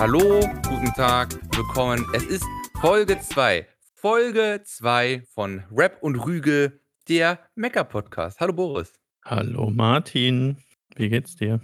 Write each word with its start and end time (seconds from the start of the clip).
Hallo, 0.00 0.40
guten 0.66 0.94
Tag, 0.94 1.28
willkommen. 1.54 2.06
Es 2.14 2.24
ist 2.24 2.46
Folge 2.80 3.20
2. 3.20 3.66
Folge 3.96 4.62
2 4.64 5.24
von 5.34 5.62
Rap 5.70 5.98
und 6.00 6.16
Rüge, 6.16 6.80
der 7.10 7.38
Mecker-Podcast. 7.54 8.40
Hallo 8.40 8.54
Boris. 8.54 8.94
Hallo 9.26 9.68
Martin, 9.68 10.56
wie 10.96 11.10
geht's 11.10 11.36
dir? 11.36 11.60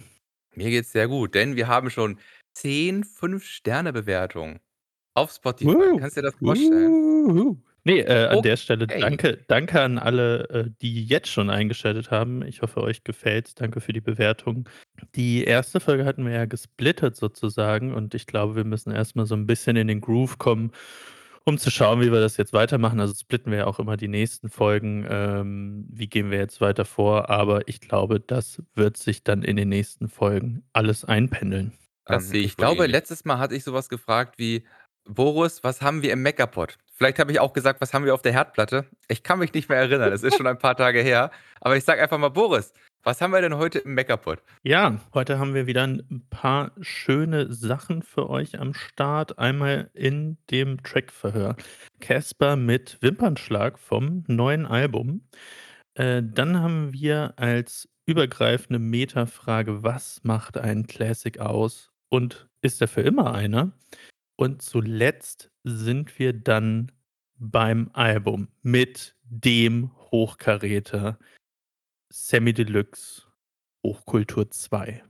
Mir 0.55 0.69
geht's 0.69 0.93
sehr 0.93 1.09
gut, 1.09 1.35
denn 1.35 1.57
wir 1.57 1.67
haben 1.67 1.89
schon 1.89 2.19
10 2.53 3.05
5-Sterne-Bewertungen 3.05 4.61
auf 5.15 5.33
Spotify. 5.33 5.71
Woo, 5.73 5.97
Kannst 5.97 6.19
du 6.19 6.21
dir 6.21 6.27
das 6.27 6.35
vorstellen? 6.39 6.93
wuhu. 6.93 7.57
Ne, 7.87 8.01
äh, 8.05 8.27
an 8.27 8.43
der 8.43 8.57
Stelle 8.57 8.89
Okay. 8.91 8.97
danke 8.99 9.45
danke 9.47 9.81
an 9.81 9.97
alle, 9.99 10.49
äh, 10.51 10.71
die 10.83 11.05
jetzt 11.05 11.29
schon 11.29 11.51
eingeschaltet 11.51 12.11
haben. 12.11 12.43
Ich 12.43 12.61
hoffe, 12.61 12.81
euch 12.83 13.05
gefällt's. 13.05 13.55
Danke 13.55 13.81
für 13.81 13.93
die 13.93 14.01
Bewertung. 14.01 14.69
Die 15.15 15.45
erste 15.45 15.79
Folge 15.79 16.05
hatten 16.05 16.25
wir 16.27 16.33
ja 16.33 16.47
gesplittet 16.47 17.15
sozusagen 17.15 17.95
und 17.95 18.13
ich 18.17 18.27
glaube, 18.27 18.57
wir 18.57 18.65
müssen 18.65 18.91
erst 18.91 19.15
mal 19.15 19.25
so 19.25 19.37
'n 19.37 19.47
bisschen 19.47 19.77
in 19.77 19.87
den 19.87 20.01
Groove 20.01 20.37
kommen, 20.39 20.73
um 21.45 21.59
zu 21.59 21.71
schauen, 21.71 22.01
wie 22.01 22.11
wir 22.11 22.19
das 22.21 22.37
jetzt 22.39 22.53
weitermachen. 22.53 22.99
Also, 22.99 23.15
splitten 23.15 23.53
wir 23.53 23.59
ja 23.61 23.67
auch 23.69 23.79
immer 23.79 23.97
die 23.97 24.09
nächsten 24.09 24.49
Folgen. 24.51 25.07
Ähm, 25.09 25.87
wie 25.89 26.09
gehen 26.09 26.33
wir 26.33 26.39
jetzt 26.39 26.61
weiter 26.61 26.85
vor? 26.85 27.31
Aber 27.31 27.69
ich 27.69 27.79
glaube, 27.81 28.19
das 28.21 28.61
wird 28.75 28.97
sich 28.97 29.23
dann 29.23 29.43
in 29.45 29.55
den 29.57 29.69
nächsten 29.69 30.09
Folgen 30.09 30.65
alles 30.73 31.05
einpendeln. 31.05 31.73
Das 32.09 32.29
Ähm, 32.29 32.31
sehe 32.31 32.45
ich 32.45 32.57
ich 32.57 32.57
glaube, 32.57 32.87
ähnlich. 32.87 32.87
Letztes 32.87 33.25
Mal 33.25 33.39
hatte 33.39 33.57
ich 33.57 33.65
so 33.65 33.73
was 33.73 33.89
gefragt 33.89 34.39
wie: 34.39 34.67
„Boris, 35.05 35.65
was 35.65 35.83
haben 35.83 36.03
wir 36.03 36.13
im 36.13 36.23
Meckerpot?“ 36.23 36.79
Vielleicht 36.97 37.19
habe 37.19 37.31
ich 37.33 37.41
auch 37.41 37.53
gesagt: 37.53 37.81
„Was 37.81 37.93
haben 37.95 38.05
wir 38.05 38.15
auf 38.15 38.23
der 38.23 38.33
Herdplatte?“ 38.33 38.87
Ich 39.09 39.23
kann 39.23 39.39
mich 39.39 39.53
nicht 39.53 39.69
mehr 39.69 39.79
erinnern. 39.79 40.13
Es 40.13 40.23
ist 40.23 40.37
schon 40.37 40.47
ein 40.47 40.59
paar 40.59 40.77
Tage 40.77 41.01
her. 41.03 41.31
Aber 41.61 41.77
ich 41.77 41.85
sage 41.85 42.03
einfach 42.03 42.19
mal: 42.19 42.31
„Boris, 42.31 42.73
was 43.03 43.21
haben 43.21 43.33
wir 43.33 43.41
denn 43.43 43.57
heute 43.57 43.79
im 43.81 43.95
Meckerpot?“ 43.95 44.43
Ja, 44.63 45.01
heute 45.15 45.39
haben 45.39 45.55
wir 45.55 45.67
wieder 45.67 45.85
'n 45.85 46.27
paar 46.31 46.73
schöne 46.81 47.53
Sachen 47.53 48.03
für 48.03 48.31
euch 48.31 48.59
am 48.59 48.75
Start. 48.75 49.39
Einmal 49.39 49.91
in 49.95 50.39
dem 50.51 50.83
Trackverhör 50.83 51.57
Caspar 52.01 52.57
mit 52.57 52.99
Wimpernschlag 53.03 53.79
vom 53.79 54.25
neuen 54.27 54.67
Album. 54.67 55.23
Äh, 55.95 56.23
dann 56.25 56.61
haben 56.61 56.93
wir 56.93 57.35
als 57.37 57.89
übergreifende 58.07 58.79
Metafrage: 58.79 59.83
„Was 59.83 60.21
macht 60.25 60.59
einen 60.59 60.87
Classic 60.87 61.39
aus 61.41 61.93
und 62.11 62.49
ist 62.63 62.81
er 62.81 62.89
für 62.89 63.03
immer 63.03 63.35
einer?“ 63.35 63.73
Und 64.37 64.63
zuletzt 64.63 65.51
sind 65.65 66.19
wir 66.19 66.33
dann 66.35 66.93
beim 67.39 67.91
Album 67.95 68.49
mit 68.63 69.15
dem 69.25 69.91
Hochkaräter 70.11 71.19
Samy 72.11 72.53
Deluxe 72.53 73.23
Hochkultur 73.85 74.51
2. 74.51 75.03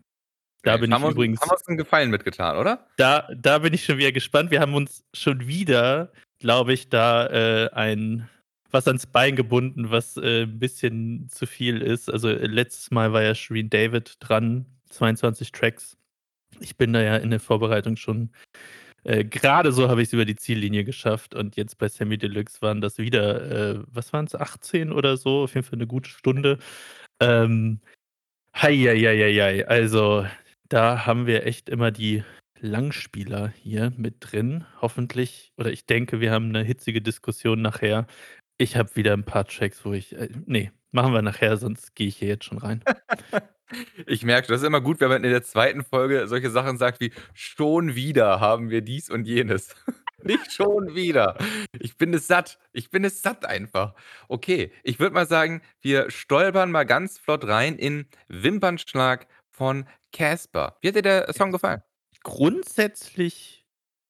Da 0.63 0.73
Mensch, 0.73 0.81
bin 0.81 0.95
haben 0.95 1.03
ich 1.03 1.07
uns 1.07 1.11
haben 1.11 1.13
übrigens 1.15 1.41
wir 1.41 1.53
uns 1.53 1.69
'n 1.69 1.77
Gefallen 1.77 2.11
mitgetan, 2.11 2.57
oder? 2.57 2.87
da 2.97 3.29
da 3.37 3.59
bin 3.59 3.75
ich 3.75 3.85
schon 3.85 3.99
wieder 3.99 4.13
gespannt. 4.13 4.51
Wir 4.51 4.61
haben 4.61 4.75
uns 4.75 5.05
schon 5.15 5.47
wieder, 5.47 6.13
glaube 6.39 6.73
ich, 6.73 6.89
da, 6.89 7.27
äh, 7.29 7.71
ein 7.73 8.29
was 8.71 8.87
ans 8.89 9.07
Bein 9.07 9.37
gebunden, 9.37 9.91
was, 9.91 10.17
äh, 10.17 10.43
'n 10.43 10.59
bisschen 10.59 11.29
zu 11.29 11.47
viel 11.47 11.81
ist. 11.83 12.11
Also, 12.11 12.31
letztes 12.31 12.91
Mal 12.91 13.13
war 13.13 13.23
ja 13.23 13.35
Shirin 13.35 13.71
David 13.71 14.17
dran, 14.21 14.67
22 14.91 15.53
Tracks. 15.53 15.97
Ich 16.61 16.77
bin 16.77 16.93
da 16.93 17.01
ja 17.03 17.17
in 17.17 17.31
der 17.31 17.41
Vorbereitung 17.41 17.97
schon 17.97 18.31
äh, 19.07 19.25
grade 19.25 19.73
so 19.73 19.89
habe 19.89 20.03
ich's 20.03 20.13
über 20.15 20.27
die 20.27 20.37
Ziellinie 20.37 20.85
geschafft 20.85 21.35
und 21.35 21.57
jetzt 21.57 21.79
bei 21.79 21.89
Samy 21.89 22.19
Deluxe 22.19 22.63
waren 22.63 22.81
das 22.83 22.99
wieder, 22.99 23.77
äh 23.79 23.85
was 23.89 24.13
waren's, 24.13 24.35
18 24.37 24.93
oder 24.93 25.17
so? 25.19 25.45
Auf 25.45 25.55
jeden 25.57 25.67
Fall 25.67 25.79
'ne 25.79 25.87
gute 25.89 26.11
Stunde. 26.11 26.59
Ähm, 27.21 27.81
hei, 28.57 28.77
hei, 28.77 28.99
hei, 29.01 29.19
hei, 29.19 29.35
hei. 29.43 29.69
Also, 29.69 30.27
da 30.71 31.07
haben 31.07 31.27
wir 31.27 31.47
echt 31.47 31.69
immer 31.71 31.91
die 31.93 32.25
Langspieler 32.61 33.49
hier 33.63 33.93
mit 33.99 34.17
drin. 34.21 34.65
Hoffentlich 34.83 35.53
oder 35.59 35.71
ich 35.73 35.87
denke, 35.87 36.21
wir 36.21 36.33
haben 36.33 36.51
'ne 36.53 36.65
hitzige 36.65 37.03
Diskussion 37.03 37.63
nachher. 37.63 38.07
Ich 38.59 38.77
habe 38.77 38.97
wieder 38.97 39.15
'n 39.15 39.25
paar 39.25 39.47
Tracks, 39.47 39.85
wo 39.87 39.93
ich 39.95 40.15
äh, 40.17 40.31
ne, 40.47 40.73
machen 40.93 41.13
wir 41.15 41.23
nachher, 41.23 41.57
sonst 41.59 41.95
gehe 41.97 42.09
ich 42.09 42.19
hier 42.19 42.29
jetzt 42.29 42.45
schon 42.47 42.59
rein. 42.59 42.85
Ich 44.07 44.23
merke, 44.25 44.49
das 44.49 44.61
ist 44.63 44.67
immer 44.67 44.81
gut, 44.81 45.01
wenn 45.01 45.09
man 45.09 45.25
in 45.25 45.31
der 45.31 45.43
2. 45.43 45.85
Folge 45.85 46.29
solche 46.29 46.51
Sachen 46.51 46.79
sagt 46.79 47.01
wie: 47.01 47.13
„Schon 47.35 47.95
wieder 47.95 48.41
haben 48.41 48.71
wir 48.71 48.83
dies 48.83 49.11
und 49.11 49.27
jenes.“ 49.27 49.75
Nicht 50.23 50.53
schon 50.53 50.95
wieder. 50.95 51.37
Ich 51.79 51.97
bin 51.99 52.13
es 52.15 52.27
satt. 52.27 52.59
Ich 52.73 52.91
bin 52.91 53.05
es 53.05 53.23
satt 53.23 53.45
einfach. 53.45 53.95
Okay, 54.29 54.73
ich 54.83 54.99
würde 54.99 55.15
mal 55.15 55.27
sagen, 55.27 55.63
wir 55.81 56.11
stolpern 56.11 56.71
mal 56.71 56.85
ganz 56.85 57.19
flott 57.19 57.47
rein 57.47 57.77
in 57.77 58.07
„Wimpernschlag“ 58.29 59.27
von 59.51 59.87
Caspar. 60.13 60.79
Wie 60.81 60.89
hat 60.89 60.97
dir 60.97 61.03
der 61.03 61.33
Song 61.33 61.53
gefallen? 61.53 61.83
Grundsätzlich 62.23 63.67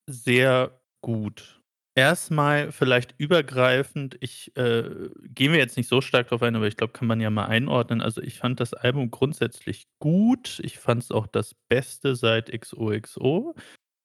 sehr 0.06 0.80
gut. 1.02 1.55
Erst 1.98 2.30
mal 2.30 2.72
vielleicht 2.72 3.14
übergreifend, 3.16 4.18
ich, 4.20 4.54
äh 4.54 5.08
gehen 5.30 5.52
wir 5.52 5.58
jetzt 5.58 5.78
nicht 5.78 5.88
so 5.88 6.02
stark 6.02 6.28
drauf 6.28 6.42
ein, 6.42 6.54
aber 6.54 6.66
ich 6.66 6.76
glaube, 6.76 6.92
kann 6.92 7.08
man 7.08 7.22
ja 7.22 7.30
mal 7.30 7.46
einordnen. 7.46 8.02
Also, 8.02 8.20
ich 8.20 8.38
fand 8.38 8.60
das 8.60 8.74
Album 8.74 9.10
grundsätzlich 9.10 9.84
gut. 9.98 10.60
Ich 10.62 10.78
fand's 10.78 11.10
auch 11.10 11.26
das 11.26 11.54
Beste 11.70 12.14
seit 12.14 12.50
XOXO. 12.50 13.54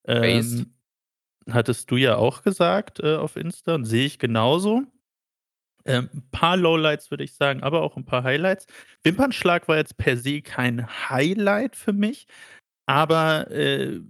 Ähm, 0.07 0.75
hattest 1.49 1.91
du 1.91 1.97
ja 1.97 2.17
auch 2.17 2.43
gesagt, 2.43 2.99
äh, 3.01 3.15
auf 3.17 3.35
Insta 3.37 3.75
und 3.75 3.85
sehe 3.85 4.05
ich 4.07 4.19
genauso. 4.19 4.83
Ähm, 5.85 6.09
'n 6.13 6.23
paar 6.31 6.57
Lowlights, 6.57 7.11
würde 7.11 7.23
ich 7.25 7.35
sagen, 7.35 7.63
aber 7.63 7.81
auch 7.83 7.97
'n 7.97 8.05
paar 8.05 8.23
Highlights. 8.23 8.67
Wimpernschlag 9.03 9.67
war 9.69 9.77
jetzt 9.77 9.97
per 9.97 10.17
se 10.17 10.41
kein 10.41 10.87
Highlight 11.09 11.75
für 11.77 11.93
mich, 11.93 12.27
aber, 12.87 13.51
äh, 13.51 14.01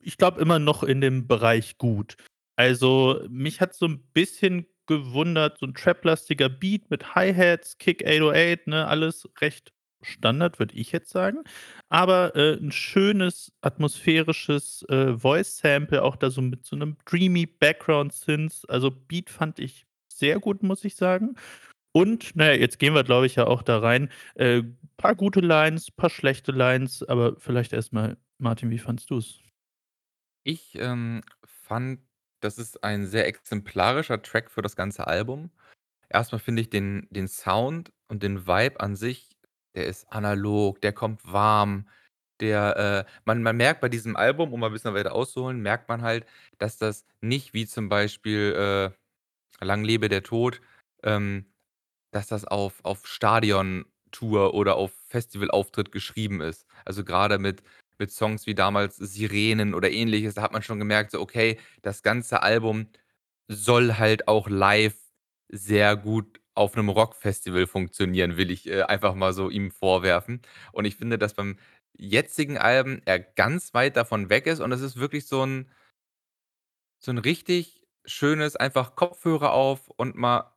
ich 0.00 0.18
glaube 0.18 0.40
immer 0.42 0.58
noch 0.60 0.82
in 0.84 1.00
dem 1.02 1.28
Bereich 1.28 1.78
gut. 1.78 2.16
Also, 2.60 3.22
mich 3.30 3.62
hat's 3.62 3.78
so 3.78 3.86
'n 3.86 4.00
bisschen 4.12 4.66
gewundert, 4.86 5.56
so 5.58 5.64
'n 5.66 5.72
Trap-lastiger 5.72 6.50
Beat 6.50 6.90
mit 6.90 7.14
Hi-Hats, 7.14 7.78
Kick 7.78 8.06
808, 8.06 8.66
ne, 8.66 8.86
alles 8.86 9.26
recht 9.40 9.72
Standard, 10.02 10.58
würde 10.58 10.74
ich 10.74 10.92
jetzt 10.92 11.08
sagen. 11.10 11.38
Aber, 11.88 12.36
äh, 12.36 12.58
'n 12.60 12.70
schönes 12.70 13.50
atmosphärisches, 13.62 14.84
äh, 14.90 15.14
Voice-Sample, 15.16 16.02
auch 16.02 16.16
da 16.16 16.28
so 16.28 16.42
mit 16.42 16.66
so 16.66 16.76
'nem 16.76 16.98
dreamy 17.06 17.46
Background-Synth. 17.46 18.68
Also, 18.68 18.90
Beat 18.90 19.30
fand 19.30 19.58
ich 19.58 19.86
sehr 20.12 20.38
gut, 20.38 20.62
muss 20.62 20.84
ich 20.84 20.96
sagen. 20.96 21.36
Und, 21.92 22.32
na 22.36 22.48
ja, 22.52 22.54
jetzt 22.60 22.78
gehen 22.80 22.94
wir, 22.94 23.04
glaube 23.04 23.26
ich, 23.26 23.36
ja 23.36 23.46
auch 23.46 23.62
da 23.62 23.78
rein. 23.78 24.10
Äh, 24.36 24.62
paar 24.98 25.16
gute 25.16 25.40
Lines, 25.40 25.90
paar 25.92 26.10
schlechte 26.10 26.52
Lines, 26.52 27.02
aber 27.04 27.36
vielleicht 27.40 27.72
erst 27.74 27.92
mal 27.94 28.18
Martin, 28.38 28.70
wie 28.70 28.78
fandest 28.78 29.10
du's? 29.10 29.40
Ich, 30.46 30.74
ähm, 30.76 31.22
fand, 31.44 32.00
das 32.40 32.58
ist 32.58 32.82
ein 32.84 33.06
sehr 33.06 33.26
exemplarischer 33.26 34.22
Track 34.22 34.50
für 34.50 34.62
das 34.62 34.76
ganze 34.76 35.06
Album. 35.06 35.50
Erst 36.10 36.32
mal 36.32 36.38
finde 36.38 36.62
ich 36.62 36.70
den 36.70 37.08
den 37.10 37.28
Sound 37.28 37.92
und 38.08 38.22
den 38.22 38.46
Vibe 38.46 38.80
an 38.80 38.96
sich, 38.96 39.30
der 39.76 39.86
ist 39.86 40.12
analog, 40.12 40.80
der 40.82 40.92
kommt 40.94 41.22
warm, 41.32 41.88
der, 42.40 43.06
äh 43.08 43.12
man 43.26 43.42
man 43.42 43.56
merkt 43.56 43.80
bei 43.82 43.88
diesem 43.90 44.16
Album, 44.16 44.52
um 44.54 44.60
mal 44.60 44.68
'n 44.70 44.72
bisschen 44.74 44.94
weiter 44.94 45.14
auszuholen, 45.14 45.60
merkt 45.62 45.88
man 45.88 46.02
halt, 46.02 46.26
dass 46.58 46.78
das 46.78 47.04
nicht 47.22 47.54
wie 47.54 47.66
zum 47.66 47.88
Beispiel, 47.90 48.92
äh, 49.62 49.64
„Lang 49.64 49.84
lebe 49.84 50.08
der 50.10 50.22
Tod“, 50.24 50.60
ähm, 51.04 51.46
dass 52.12 52.28
das 52.28 52.44
auf 52.46 52.84
auf 52.84 53.06
Stadiontour 53.06 54.54
oder 54.54 54.76
auf 54.76 54.92
Festivalauftritt 55.08 55.92
geschrieben 55.92 56.40
ist. 56.42 56.66
Also, 56.86 57.04
grade 57.04 57.38
mit 57.38 57.62
mit 58.00 58.12
Songs 58.12 58.46
wie 58.48 58.56
damals 58.56 58.96
„Sirenen“ 58.96 59.74
oder 59.74 59.90
Ähnliches, 59.92 60.34
da 60.34 60.42
hat 60.42 60.52
man 60.52 60.62
schon 60.64 60.80
gemerkt, 60.80 61.12
so, 61.12 61.20
okay, 61.22 61.58
das 61.82 62.02
ganze 62.02 62.42
Album 62.42 62.88
soll 63.48 63.94
halt 63.98 64.28
auch 64.28 64.48
live 64.48 64.96
sehr 65.50 65.96
gut 65.96 66.40
auf 66.56 66.76
'nem 66.76 66.88
Rockfestival 66.90 67.66
funktionieren, 67.68 68.36
will 68.38 68.50
ich, 68.52 68.68
äh, 68.68 68.82
einfach 68.84 69.14
mal 69.16 69.32
so 69.34 69.50
ihm 69.50 69.70
vorwerfen. 69.72 70.42
Und 70.72 70.86
ich 70.86 70.96
finde, 70.96 71.18
dass 71.18 71.34
beim 71.34 71.58
jetzigen 71.98 72.58
Album 72.58 73.02
er 73.06 73.20
ganz 73.20 73.74
weit 73.74 73.96
davon 73.96 74.30
weg 74.30 74.46
ist 74.48 74.60
und 74.60 74.72
es 74.72 74.80
ist 74.82 74.98
wirklich 74.98 75.26
so 75.28 75.42
'n 75.44 75.70
so 77.02 77.10
'n 77.12 77.18
richtig 77.18 77.82
schönes, 78.04 78.56
einfach 78.56 78.94
Kopfhörer 78.94 79.52
auf 79.52 79.88
und 79.96 80.16
mal 80.16 80.52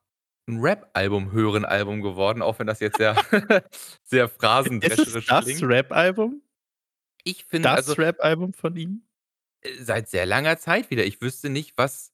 'n 0.50 0.60
Rap-Album 0.60 1.32
hören 1.32 1.64
Album 1.64 2.02
geworden, 2.02 2.42
auch 2.42 2.60
wenn 2.60 2.68
das 2.68 2.82
jetzt 2.82 2.98
sehr 2.98 3.16
sehr 4.04 4.28
Ist 4.82 4.98
es 5.00 5.22
phrasendrescherisch 5.22 5.26
das 5.26 5.62
klingt. 5.62 5.64
Rap-Album? 5.64 6.42
Ich 7.26 7.46
finde, 7.46 7.72
also 7.74 7.94
Das 7.94 7.98
Rap-Album 7.98 8.54
von 8.54 8.76
ihm? 8.76 9.04
äh, 9.62 9.76
seit 9.84 10.10
sehr 10.10 10.26
langer 10.26 10.58
Zeit 10.58 10.90
wieder. 10.90 11.06
Ich 11.06 11.22
wüsste 11.22 11.50
nicht, 11.50 11.78
was 11.78 12.14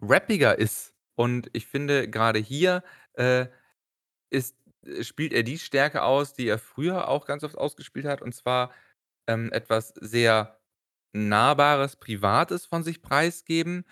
rappiger 0.00 0.58
ist. 0.58 0.94
Und 1.16 1.50
ich 1.52 1.66
finde, 1.66 2.08
grade 2.08 2.38
hier, 2.38 2.82
äh, 3.14 3.46
ist 4.30 4.56
äh, 4.86 5.04
spielt 5.04 5.32
er 5.34 5.42
die 5.44 5.58
Stärke 5.58 6.02
aus, 6.04 6.34
die 6.34 6.48
er 6.48 6.58
früher 6.58 7.08
auch 7.08 7.26
ganz 7.26 7.44
oft 7.44 7.58
ausgespielt 7.58 8.06
hat, 8.06 8.22
und 8.22 8.34
zwar, 8.34 8.72
ähm, 9.28 9.52
etwas 9.52 9.94
sehr 10.00 10.60
Nahbares, 11.14 11.96
Privates 11.96 12.66
von 12.66 12.84
sich 12.84 13.02
preisgeben, 13.02 13.86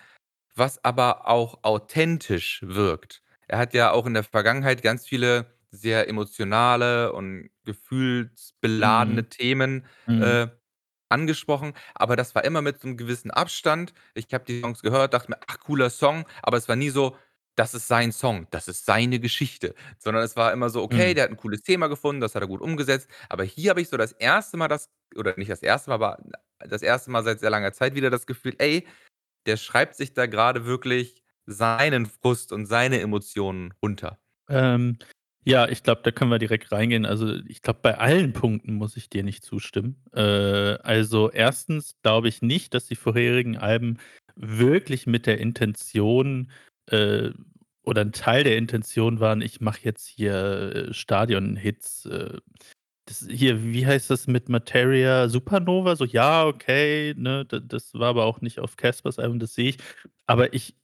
was 0.55 0.83
aber 0.85 1.27
auch 1.29 1.63
authentisch 1.63 2.61
wirkt. 2.65 3.23
Er 3.47 3.59
hat 3.59 3.73
ja 3.75 3.91
auch 3.91 4.05
in 4.07 4.13
der 4.15 4.23
Vergangenheit 4.25 4.81
ganz 4.83 5.07
viele 5.07 5.53
sehr 5.71 6.07
emotionale 6.09 7.13
und 7.13 7.49
Mhm. 8.77 9.23
gefühlsbeladene 9.25 9.29
Themen, 9.29 9.85
Mhm. 10.07 10.39
äh 10.39 10.47
angesprochen, 11.09 11.73
aber 11.95 12.15
das 12.15 12.35
war 12.35 12.43
immer 12.45 12.61
mit 12.61 12.79
so 12.81 12.87
'nem 12.87 12.97
gewissen 12.97 13.31
Abstand. 13.31 13.93
Ich 14.15 14.33
habe 14.33 14.45
die 14.45 14.61
Songs 14.61 14.81
gehört, 14.81 15.13
dachte 15.13 15.31
mir: 15.31 15.39
„Ach, 15.47 15.59
cooler 15.59 15.89
Song“, 15.89 16.25
aber 16.43 16.57
es 16.57 16.67
war 16.69 16.75
nie 16.75 16.89
so: 16.89 17.15
„Das 17.55 17.73
ist 17.73 17.87
sein 17.87 18.11
Song, 18.13 18.47
das 18.51 18.67
ist 18.67 18.85
seine 18.85 19.19
Geschichte“, 19.19 19.75
sondern 19.99 20.23
es 20.23 20.35
war 20.37 20.53
immer 20.53 20.69
so: 20.69 20.81
„Okay, 20.83 21.13
Mhm. 21.13 21.15
der 21.15 21.25
hat 21.25 21.31
'n 21.31 21.37
cooles 21.37 21.61
Thema 21.63 21.87
gefunden, 21.87 22.21
das 22.21 22.35
hat 22.35 22.41
er 22.43 22.47
gut 22.47 22.61
umgesetzt.“ 22.61 23.09
Aber 23.29 23.43
hier 23.43 23.71
habe 23.71 23.81
ich 23.81 23.89
so 23.89 23.97
das 23.97 24.13
1. 24.13 24.57
Mal 24.57 24.67
das 24.69 24.89
oder 25.15 25.33
nicht 25.37 25.51
das 25.51 25.61
1. 25.63 25.89
Mal, 25.89 25.95
aber 25.95 26.17
das 26.67 26.81
1. 26.81 27.11
Mal 27.11 27.23
seit 27.23 27.39
sehr 27.41 27.49
langer 27.49 27.73
Zeit 27.73 27.95
wieder 27.95 28.09
das 28.09 28.25
Gefühl: 28.27 28.55
„Ey, 28.59 28.87
der 29.47 29.57
schreibt 29.57 29.95
sich 29.97 30.13
da 30.13 30.27
grade 30.27 30.65
wirklich 30.65 31.23
seinen 31.47 32.05
Frust 32.07 32.51
und 32.53 32.65
seine 32.67 33.01
Emotionen 33.01 33.73
runter.“ 33.83 34.19
Ähm, 34.47 34.97
ja, 35.49 35.67
ich 35.69 35.83
glaube, 35.83 36.01
da 36.03 36.11
können 36.11 36.31
wir 36.31 36.39
direkt 36.39 36.71
reingehen. 36.71 37.05
Also, 37.05 37.35
ich 37.47 37.61
glaube, 37.61 37.79
bei 37.83 37.97
allen 37.97 38.33
Punkten 38.33 38.73
muss 38.75 38.97
ich 38.97 39.09
dir 39.09 39.23
nicht 39.23 39.43
zustimmen. 39.43 39.97
Äh, 40.13 40.21
also, 40.21 41.29
1. 41.31 41.95
glaube 42.03 42.29
ich 42.29 42.41
nicht, 42.41 42.73
dass 42.73 42.87
die 42.87 42.95
vorherigen 42.95 43.57
Alben 43.57 43.97
wirklich 44.35 45.07
mit 45.07 45.25
der 45.27 45.39
Intention, 45.39 46.51
äh 46.87 47.31
oder 47.83 48.01
'n 48.03 48.11
Teil 48.11 48.43
der 48.43 48.57
Intention 48.57 49.19
waren: 49.19 49.41
„Ich 49.41 49.61
mache 49.61 49.79
jetzt 49.83 50.07
hier, 50.07 50.89
äh, 50.89 50.93
Stadionhits“, 50.93 52.05
äh. 52.05 52.37
Das 53.07 53.27
hier, 53.29 53.63
wie 53.63 53.87
heißt 53.87 54.09
das 54.11 54.27
mit 54.27 54.49
„Materia“, 54.49 55.29
„Supernova“? 55.29 55.95
So, 55.97 56.05
ja, 56.05 56.45
okay, 56.47 57.13
ne? 57.17 57.45
Das 57.45 57.93
war 57.95 58.09
aber 58.09 58.25
auch 58.25 58.41
nicht 58.41 58.59
auf 58.59 58.77
Caspers 58.77 59.19
Album, 59.19 59.39
das 59.39 59.55
sehe 59.55 59.69
ich. 59.71 59.77
Aber 60.27 60.53
ich 60.53 60.75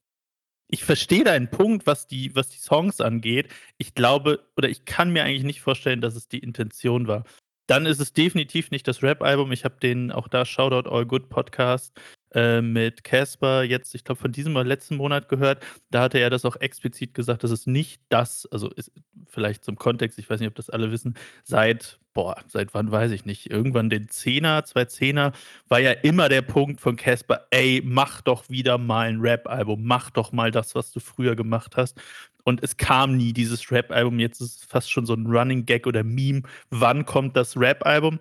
ich 0.67 0.83
verstehe 0.83 1.23
deinen 1.23 1.49
Punkt, 1.49 1.85
was 1.87 2.07
die 2.07 2.35
was 2.35 2.49
die 2.49 2.57
Songs 2.59 3.01
angeht. 3.01 3.49
Ich 3.77 3.93
glaube 3.95 4.47
oder 4.57 4.69
ich 4.69 4.85
kann 4.85 5.11
mir 5.11 5.23
eigentlich 5.23 5.43
nicht 5.43 5.61
vorstellen, 5.61 6.01
dass 6.01 6.15
es 6.15 6.27
die 6.27 6.39
Intention 6.39 7.07
war. 7.07 7.23
Dann 7.69 7.85
ist 7.87 7.99
es 7.99 8.13
definitiv 8.13 8.69
nicht 8.69 8.87
das 8.87 9.01
Rap-Album. 9.01 9.51
Ich 9.51 9.65
habe 9.65 9.75
den 9.81 10.11
auch 10.11 10.27
da 10.27 10.45
Shoutout 10.45 10.87
All 10.89 11.05
Good 11.05 11.29
Podcast, 11.29 11.99
äh, 12.33 12.61
mit 12.61 13.03
Casper 13.03 13.63
jetzt, 13.63 13.95
ich 13.95 14.03
glaube, 14.03 14.21
von 14.21 14.31
diesem 14.31 14.55
oder 14.55 14.65
letzten 14.65 14.97
Monat 14.97 15.29
gehört. 15.29 15.63
Da 15.89 16.01
hatte 16.03 16.19
er 16.19 16.29
das 16.29 16.45
auch 16.45 16.57
explizit 16.57 17.15
gesagt, 17.15 17.43
dass 17.43 17.49
es 17.51 17.65
nicht 17.65 18.01
das 18.09 18.45
also, 18.51 18.69
ist 18.69 18.91
vielleicht 19.27 19.65
zum 19.65 19.77
Kontext, 19.77 20.19
ich 20.19 20.29
weiß 20.29 20.39
nicht, 20.39 20.49
ob 20.49 20.55
das 20.55 20.69
alle 20.69 20.91
wissen, 20.91 21.15
seit 21.43 21.99
boah, 22.13 22.37
seit 22.47 22.73
wann, 22.73 22.91
weiß 22.91 23.11
ich 23.11 23.25
nicht, 23.25 23.49
irgendwann 23.51 23.89
den 23.89 24.07
10er, 24.07 24.63
2010er 24.63 25.33
war 25.67 25.79
ja 25.79 25.91
immer 25.91 26.29
der 26.29 26.41
Punkt 26.43 26.79
von 26.79 26.95
Casper: 26.95 27.47
„Ey, 27.51 27.81
mach 27.83 28.21
doch 28.21 28.47
wieder 28.49 28.77
mal 28.77 29.09
'n 29.09 29.19
Rap-Album. 29.21 29.83
Mach 29.83 30.11
doch 30.11 30.31
mal 30.31 30.51
das, 30.51 30.75
was 30.75 30.91
du 30.91 30.99
früher 31.01 31.35
gemacht 31.35 31.75
hast.“ 31.75 31.97
Und 32.45 32.63
es 32.63 32.77
kam 32.77 33.17
nie 33.17 33.33
dieses 33.33 33.71
Rap-Album. 33.71 34.19
Jetzt 34.19 34.39
ist 34.41 34.59
es 34.59 34.65
fast 34.65 34.91
schon 34.91 35.05
so 35.05 35.13
'n 35.13 35.25
Running 35.27 35.65
Gag 35.65 35.87
oder 35.87 36.03
Meme. 36.03 36.43
Wann 36.69 37.05
kommt 37.05 37.35
das 37.35 37.57
Rap-Album? 37.57 38.19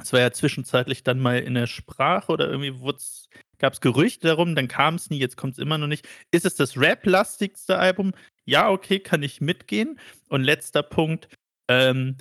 Es 0.00 0.12
war 0.12 0.20
ja 0.20 0.32
zwischenzeitlich 0.32 1.02
dann 1.02 1.20
mal 1.20 1.38
in 1.40 1.54
der 1.54 1.66
Sprache 1.66 2.32
oder 2.32 2.48
irgendwie 2.48 2.80
wurd's 2.80 3.28
gab's 3.58 3.80
Gerüchte 3.80 4.26
darum, 4.28 4.54
dann 4.54 4.68
kam's 4.68 5.10
nie, 5.10 5.18
jetzt 5.18 5.36
kommt's 5.36 5.58
immer 5.58 5.78
noch 5.78 5.86
nicht. 5.86 6.06
Ist 6.30 6.44
es 6.44 6.54
das 6.56 6.76
Rap-lastigste 6.76 7.78
Album? 7.78 8.12
Ja, 8.44 8.68
okay, 8.70 8.98
kann 9.00 9.22
ich 9.22 9.40
mitgehen. 9.40 9.98
Und 10.28 10.42
letzter 10.42 10.82
Punkt, 10.82 11.28
ähm, 11.68 12.16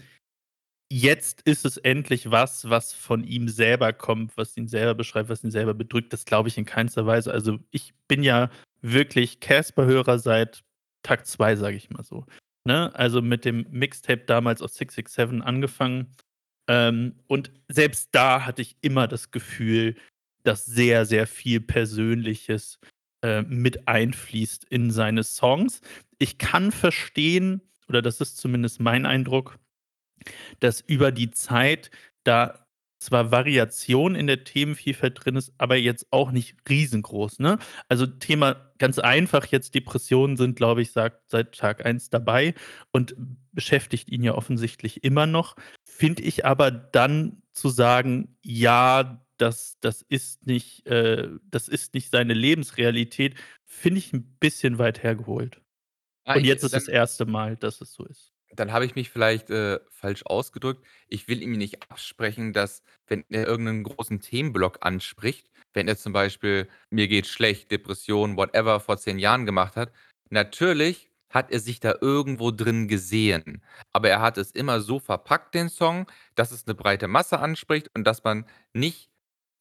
jetzt 0.91 1.41
ist 1.41 1.65
es 1.65 1.77
endlich 1.77 2.31
was, 2.31 2.69
was 2.69 2.93
von 2.93 3.23
ihm 3.23 3.49
selber 3.49 3.93
kommt, 3.93 4.37
was 4.37 4.55
ihn 4.55 4.67
selber 4.67 4.93
beschreibt, 4.95 5.29
was 5.29 5.43
ihn 5.43 5.51
selber 5.51 5.73
bedrückt. 5.73 6.13
Das 6.13 6.25
glaube 6.25 6.49
ich 6.49 6.57
in 6.57 6.65
keinster 6.65 7.05
Weise. 7.05 7.33
Also, 7.33 7.59
ich 7.71 7.93
bin 8.07 8.23
ja 8.23 8.49
wirklich 8.81 9.39
Casper-Hörer 9.39 10.19
seit 10.19 10.63
Tag 11.03 11.25
2, 11.27 11.55
sage 11.55 11.77
ich 11.77 11.89
mal 11.89 12.03
so, 12.03 12.25
ne? 12.65 12.93
Also, 12.95 13.21
mit 13.21 13.45
dem 13.45 13.65
Mixtape 13.71 14.23
damals 14.25 14.61
aus 14.61 14.75
„667“ 14.75 15.41
angefangen. 15.43 16.15
Ähm, 16.69 17.15
und 17.27 17.51
selbst 17.69 18.09
da 18.13 18.45
hatte 18.45 18.61
ich 18.61 18.77
immer 18.81 19.07
das 19.07 19.31
Gefühl, 19.31 19.95
dass 20.43 20.65
sehr, 20.65 21.05
sehr 21.05 21.27
viel 21.27 21.61
Persönliches, 21.61 22.79
äh, 23.23 23.41
mit 23.43 23.87
einfließt 23.87 24.65
in 24.65 24.91
seine 24.91 25.23
Songs. 25.23 25.81
Ich 26.19 26.37
kann 26.37 26.71
verstehen 26.71 27.61
oder 27.89 28.01
das 28.01 28.21
ist 28.21 28.37
zumindest 28.37 28.79
mein 28.79 29.05
Eindruck 29.05 29.59
dass 30.59 30.81
über 30.81 31.11
die 31.11 31.31
Zeit 31.31 31.91
da 32.23 32.62
zwar 33.03 33.31
Variation 33.31 34.15
in 34.15 34.27
der 34.27 34.43
Themenvielfalt 34.43 35.23
drin 35.25 35.35
ist, 35.35 35.53
aber 35.57 35.75
jetzt 35.77 36.07
auch 36.11 36.31
nicht 36.31 36.55
riesengroß, 36.69 37.39
ne? 37.39 37.59
Also, 37.89 38.05
Thema 38.07 38.71
ganz 38.79 38.99
einfach 38.99 39.45
jetzt 39.47 39.75
Depressionen 39.75 40.37
sind, 40.37 40.55
glaube 40.55 40.81
ich, 40.81 40.91
sagt 40.91 41.29
seit 41.31 41.53
Tag 41.57 41.85
1 41.85 42.09
dabei 42.09 42.53
und 42.91 43.15
beschäftigt 43.51 44.09
ihn 44.11 44.23
ja 44.23 44.33
offensichtlich 44.35 45.03
immer 45.03 45.25
noch. 45.27 45.55
Finde 45.85 46.23
ich 46.23 46.45
aber 46.45 46.71
dann 46.71 47.41
zu 47.53 47.69
sagen: 47.69 48.37
„Ja, 48.41 49.25
das 49.37 49.77
das 49.81 50.01
ist 50.01 50.45
nicht 50.47 50.85
äh, 50.87 51.29
das 51.49 51.67
ist 51.67 51.93
nicht 51.93 52.11
seine 52.11 52.33
Lebensrealität“, 52.33 53.35
finde 53.65 53.99
ich 53.99 54.13
'n 54.13 54.37
bisschen 54.39 54.77
weit 54.79 55.03
hergeholt. 55.03 55.61
Ah, 56.25 56.35
Und 56.35 56.45
ich 56.45 56.47
jetzt 56.47 56.63
ist 56.63 56.73
das 56.73 56.87
dann 56.87 56.89
1. 56.89 57.25
Mal, 57.25 57.57
dass 57.57 57.81
es 57.81 57.93
so 57.93 58.05
ist. 58.05 58.32
Dann 58.55 58.71
habe 58.73 58.85
ich 58.85 58.95
mich 58.95 59.09
vielleicht, 59.09 59.49
äh, 59.49 59.79
falsch 59.89 60.23
ausgedrückt. 60.25 60.85
Ich 61.07 61.27
will 61.27 61.41
ihm 61.41 61.53
nicht 61.53 61.91
absprechen, 61.91 62.53
dass, 62.53 62.83
wenn 63.07 63.23
er 63.29 63.47
irgend 63.47 63.65
'nen 63.65 63.83
großen 63.83 64.21
Themenblock 64.21 64.79
anspricht, 64.81 65.49
wenn 65.73 65.87
er 65.87 65.97
zum 65.97 66.13
Beispiel 66.13 66.67
„Mir 66.89 67.07
geht's 67.07 67.29
schlecht, 67.29 67.71
Depression, 67.71 68.37
whatever“ 68.37 68.79
vor 68.79 68.97
10 68.97 69.19
Jahren 69.19 69.45
gemacht 69.45 69.75
hat. 69.75 69.91
Natürlich 70.29 71.09
hat 71.29 71.51
er 71.51 71.59
sich 71.59 71.79
da 71.79 71.95
irgendwo 72.01 72.51
drin 72.51 72.87
gesehen, 72.87 73.63
aber 73.91 74.09
er 74.09 74.21
hat 74.21 74.37
es 74.37 74.51
immer 74.51 74.81
so 74.81 74.99
verpackt, 74.99 75.55
den 75.55 75.69
Song, 75.69 76.05
dass 76.35 76.51
es 76.51 76.65
'ne 76.67 76.75
breite 76.75 77.07
Masse 77.07 77.39
anspricht 77.39 77.89
und 77.95 78.03
dass 78.05 78.23
man 78.23 78.45
nicht 78.73 79.09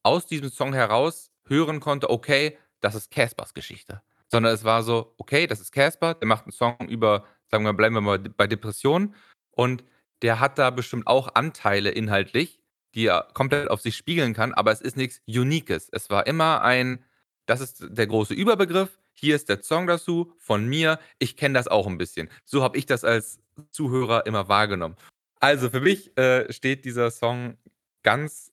aus 0.03 0.25
diesem 0.27 0.49
Song 0.51 0.73
heraus 0.73 1.31
hören 1.47 1.79
konnte: 1.81 2.09
„Okay, 2.09 2.57
das 2.81 2.95
ist 2.95 3.11
Caspers 3.11 3.53
Geschichte.“ 3.55 4.01
Sondern 4.31 4.53
es 4.53 4.63
war 4.65 4.83
so: 4.83 5.13
„Okay, 5.17 5.47
das 5.47 5.59
ist 5.61 5.71
Casper, 5.71 6.15
der 6.15 6.27
macht 6.27 6.47
'n 6.47 6.51
Song 6.51 6.77
über“ 6.89 7.25
sagen 7.51 7.65
wir, 7.65 7.73
bleiben 7.73 7.95
wir 7.95 8.01
mal 8.01 8.19
bei 8.19 8.47
Depressionen 8.47 9.15
und 9.51 9.83
der 10.21 10.39
hat 10.39 10.57
da 10.57 10.69
bestimmt 10.71 11.07
auch 11.07 11.35
Anteile 11.35 11.89
inhaltlich, 11.91 12.59
die 12.95 13.05
er 13.07 13.27
komplett 13.33 13.69
auf 13.69 13.81
sich 13.81 13.95
spiegeln 13.97 14.33
kann, 14.33 14.53
aber 14.53 14.71
es 14.71 14.81
ist 14.81 14.97
nix 14.97 15.21
Uniques. 15.27 15.89
Es 15.91 16.09
war 16.09 16.27
immer 16.27 16.61
ein: 16.63 17.03
„Das 17.47 17.61
ist 17.61 17.85
der 17.89 18.07
große 18.07 18.33
Überbegriff. 18.33 18.97
Hier 19.13 19.35
ist 19.35 19.49
der 19.49 19.61
Song 19.63 19.87
dazu 19.87 20.33
von 20.39 20.65
mir. 20.67 20.99
Ich 21.19 21.37
kenne 21.37 21.53
das 21.55 21.67
auch 21.67 21.87
'n 21.87 21.97
bisschen.“ 21.97 22.29
So 22.45 22.63
habe 22.63 22.77
ich 22.77 22.85
das 22.85 23.03
als 23.03 23.39
Zuhörer 23.71 24.25
immer 24.25 24.47
wahrgenommen. 24.49 24.95
Also, 25.41 25.69
für 25.69 25.81
mich, 25.81 26.17
äh, 26.17 26.51
steht 26.53 26.85
dieser 26.85 27.11
Song 27.11 27.57
ganz 28.03 28.51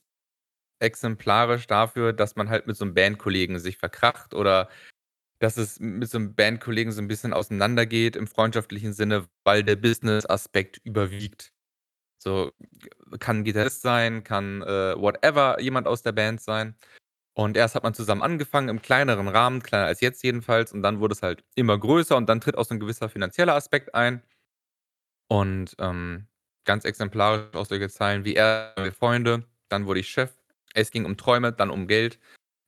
exemplarisch 0.81 1.67
dafür, 1.69 2.13
dass 2.15 2.37
man 2.37 2.51
halt 2.51 2.67
mit 2.69 2.77
so 2.77 2.85
'nem 2.87 2.95
Bandkollegen 2.95 3.59
sich 3.61 3.79
verkracht 3.79 4.35
oder 4.35 4.69
dass 5.41 5.59
es 5.59 5.81
mit 5.81 6.11
so 6.11 6.19
'nem 6.21 6.35
Bandkollegen 6.37 6.93
so 6.93 7.03
'n 7.03 7.09
bisschen 7.09 7.35
auseinandergeht 7.35 8.17
im 8.17 8.29
freundschaftlichen 8.29 8.95
Sinne, 8.95 9.27
weil 9.45 9.65
der 9.65 9.77
Business-Aspekt 9.77 10.81
überwiegt. 10.85 11.53
So, 12.19 12.53
kann 13.21 13.45
Gitarrist 13.45 13.83
sein, 13.83 14.25
kann, 14.25 14.63
äh, 14.63 14.95
whatever 15.01 15.61
jemand 15.61 15.87
aus 15.89 16.03
der 16.03 16.13
Band 16.13 16.41
sein. 16.43 16.77
Und 17.35 17.57
erst 17.57 17.75
hat 17.77 17.85
man 17.85 17.95
zusammen 17.95 18.23
angefangen 18.23 18.69
im 18.71 18.83
kleineren 18.83 19.29
Rahmen, 19.29 19.63
kleiner 19.63 19.87
als 19.87 20.01
jetzt 20.03 20.23
jedenfalls, 20.25 20.73
und 20.73 20.83
dann 20.83 21.01
wurde 21.01 21.15
es 21.15 21.23
halt 21.23 21.45
immer 21.57 21.79
größer 21.79 22.17
und 22.17 22.29
dann 22.29 22.41
tritt 22.43 22.57
auch 22.59 22.65
so 22.67 22.75
'n 22.75 22.81
gewisser 22.81 23.09
finanzieller 23.11 23.55
Aspekt 23.57 23.95
ein. 23.95 24.23
Und, 25.31 25.77
ähm, 25.79 26.27
ganz 26.65 26.85
exemplarisch 26.85 27.55
auch 27.55 27.65
solche 27.65 27.89
Zeilen 27.89 28.25
wie: 28.25 28.35
„Erst 28.35 28.77
waren 28.77 28.85
wir 28.85 28.93
Freunde, 28.93 29.45
dann 29.69 29.87
wurde 29.87 30.01
ich 30.01 30.09
Chef. 30.11 30.33
Es 30.75 30.91
ging 30.91 31.05
um 31.05 31.17
Träume, 31.17 31.53
dann 31.53 31.71
um 31.71 31.87
Geld.“ 31.87 32.19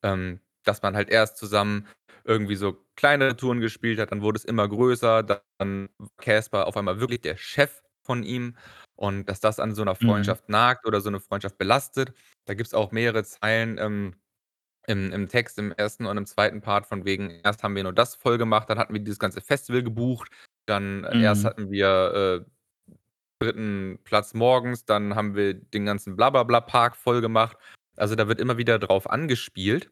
Ähm, 0.04 0.40
dass 0.64 0.82
man 0.82 0.96
halt 0.96 1.10
erst 1.10 1.38
zusammen 1.38 1.88
irgendwie 2.24 2.56
so 2.56 2.84
kleinere 2.96 3.36
Touren 3.36 3.60
gespielt 3.60 3.98
hat, 4.00 4.12
dann 4.12 4.22
wurde 4.22 4.38
es 4.38 4.44
immer 4.44 4.68
größer, 4.68 5.22
dann 5.24 5.88
Casper 6.18 6.66
auf 6.66 6.76
einmal 6.76 7.00
wirklich 7.00 7.20
der 7.22 7.36
Chef 7.36 7.82
von 8.04 8.22
ihm 8.24 8.56
und 8.96 9.26
dass 9.28 9.40
das 9.40 9.60
an 9.60 9.74
so 9.74 9.82
'ner 9.84 9.94
Mhm. 10.00 10.34
Freundschaft 10.34 10.48
nagt 10.48 10.86
oder 10.86 11.00
so 11.00 11.10
'ne 11.10 11.20
Freundschaft 11.20 11.58
belastet. 11.58 12.12
Da 12.46 12.54
gibt's 12.54 12.74
auch 12.74 12.92
mehrere 12.92 13.24
Zeilen, 13.24 13.78
ähm, 13.78 14.14
im 14.88 15.12
im 15.12 15.28
Text 15.28 15.58
im 15.58 15.72
1. 15.76 16.06
und 16.06 16.18
im 16.18 16.26
2. 16.26 16.62
Part 16.62 16.86
von 16.86 17.04
wegen: 17.06 17.30
„Erst 17.44 17.62
haben 17.64 17.76
wir 17.76 17.84
nur 17.84 17.92
das 17.94 18.16
voll 18.16 18.38
gemacht, 18.38 18.70
dann 18.70 18.78
hatten 18.78 18.94
wir 18.94 19.00
dieses 19.02 19.18
ganze 19.20 19.40
Festival 19.42 19.82
gebucht, 19.84 20.30
dann 20.66 21.04
erst 21.04 21.44
Mhm. 21.44 21.46
hatten 21.46 21.70
wir, 21.70 22.44
äh, 22.46 22.50
3. 23.40 24.00
Platz 24.04 24.34
morgens, 24.34 24.84
dann 24.86 25.14
haben 25.16 25.34
wir 25.36 25.54
den 25.54 25.86
ganzen 25.86 26.16
Bla-bla-bla-Park 26.16 26.96
vollgemacht.“ 26.96 27.58
Also, 27.96 28.14
da 28.16 28.28
wird 28.28 28.40
immer 28.40 28.58
wieder 28.58 28.78
drauf 28.80 29.10
angespielt. 29.10 29.90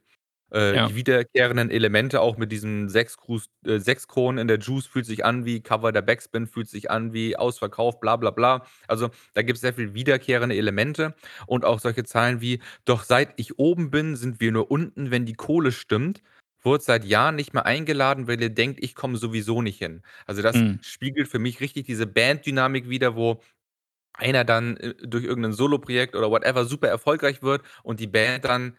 Äh, 0.51 0.77
Ja. 0.77 0.91
die 0.91 0.95
wiederkehrenden 0.97 1.71
Elemente 1.71 2.21
auch 2.21 2.37
mit 2.37 2.51
diesen 2.53 2.89
6 2.89 3.17
Krus 3.19 3.47
äh, 3.65 3.79
6 3.79 4.09
Kronen 4.09 4.39
in 4.39 4.49
der 4.49 4.59
Juice 4.59 4.87
fühlt 4.87 5.07
sich 5.07 5.25
an 5.25 5.45
wie 5.45 5.63
Cover 5.63 5.93
der 5.93 6.03
Backspin, 6.03 6.47
fühlt 6.47 6.69
sich 6.69 6.91
an 6.91 7.13
wie 7.13 7.37
ausverkauft, 7.37 8.01
bla 8.01 8.17
bla 8.17 8.31
bla. 8.31 8.67
Also, 8.89 9.11
da 9.35 9.43
gibt's 9.43 9.61
sehr 9.63 9.75
viel 9.75 9.95
wiederkehrende 9.95 10.57
Elemente 10.57 11.15
und 11.47 11.65
auch 11.65 11.79
solche 11.81 12.05
Zahlen 12.05 12.41
wie: 12.41 12.61
„Doch 12.85 13.05
seit 13.05 13.35
ich 13.39 13.59
oben 13.59 13.91
bin, 13.91 14.17
sind 14.17 14.41
wir 14.41 14.53
nur 14.53 14.71
unten, 14.71 15.11
wenn 15.11 15.27
die 15.27 15.35
Kohle 15.35 15.73
stimmt. 15.73 16.23
Wurde 16.63 16.85
seit 16.85 17.05
Jahren 17.07 17.37
nicht 17.37 17.55
mehr 17.55 17.65
eingeladen, 17.67 18.29
weil 18.29 18.41
ihr 18.43 18.51
denkt, 18.51 18.81
ich 18.83 18.95
komme 18.95 19.17
sowieso 19.19 19.63
nicht 19.63 19.79
hin.“ 19.79 20.03
Also, 20.27 20.43
das 20.43 20.65
Mhm. 20.65 20.81
spiegelt 20.81 21.29
für 21.29 21.39
mich 21.39 21.61
richtig 21.61 21.87
diese 21.87 22.07
Banddynamik 22.07 22.89
wider, 22.89 23.17
wo 23.17 23.41
einer 24.15 24.45
dann, 24.45 24.77
äh, 24.79 24.95
durch 25.07 25.25
irgend 25.25 25.43
'nen 25.43 25.53
Soloprojekt 25.55 26.17
oder 26.17 26.31
whatever 26.31 26.65
super 26.67 26.89
erfolgreich 26.89 27.43
wird 27.43 27.63
und 27.85 28.01
die 28.01 28.07
Band 28.09 28.45
dann 28.45 28.77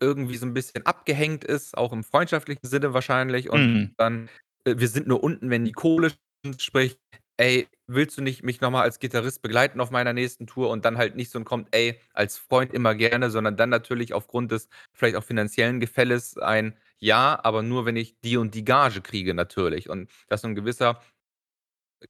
irgendwie 0.00 0.36
so 0.36 0.46
'n 0.46 0.54
bisschen 0.54 0.86
abgehängt 0.86 1.44
ist, 1.44 1.76
auch 1.78 1.92
im 1.92 2.04
freundschaftlichen 2.04 2.66
Sinne 2.66 2.94
wahrscheinlich 2.94 3.50
und 3.50 3.68
Mhm. 3.68 3.94
dann 3.98 4.28
äh, 4.64 4.74
wir 4.78 4.88
sind 4.88 5.06
nur 5.08 5.22
unten, 5.22 5.50
wenn 5.50 5.64
die 5.64 5.72
Kohle 5.72 6.12
spricht: 6.58 6.98
„Ey, 7.38 7.68
willst 7.86 8.18
du 8.18 8.22
nicht 8.22 8.42
mich 8.44 8.60
noch 8.60 8.70
mal 8.70 8.82
als 8.82 8.98
Gitarrist 8.98 9.42
begleiten 9.42 9.80
auf 9.80 9.90
meiner 9.90 10.12
nächsten 10.12 10.46
Tour?“ 10.46 10.70
Und 10.70 10.84
dann 10.84 10.98
halt 10.98 11.16
nicht 11.16 11.30
so 11.30 11.38
'n 11.38 11.44
kommt: 11.44 11.68
„Ey, 11.72 12.00
als 12.14 12.38
Freund 12.38 12.72
immer 12.74 12.94
gerne“, 12.94 13.30
sondern 13.30 13.56
dann 13.56 13.70
natürlich 13.70 14.14
aufgrund 14.14 14.52
des 14.52 14.68
vielleicht 14.92 15.16
auch 15.16 15.24
finanziellen 15.24 15.80
Gefälles 15.80 16.36
ein: 16.38 16.76
„Ja, 16.98 17.38
aber 17.42 17.62
nur, 17.62 17.86
wenn 17.86 17.96
ich 17.96 18.18
die 18.20 18.36
und 18.38 18.54
die 18.54 18.64
Gage 18.64 19.00
kriege 19.02 19.34
natürlich.“ 19.34 19.88
Und 19.90 20.10
dass 20.28 20.42
so 20.42 20.48
'n 20.48 20.54
gewisser 20.54 21.00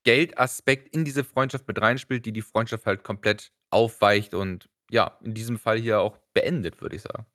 Geldaspekt 0.06 0.94
in 0.94 1.04
diese 1.04 1.24
Freundschaft 1.24 1.68
mit 1.68 1.80
reinspielt, 1.80 2.24
die 2.24 2.32
die 2.32 2.42
Freundschaft 2.42 2.86
halt 2.86 3.04
komplett 3.04 3.52
aufweicht 3.70 4.34
und 4.34 4.68
ja, 4.90 5.18
in 5.22 5.34
diesem 5.34 5.58
Fall 5.58 5.78
hier 5.78 6.00
auch 6.00 6.16
beendet, 6.34 6.80
würde 6.80 6.96
ich 6.96 7.02
sagen. 7.02 7.26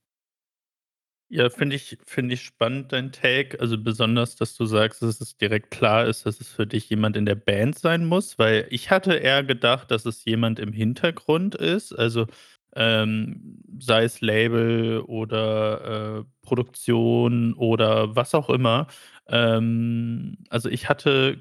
Ja, 1.36 1.50
finde 1.50 1.76
ich 1.76 1.98
finde 2.06 2.34
ich 2.36 2.44
spannend, 2.44 2.94
dein 2.94 3.12
Take. 3.12 3.60
Also, 3.60 3.78
besonders, 3.78 4.38
dass 4.38 4.56
du 4.56 4.66
sagst, 4.66 5.02
dass 5.02 5.20
es 5.20 5.36
direkt 5.36 5.70
klar 5.70 6.06
ist, 6.06 6.26
dass 6.26 6.40
es 6.40 6.48
für 6.48 6.66
dich 6.66 6.90
jemand 6.90 7.18
in 7.18 7.26
der 7.26 7.36
Band 7.36 7.78
sein 7.78 8.06
muss, 8.06 8.40
weil 8.40 8.66
ich 8.70 8.90
hatte 8.90 9.16
eher 9.16 9.44
gedacht, 9.44 9.92
dass 9.92 10.06
es 10.06 10.24
jemand 10.24 10.60
im 10.60 10.72
Hintergrund 10.72 11.54
ist, 11.56 11.92
also, 11.92 12.26
ähm, 12.74 13.60
sei 13.80 14.06
es 14.06 14.22
Label 14.22 15.02
oder, 15.02 16.20
äh, 16.22 16.24
Produktion 16.42 17.54
oder 17.56 18.16
was 18.16 18.34
auch 18.34 18.50
immer. 18.50 18.88
Ähm, 19.28 20.38
also, 20.50 20.70
ich 20.70 20.88
hatte 20.88 21.38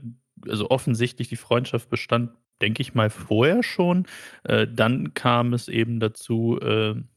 also, 0.48 0.70
offensichtlich 0.70 1.28
die 1.28 1.36
Freundschaft 1.36 1.88
bestand, 1.88 2.32
denke 2.60 2.82
ich 2.82 2.94
mal, 2.94 3.10
vorher 3.10 3.62
schon. 3.62 4.06
Äh, 4.42 4.66
dann 4.68 5.14
kam 5.14 5.52
es 5.52 5.68
eben 5.68 6.00
dazu, 6.00 6.58
ähm, 6.62 7.08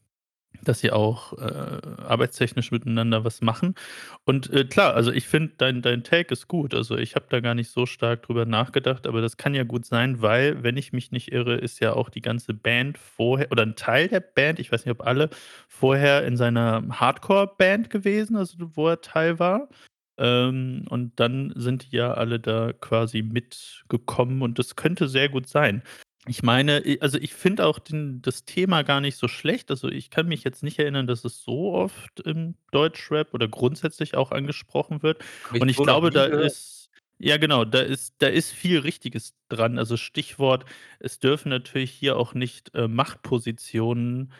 dass 0.68 0.80
sie 0.80 0.92
auch, 0.92 1.32
äh, 1.38 1.80
arbeitstechnisch 2.06 2.70
miteinander 2.70 3.24
was 3.24 3.40
machen. 3.40 3.74
Und, 4.24 4.52
äh, 4.52 4.64
klar, 4.64 4.94
also, 4.94 5.10
ich 5.12 5.26
finde, 5.28 5.54
dein 5.58 5.82
dein 5.82 6.04
Take 6.04 6.32
ist 6.32 6.48
gut. 6.48 6.74
Also, 6.74 6.96
ich 6.96 7.14
habe 7.16 7.26
da 7.30 7.40
gar 7.40 7.54
nicht 7.54 7.70
so 7.70 7.86
stark 7.86 8.22
drüber 8.22 8.44
nachgedacht, 8.46 9.06
aber 9.06 9.20
das 9.22 9.36
kann 9.38 9.54
ja 9.54 9.64
gut 9.64 9.86
sein, 9.86 10.22
weil, 10.22 10.62
wenn 10.62 10.76
ich 10.76 10.92
mich 10.92 11.10
nicht 11.12 11.32
irre, 11.32 11.56
ist 11.56 11.80
ja 11.80 11.94
auch 11.94 12.10
die 12.10 12.20
ganze 12.22 12.54
Band 12.54 12.98
vorher 12.98 13.50
oder 13.52 13.62
'n 13.64 13.76
Teil 13.76 14.08
der 14.08 14.20
Band, 14.20 14.58
ich 14.60 14.70
weiß 14.72 14.84
nicht, 14.86 14.92
ob 15.00 15.06
alle, 15.06 15.30
vorher 15.68 16.24
in 16.26 16.36
seiner 16.36 16.84
Hardcore-Band 16.90 17.90
gewesen, 17.90 18.36
also, 18.36 18.56
wo 18.76 18.88
er 18.88 19.00
Teil 19.00 19.38
war. 19.38 19.68
Ähm, 20.18 20.84
und 20.90 21.18
dann 21.20 21.52
sind 21.56 21.92
die 21.92 21.96
ja 21.96 22.12
alle 22.14 22.40
da 22.40 22.72
quasi 22.72 23.22
mitgekommen 23.22 24.42
und 24.42 24.58
das 24.58 24.76
könnte 24.76 25.08
sehr 25.08 25.28
gut 25.28 25.48
sein. 25.48 25.82
Ich 26.28 26.42
meine, 26.42 26.82
also, 27.00 27.18
ich 27.18 27.34
finde 27.34 27.66
auch 27.66 27.78
den 27.78 28.20
das 28.22 28.44
Thema 28.44 28.82
gar 28.82 29.00
nicht 29.00 29.16
so 29.16 29.28
schlecht. 29.28 29.70
Also, 29.70 29.88
ich 29.88 30.10
kann 30.10 30.26
mich 30.28 30.44
jetzt 30.44 30.62
nicht 30.62 30.78
erinnern, 30.78 31.06
dass 31.06 31.24
es 31.24 31.42
so 31.42 31.72
oft 31.74 32.20
im 32.20 32.54
Deutschrap 32.70 33.32
oder 33.34 33.48
grundsätzlich 33.48 34.14
auch 34.14 34.30
angesprochen 34.30 35.02
wird. 35.02 35.24
Habe 35.44 35.58
ich 35.58 35.62
Und 35.62 35.68
ich 35.70 35.76
so 35.76 35.84
noch 35.84 35.86
glaube, 35.86 36.08
nie 36.08 36.14
da 36.14 36.28
gehört. 36.28 36.46
ist 36.46 36.90
ja 37.18 37.36
genau, 37.38 37.64
da 37.64 37.80
ist 37.80 38.14
da 38.18 38.28
ist 38.28 38.52
viel 38.52 38.78
Richtiges 38.80 39.34
dran. 39.48 39.78
Also, 39.78 39.96
Stichwort, 39.96 40.64
es 41.00 41.18
dürfen 41.18 41.48
natürlich 41.48 41.90
hier 41.92 42.16
auch 42.16 42.34
nicht, 42.34 42.74
äh, 42.74 42.88
Machtpositionen, 42.88 44.32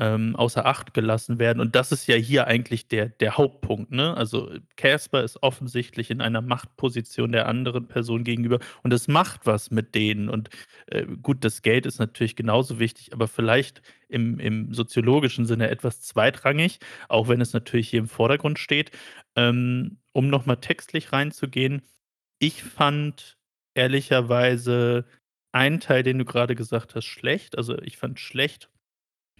ähm, 0.00 0.34
außer 0.36 0.66
Acht 0.66 0.92
gelassen 0.94 1.38
werden. 1.38 1.60
Und 1.60 1.76
das 1.76 1.92
ist 1.92 2.06
ja 2.08 2.16
hier 2.16 2.46
eigentlich 2.48 2.88
der 2.88 3.08
der 3.10 3.36
Hauptpunkt, 3.38 3.92
ne? 3.92 4.16
Also, 4.16 4.50
Casper 4.76 5.22
ist 5.22 5.42
offensichtlich 5.42 6.10
in 6.10 6.20
einer 6.20 6.40
Machtposition 6.42 7.32
der 7.32 7.46
anderen 7.46 7.86
Person 7.88 8.24
gegenüber 8.24 8.58
und 8.82 8.92
das 8.92 9.06
macht 9.08 9.46
was 9.46 9.70
mit 9.70 9.94
denen. 9.94 10.28
Und, 10.28 10.50
äh, 10.86 11.06
gut, 11.22 11.44
das 11.44 11.62
Geld 11.62 11.86
ist 11.86 11.98
natürlich 12.00 12.36
genauso 12.36 12.78
wichtig, 12.80 13.12
aber 13.12 13.28
vielleicht 13.28 13.82
im 14.08 14.38
im 14.40 14.72
soziologischen 14.74 15.46
Sinne 15.46 15.70
etwas 15.70 16.00
zweitrangig, 16.02 16.80
auch 17.08 17.28
wenn 17.28 17.40
es 17.40 17.52
natürlich 17.52 17.88
hier 17.88 18.00
im 18.00 18.08
Vordergrund 18.08 18.58
steht. 18.58 18.90
Ähm, 19.36 19.98
um 20.12 20.28
noch 20.28 20.46
mal 20.46 20.56
textlich 20.56 21.12
reinzugehen, 21.12 21.82
ich 22.38 22.62
fand 22.62 23.36
ehrlicherweise 23.74 25.06
einen 25.52 25.80
Teil, 25.80 26.02
den 26.02 26.18
du 26.18 26.24
grade 26.24 26.54
gesagt 26.54 26.94
hast, 26.94 27.04
schlecht. 27.06 27.56
Also, 27.58 27.78
ich 27.82 27.96
fand 27.96 28.20
schlecht, 28.20 28.70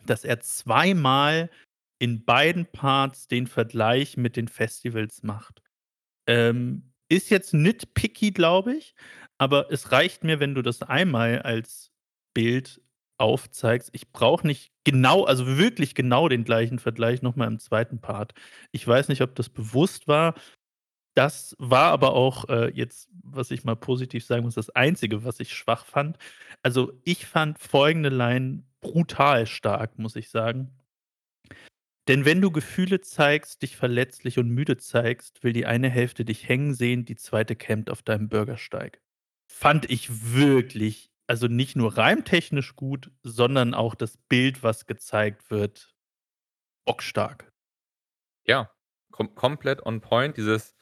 dass 0.06 0.24
er 0.24 0.40
zweimal 0.40 1.50
in 1.98 2.24
beiden 2.24 2.66
Parts 2.66 3.28
den 3.28 3.46
Vergleich 3.46 4.16
mit 4.16 4.36
den 4.36 4.48
Festivals 4.48 5.22
macht. 5.22 5.62
Ähm, 6.26 6.92
ist 7.08 7.30
jetzt 7.30 7.54
nitpicky, 7.54 8.32
glaube 8.32 8.74
ich, 8.74 8.94
aber 9.38 9.70
es 9.70 9.92
reicht 9.92 10.24
mir, 10.24 10.40
wenn 10.40 10.54
du 10.54 10.62
das 10.62 10.82
einmal 10.82 11.42
als 11.42 11.90
Bild 12.34 12.80
aufzeigst. 13.18 13.90
Ich 13.92 14.12
brauche 14.12 14.46
nicht 14.46 14.72
genau 14.84 15.24
also, 15.24 15.46
wirklich 15.58 15.94
genau 15.94 16.28
den 16.28 16.44
gleichen 16.44 16.78
Vergleich 16.78 17.22
noch 17.22 17.36
mal 17.36 17.46
im 17.46 17.58
2. 17.58 17.84
Part. 18.00 18.34
Ich 18.72 18.86
weiß 18.86 19.08
nicht, 19.08 19.22
ob 19.22 19.34
das 19.34 19.48
bewusst 19.48 20.08
war. 20.08 20.34
Das 21.16 21.54
war 21.60 21.92
aber 21.92 22.14
auch, 22.14 22.48
äh, 22.48 22.72
jetzt, 22.74 23.08
was 23.22 23.52
ich 23.52 23.64
mal 23.64 23.76
positiv 23.76 24.24
sagen 24.24 24.42
muss, 24.44 24.56
das 24.56 24.70
Einzige, 24.70 25.24
was 25.24 25.38
ich 25.38 25.54
schwach 25.54 25.86
fand. 25.86 26.18
Also, 26.62 26.92
ich 27.04 27.26
fand 27.26 27.58
folgende 27.60 28.08
Line 28.08 28.64
brutal 28.84 29.46
stark, 29.48 29.98
muss 29.98 30.16
ich 30.16 30.30
sagen. 30.30 30.70
„Denn 32.08 32.24
wenn 32.26 32.40
du 32.42 32.50
Gefühle 32.50 33.00
zeigst, 33.00 33.62
dich 33.62 33.76
verletzlich 33.76 34.38
und 34.38 34.50
müde 34.50 34.76
zeigst, 34.76 35.42
will 35.42 35.52
die 35.54 35.66
eine 35.66 35.88
Hälfte 35.88 36.24
dich 36.24 36.48
hängen 36.48 36.74
sehen, 36.74 37.04
die 37.06 37.16
zweite 37.16 37.56
campt 37.56 37.90
auf 37.90 38.02
deinem 38.02 38.28
Bürgersteig.“ 38.28 39.00
Fand 39.50 39.90
ich 39.90 40.34
wirklich 40.34 41.10
also, 41.26 41.46
nicht 41.48 41.74
nur 41.74 41.96
reimtechnisch 41.96 42.76
gut, 42.76 43.10
sondern 43.22 43.72
auch 43.72 43.94
das 43.94 44.18
Bild, 44.28 44.62
was 44.62 44.84
gezeigt 44.84 45.50
wird, 45.50 45.94
bockstark. 46.86 47.52
Ja, 48.46 48.70
kom 49.12 49.34
komplett 49.34 49.84
on 49.86 50.00
point. 50.00 50.36
Dieses: 50.36 50.74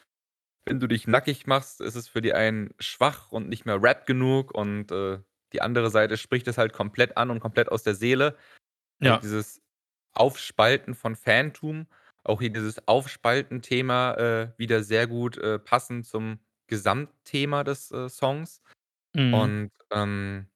„Wenn 0.66 0.80
du 0.80 0.88
dich 0.88 1.06
nackig 1.08 1.46
machst, 1.46 1.80
ist 1.82 1.96
es 1.96 2.08
für 2.08 2.22
die 2.22 2.34
einen 2.34 2.74
schwach 2.80 3.32
und 3.32 3.48
nicht 3.48 3.66
mehr 3.66 3.82
Rap 3.82 4.06
genug“ 4.06 4.52
und, 4.54 4.92
äh, 4.92 5.20
die 5.52 5.62
andere 5.62 5.90
Seite 5.90 6.16
spricht 6.16 6.48
es 6.48 6.58
halt 6.58 6.72
komplett 6.72 7.16
an 7.16 7.30
und 7.30 7.40
komplett 7.40 7.70
aus 7.70 7.82
der 7.82 7.94
Seele. 7.94 8.36
Ja. 9.00 9.22
dieses 9.22 9.60
Aufspalten 10.14 10.94
von 10.94 11.16
Fantum, 11.16 11.86
auch 12.24 12.40
hier 12.40 12.50
dieses 12.52 12.86
Aufspalten-Thema, 12.88 14.14
äh, 14.16 14.52
wieder 14.58 14.84
sehr 14.84 15.06
gut, 15.08 15.38
äh, 15.38 15.58
passend 15.60 16.06
zum 16.06 16.40
Gesamtthema 16.68 17.64
des, 17.64 17.90
äh, 17.92 18.08
Songs. 18.10 18.62
Mhm. 19.14 19.52
Und, 19.52 19.70
ähm, 19.92 20.48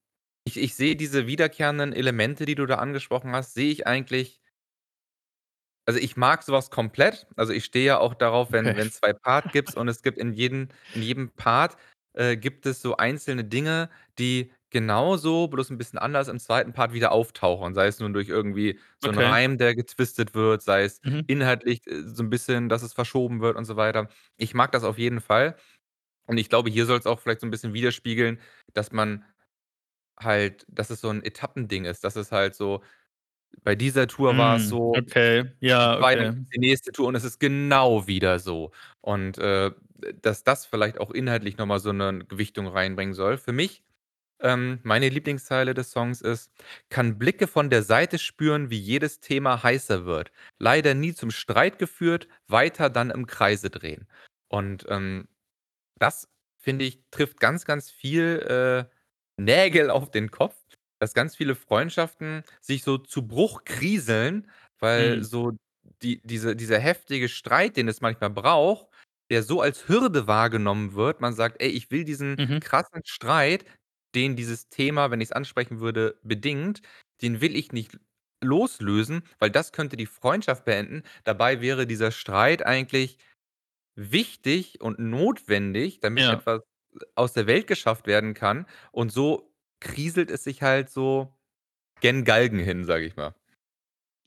ich 0.47 0.59
ich 0.59 0.75
sehe 0.77 0.97
diese 0.97 1.27
wiederkehrenden 1.29 1.93
Elemente, 1.95 2.47
die 2.47 2.55
du 2.57 2.67
da 2.67 2.77
angesprochen 2.77 3.33
hast, 3.35 3.55
sehe 3.55 3.71
ich 3.73 3.87
eigentlich 3.89 4.39
also, 5.89 6.01
ich 6.01 6.17
mag 6.17 6.43
so 6.43 6.53
was 6.53 6.71
komplett. 6.71 7.27
Also, 7.37 7.53
ich 7.53 7.65
stehe 7.65 7.87
ja 7.87 7.99
auch 7.99 8.15
darauf, 8.15 8.51
wenn 8.53 8.75
Okay. 8.75 8.77
wenn's 8.77 8.97
2 8.97 9.13
Part 9.13 9.53
gibt's 9.53 9.75
und 9.77 9.87
es 9.89 10.03
gibt 10.03 10.19
in 10.19 10.33
jeden 10.33 10.73
in 10.93 11.01
jedem 11.03 11.31
Part, 11.31 11.77
äh, 12.15 12.37
gibt 12.37 12.67
es 12.67 12.83
so 12.83 12.97
einzelne 12.97 13.45
Dinge, 13.45 13.89
die 14.19 14.53
genauso, 14.71 15.49
bloß 15.49 15.71
'n 15.71 15.79
bisschen 15.79 15.99
anders 15.99 16.29
im 16.29 16.39
2. 16.39 16.73
Part 16.73 16.93
wieder 16.93 17.13
auftauchen. 17.13 17.75
Sei 17.75 17.87
es 17.89 18.01
nun 18.01 18.13
durch 18.15 18.29
irgendwie 18.29 18.79
so 18.99 19.11
'n 19.11 19.19
Okay. 19.19 19.37
Reim, 19.37 19.59
der 19.59 19.75
getwistet 19.77 20.35
wird, 20.35 20.63
sei 20.63 20.85
es 20.85 21.01
Mhm. 21.05 21.27
inhaltlich, 21.27 21.87
äh, 21.87 22.03
so 22.07 22.23
'n 22.23 22.31
bisschen, 22.31 22.69
dass 22.69 22.83
es 22.83 22.93
verschoben 22.95 23.41
wird 23.41 23.57
und 23.57 23.65
so 23.67 23.77
weiter. 23.77 24.09
Ich 24.37 24.55
mag 24.55 24.73
das 24.73 24.85
auf 24.85 24.99
jeden 24.99 25.21
Fall. 25.21 25.57
Und 26.29 26.39
ich 26.39 26.49
glaube, 26.51 26.71
hier 26.71 26.87
soll's 26.87 27.07
auch 27.07 27.21
vielleicht 27.21 27.41
so 27.43 27.47
'n 27.49 27.51
bisschen 27.53 27.75
widerspiegeln, 27.75 28.41
dass 28.75 28.93
man 28.93 29.25
halt 30.21 30.67
dass 30.69 30.91
es 30.91 31.01
so 31.03 31.11
'n 31.11 31.23
Etappending 31.25 31.85
ist, 31.87 32.05
dass 32.05 32.17
es 32.17 32.33
halt 32.33 32.55
so 32.57 32.83
bei 33.65 33.75
dieser 33.77 34.09
Tour 34.09 34.37
war's 34.39 34.69
Hm, 34.69 34.69
so, 34.69 35.03
okay. 35.07 35.45
Ja, 35.61 35.99
weiter 35.99 36.25
okay. 36.25 36.47
die 36.55 36.59
nächste 36.61 36.93
Tour 36.93 37.09
und 37.09 37.15
es 37.17 37.25
ist 37.25 37.41
genau 37.41 38.07
wieder 38.09 38.39
so. 38.41 38.73
Und, 39.03 39.39
äh, 39.39 39.73
dass 40.23 40.45
das 40.45 40.67
vielleicht 40.67 41.01
auch 41.01 41.11
inhaltlich 41.13 41.59
noch 41.59 41.67
mal 41.67 41.81
so 41.81 41.93
'ne 41.93 42.21
Gewichtung 42.29 42.69
reinbringen 42.69 43.15
soll. 43.15 43.39
Für 43.39 43.53
mich, 43.53 43.85
ähm, 44.41 44.81
meine 44.83 45.09
Lieblingszeile 45.09 45.75
des 45.75 45.91
Songs 45.93 46.21
ist: 46.23 46.51
„Kann 46.91 47.19
Blicke 47.19 47.47
von 47.47 47.71
der 47.71 47.83
Seite 47.83 48.19
spüren, 48.19 48.71
wie 48.71 48.79
jedes 48.79 49.21
Thema 49.21 49.63
heißer 49.63 50.05
wird. 50.07 50.33
Leider 50.59 50.95
nie 50.95 51.15
zum 51.15 51.31
Streit 51.31 51.79
geführt, 51.79 52.29
weiter 52.49 52.91
dann 52.91 53.11
im 53.11 53.27
Kreise 53.27 53.71
drehen.“ 53.71 54.07
Und, 54.49 54.87
ähm, 54.89 55.29
das, 55.99 56.29
finde 56.59 56.85
ich, 56.85 57.03
trifft 57.11 57.41
ganz, 57.41 57.65
ganz 57.65 57.91
viel, 57.91 58.87
äh, 58.89 58.93
Nägel 59.39 59.91
auf 59.91 60.11
den 60.11 60.31
Kopf, 60.31 60.57
dass 61.01 61.15
ganz 61.15 61.37
viele 61.37 61.55
Freundschaften 61.55 62.43
sich 62.61 62.83
so 62.85 62.99
zu 62.99 63.27
Bruch 63.27 63.65
krieseln, 63.65 64.51
weil 64.79 65.23
Mhm. 65.23 65.25
so 65.25 65.53
die 66.03 66.21
diese 66.25 66.57
dieser 66.57 66.79
heftige 66.79 67.29
Streit, 67.29 67.77
den 67.77 67.89
es 67.89 68.01
manchmal 68.01 68.31
braucht, 68.31 68.89
der 69.31 69.43
so 69.43 69.61
als 69.61 69.89
Hürde 69.89 70.27
wahrgenommen 70.27 70.95
wird. 70.95 71.21
Man 71.21 71.35
sagt: 71.35 71.61
„Ey, 71.61 71.69
ich 71.71 71.91
will 71.91 72.05
diesen 72.05 72.39
Mhm. 72.39 72.61
krassen 72.61 73.03
Streit, 73.05 73.65
den 74.17 74.37
dieses 74.37 74.71
Thema, 74.71 75.13
wenn 75.13 75.23
ich's 75.23 75.33
ansprechen 75.33 75.81
würde, 75.81 76.19
bedingt, 76.25 76.83
den 77.23 77.43
will 77.43 77.57
ich 77.57 77.73
nicht 77.73 77.99
loslösen, 78.45 79.25
weil 79.41 79.51
das 79.53 79.73
könnte 79.73 79.97
die 79.99 80.07
Freundschaft 80.07 80.67
beenden.“ 80.67 81.05
Dabei 81.25 81.63
wäre 81.63 81.87
dieser 81.89 82.13
Streit 82.13 82.67
eigentlich 82.67 83.19
wichtig 83.97 84.81
und 84.83 84.99
notwendig, 85.01 86.01
damit 86.01 86.29
Ja. 86.29 86.47
etwas 86.47 86.63
aus 87.17 87.33
der 87.35 87.47
Welt 87.49 87.67
geschafft 87.69 88.07
werden 88.09 88.35
kann. 88.35 88.67
Und 88.93 89.13
so 89.13 89.53
kriselt 89.81 90.31
es 90.31 90.45
sich 90.45 90.63
halt 90.63 90.91
so 90.91 91.35
gen 92.03 92.25
Galgen 92.25 92.61
hin, 92.61 92.85
sage 92.85 93.07
ich 93.07 93.17
mal. 93.17 93.35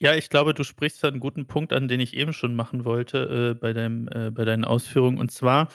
Ja, 0.01 0.15
ich 0.15 0.29
glaube, 0.29 0.53
du 0.53 0.63
sprichst 0.63 1.03
da 1.03 1.09
'n 1.09 1.19
guten 1.19 1.45
Punkt 1.45 1.73
an, 1.73 1.89
den 1.89 1.99
ich 1.99 2.13
eben 2.15 2.31
schon 2.31 2.55
machen 2.55 2.85
wollte, 2.85 3.51
äh, 3.57 3.59
bei 3.59 3.73
deinem 3.73 4.07
äh, 4.07 4.31
bei 4.31 4.45
deinen 4.45 4.63
Ausführungen. 4.63 5.17
Und 5.17 5.29
zwar 5.31 5.67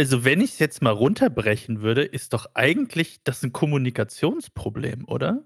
also, 0.00 0.24
wenn 0.24 0.40
ich's 0.40 0.58
jetzt 0.58 0.82
mal 0.82 0.90
runterbrechen 0.92 1.82
würde, 1.82 2.02
ist 2.04 2.32
doch 2.32 2.46
eigentlich 2.54 3.22
das 3.24 3.42
'n 3.44 3.52
Kommunikationsproblem, 3.52 5.04
oder? 5.06 5.44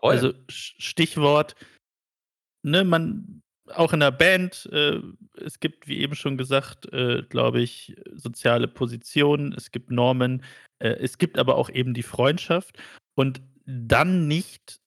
Voll. 0.00 0.14
Also, 0.14 0.34
Stichwort 0.48 1.54
ne, 2.64 2.84
man 2.84 3.42
auch 3.74 3.92
in 3.92 3.98
'ner 4.00 4.12
Band, 4.12 4.68
äh, 4.72 5.00
es 5.36 5.58
gibt, 5.60 5.88
wie 5.88 5.98
eben 5.98 6.14
schon 6.14 6.36
gesagt, 6.36 6.92
äh, 6.92 7.22
glaube 7.28 7.60
ich, 7.60 7.96
soziale 8.14 8.68
Positionen, 8.68 9.52
es 9.52 9.70
gibt 9.72 9.90
Normen, 9.90 10.42
äh, 10.78 10.90
es 10.90 11.18
gibt 11.18 11.38
aber 11.38 11.56
auch 11.56 11.68
eben 11.70 11.92
die 11.94 12.02
Freundschaft. 12.04 12.78
Und 13.16 13.40
dann 13.66 14.28
nicht, 14.28 14.78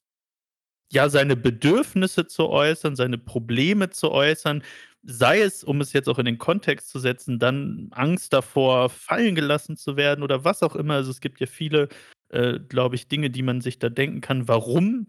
ja, 0.93 1.09
seine 1.09 1.35
Bedürfnisse 1.37 2.27
zu 2.27 2.49
äußern, 2.49 2.95
seine 2.95 3.17
Probleme 3.17 3.89
zu 3.91 4.11
äußern, 4.11 4.63
sei 5.03 5.41
es, 5.41 5.63
um 5.63 5.81
es 5.81 5.93
jetzt 5.93 6.09
auch 6.09 6.19
in 6.19 6.25
den 6.25 6.37
Kontext 6.37 6.89
zu 6.89 6.99
setzen, 6.99 7.39
dann 7.39 7.89
Angst 7.91 8.33
davor, 8.33 8.89
fallen 8.89 9.35
gelassen 9.35 9.77
zu 9.77 9.97
werden 9.97 10.23
oder 10.23 10.43
was 10.45 10.63
auch 10.63 10.75
immer. 10.75 10.95
Also, 10.95 11.11
es 11.11 11.21
gibt 11.21 11.39
ja 11.39 11.47
viele, 11.47 11.89
äh, 12.29 12.59
glaube 12.59 12.95
ich, 12.95 13.07
Dinge, 13.07 13.29
die 13.29 13.43
man 13.43 13.61
sich 13.61 13.79
da 13.79 13.89
denken 13.89 14.21
kann, 14.21 14.47
warum 14.47 15.07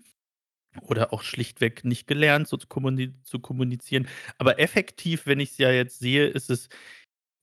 oder 0.83 1.13
auch 1.15 1.23
schlichtweg 1.23 1.85
nicht 1.85 2.07
gelernt, 2.09 2.49
so 2.49 2.57
zu 2.59 2.69
kommuni 2.69 3.15
zu 3.25 3.41
kommunizieren. 3.41 4.09
Aber 4.39 4.61
effektiv, 4.61 5.27
wenn 5.27 5.41
ich's 5.41 5.59
ja 5.59 5.71
jetzt 5.73 6.01
sehe, 6.01 6.27
ist 6.29 6.51
es, 6.51 6.69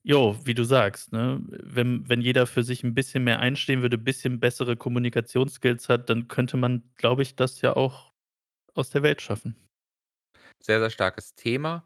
jo, 0.04 0.38
wie 0.46 0.54
du 0.56 0.64
sagst, 0.66 1.14
ne? 1.14 1.42
Wenn 1.50 2.10
wenn 2.10 2.22
jeder 2.22 2.48
für 2.48 2.64
sich 2.64 2.84
'n 2.84 2.94
bisschen 2.96 3.24
mehr 3.26 3.40
einstehen 3.40 3.82
würde, 3.84 3.98
bisschen 4.00 4.40
bessere 4.42 4.78
Kommunikationsskills 4.78 5.90
hat, 5.90 6.10
dann 6.10 6.28
könnte 6.30 6.58
man, 6.58 6.84
glaube 6.98 7.24
ich, 7.24 7.36
das 7.38 7.62
ja 7.62 7.76
auch 7.76 8.14
aus 8.76 8.90
der 8.92 9.04
Welt 9.04 9.22
schaffen. 9.22 9.56
Sehr, 10.62 10.80
sehr 10.80 10.90
starkes 10.90 11.36
Thema. 11.36 11.86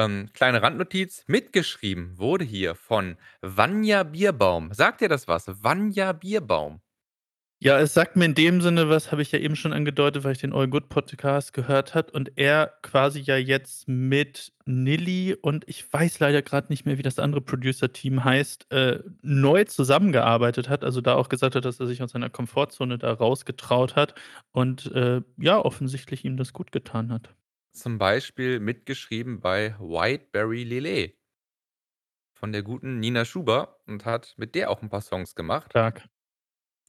Ähm, 0.00 0.30
kleine 0.32 0.62
Randnotiz: 0.62 1.24
Mitgeschrieben 1.26 2.16
wurde 2.18 2.44
hier 2.44 2.74
von 2.74 3.18
Vanja 3.42 4.02
Bierbaum. 4.04 4.72
Sagt 4.72 5.02
dir 5.02 5.10
das 5.10 5.28
was? 5.28 5.46
Vanja 5.62 6.12
Bierbaum. 6.12 6.80
Ja, 7.62 7.78
es 7.78 7.92
sagt 7.92 8.16
mir 8.16 8.24
in 8.24 8.34
dem 8.34 8.62
Sinne 8.62 8.88
was, 8.88 9.12
habe 9.12 9.20
ich 9.20 9.32
ja 9.32 9.38
eben 9.38 9.54
schon 9.56 9.74
angedeutet, 9.74 10.24
weil 10.24 10.32
ich 10.32 10.38
den 10.38 10.54
AllGood-Podcast 10.54 11.52
gehört 11.52 11.94
habe 11.94 12.10
und 12.12 12.32
er 12.36 12.72
quasi 12.80 13.20
ja 13.20 13.36
jetzt 13.36 13.86
mit 13.86 14.54
Nilly 14.64 15.34
und 15.34 15.68
ich 15.68 15.92
weiß 15.92 16.20
leider 16.20 16.40
grad 16.40 16.70
nicht 16.70 16.86
mehr, 16.86 16.96
wie 16.96 17.02
das 17.02 17.18
andere 17.18 17.42
Producer-Team 17.42 18.24
heißt, 18.24 18.72
äh, 18.72 19.00
neu 19.20 19.64
zusammengearbeitet 19.64 20.70
hat. 20.70 20.84
Also, 20.84 21.02
da 21.02 21.16
auch 21.16 21.28
gesagt 21.28 21.54
hat, 21.54 21.66
dass 21.66 21.78
er 21.78 21.86
sich 21.86 22.02
aus 22.02 22.12
seiner 22.12 22.30
Komfortzone 22.30 22.96
da 22.96 23.12
rausgetraut 23.12 23.96
hat 23.96 24.14
und, 24.52 24.90
äh, 24.94 25.20
ja, 25.36 25.58
offensichtlich 25.62 26.24
ihm 26.24 26.38
das 26.38 26.54
gutgetan 26.54 27.12
hat. 27.12 27.34
Zum 27.74 27.98
Beispiel 27.98 28.58
mitgeschrieben 28.58 29.40
bei 29.40 29.76
Whiteberry 29.78 30.64
Lillet 30.64 31.14
von 32.36 32.52
der 32.52 32.62
guten 32.62 33.00
Nina 33.00 33.24
Chuba 33.24 33.76
und 33.86 34.04
hat 34.04 34.34
mit 34.38 34.54
der 34.54 34.70
auch 34.70 34.82
'n 34.82 34.88
paar 34.88 35.02
Songs 35.02 35.34
gemacht. 35.34 35.74
Stark. 35.74 36.02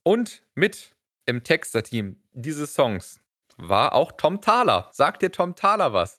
Und 0.06 0.44
mit 0.56 0.96
im 1.26 1.44
Texter-Team 1.44 2.24
dieses 2.32 2.74
Songs 2.74 3.22
war 3.58 3.94
auch 3.94 4.14
Tom 4.14 4.42
Thaler. 4.42 4.90
Sagt 4.94 5.22
dir 5.22 5.32
Tom 5.32 5.56
Thaler 5.56 5.94
was? 5.94 6.18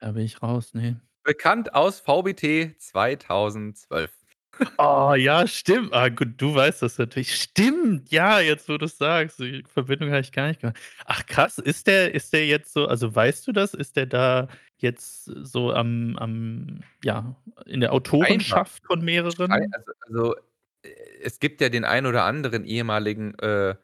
Da 0.00 0.12
bin 0.12 0.22
ich 0.24 0.42
raus, 0.42 0.74
ne. 0.74 1.00
Bekannt 1.26 1.74
aus 1.74 2.00
VBT 2.00 2.76
2012. 2.78 4.17
Oh 4.78 5.14
ja, 5.14 5.46
stimmt. 5.46 5.92
Ah, 5.92 6.08
gut, 6.08 6.34
du 6.36 6.54
weißt 6.54 6.82
das 6.82 6.98
natürlich. 6.98 7.34
Stimmt, 7.34 8.10
ja, 8.10 8.40
jetzt, 8.40 8.68
wo 8.68 8.78
du's 8.78 8.98
sagst. 8.98 9.38
Die 9.38 9.64
Verbindung 9.72 10.10
habe 10.10 10.20
ich 10.20 10.32
gar 10.32 10.48
nicht 10.48 10.60
gemacht. 10.60 10.78
Ach 11.04 11.24
krass, 11.26 11.58
ist 11.58 11.86
der 11.86 12.14
ist 12.14 12.32
der 12.32 12.46
jetzt 12.46 12.72
so 12.72 12.86
also, 12.86 13.14
weißt 13.14 13.46
du 13.46 13.52
das? 13.52 13.74
Ist 13.74 13.96
der 13.96 14.06
da 14.06 14.48
jetzt 14.78 15.24
so 15.24 15.72
am 15.72 16.16
am 16.16 16.80
ja, 17.04 17.36
in 17.66 17.80
der. 17.80 17.92
Autorenschaft 17.92 18.84
von 18.86 19.04
mehreren? 19.04 19.50
also 19.50 19.92
also, 20.06 20.34
es 21.22 21.40
gibt 21.40 21.60
ja 21.60 21.68
den 21.68 21.84
einen 21.84 22.06
oder 22.06 22.24
anderen 22.24 22.64
ehemaligen, 22.64 23.34
äh, 23.38 23.74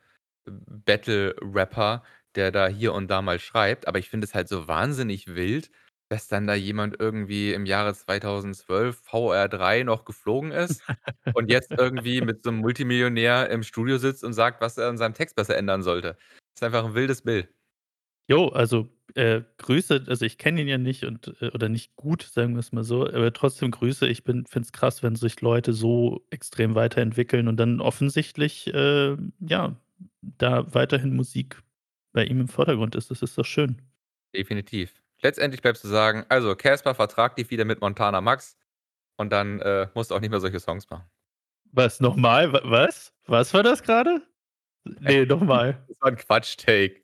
Battle-Rapper, 0.47 2.03
der 2.35 2.51
da 2.51 2.69
hier 2.69 2.93
und 2.93 3.11
da 3.11 3.23
mal 3.23 3.39
schreibt, 3.39 3.89
aber 3.89 3.99
ich 3.99 4.09
finde 4.09 4.27
es 4.27 4.35
halt 4.35 4.49
so 4.49 4.69
wahnsinnig 4.69 5.35
wild, 5.35 5.71
dass 6.11 6.29
dann 6.29 6.47
da 6.47 6.55
jemand 6.55 6.97
irgendwie 7.01 7.53
im 7.55 7.67
Jahre 7.67 7.95
2012 7.95 9.01
VR 9.05 9.49
3 9.49 9.83
noch 9.85 10.05
geflogen 10.05 10.53
ist 10.53 10.85
und 11.33 11.51
jetzt 11.51 11.71
irgendwie 11.79 12.21
mit 12.23 12.43
so 12.45 12.51
'nem 12.51 12.61
Multimillionär 12.61 13.51
im 13.51 13.63
Studio 13.65 13.99
sitzt 13.99 14.25
und 14.25 14.33
sagt, 14.35 14.61
was 14.63 14.79
er 14.79 14.89
an 14.89 14.99
seinem 14.99 15.15
Text 15.15 15.37
besser 15.37 15.57
ändern 15.57 15.83
sollte. 15.83 16.17
Ist 16.57 16.63
einfach 16.65 16.85
'n 16.87 16.95
wildes 16.95 17.23
Bild. 17.23 17.49
Jo, 18.31 18.49
also, 18.49 18.89
äh, 19.15 19.43
Grüße. 19.59 20.05
Also, 20.09 20.25
ich 20.25 20.39
kenne 20.39 20.63
ihn 20.63 20.69
ja 20.69 20.79
nicht 20.79 21.05
und 21.05 21.35
äh, 21.43 21.49
oder 21.51 21.69
nicht 21.69 21.95
gut, 21.97 22.23
sagen 22.23 22.55
wir's 22.57 22.73
mal 22.73 22.83
so, 22.83 23.07
aber 23.07 23.33
trotzdem 23.35 23.71
Grüße. 23.71 24.07
Ich 24.09 24.25
bin 24.25 24.47
finde 24.47 24.67
es 24.67 24.73
krass, 24.73 25.03
wenn 25.03 25.15
sich 25.15 25.41
Leute 25.43 25.75
so 25.75 26.25
extrem 26.31 26.75
weiterentwickeln 26.75 27.49
und 27.49 27.59
dann 27.59 27.81
offensichtlich, 27.83 28.73
äh, 28.73 29.17
ja, 29.41 29.77
da 30.23 30.73
weiterhin 30.75 31.15
Musik 31.15 31.63
bei 32.13 32.25
ihm 32.25 32.41
im 32.41 32.49
Vordergrund 32.49 32.95
ist. 32.95 33.11
Das 33.11 33.21
ist 33.23 33.37
doch 33.37 33.45
schön. 33.45 33.83
Definitiv. 34.35 35.04
Letztendlich 35.25 35.63
bleibt 35.63 35.79
zu 35.79 35.89
sagen: 35.89 36.25
„Also, 36.29 36.55
Casper, 36.55 36.95
vertrag 36.95 37.35
dich 37.37 37.51
wieder 37.51 37.65
mit 37.65 37.81
Montana 37.81 38.21
Max 38.21 38.59
und 39.17 39.33
dann, 39.33 39.61
äh, 39.61 39.89
musst 39.95 40.11
du 40.11 40.17
auch 40.17 40.21
nicht 40.21 40.31
mehr 40.31 40.41
solche 40.41 40.61
Songs 40.61 40.89
machen.“ 40.91 41.07
Was 41.73 42.01
noch 42.01 42.17
mal? 42.17 42.53
Wa 42.53 42.61
was? 42.65 43.13
Was 43.27 43.55
war 43.55 43.63
das 43.63 43.83
grade? 43.83 44.23
Ne, 44.85 45.27
noch 45.27 45.43
mal. 45.43 45.83
Das 45.89 46.01
war 46.03 46.11
'n 46.11 46.17
Quatsch-Take. 46.17 47.03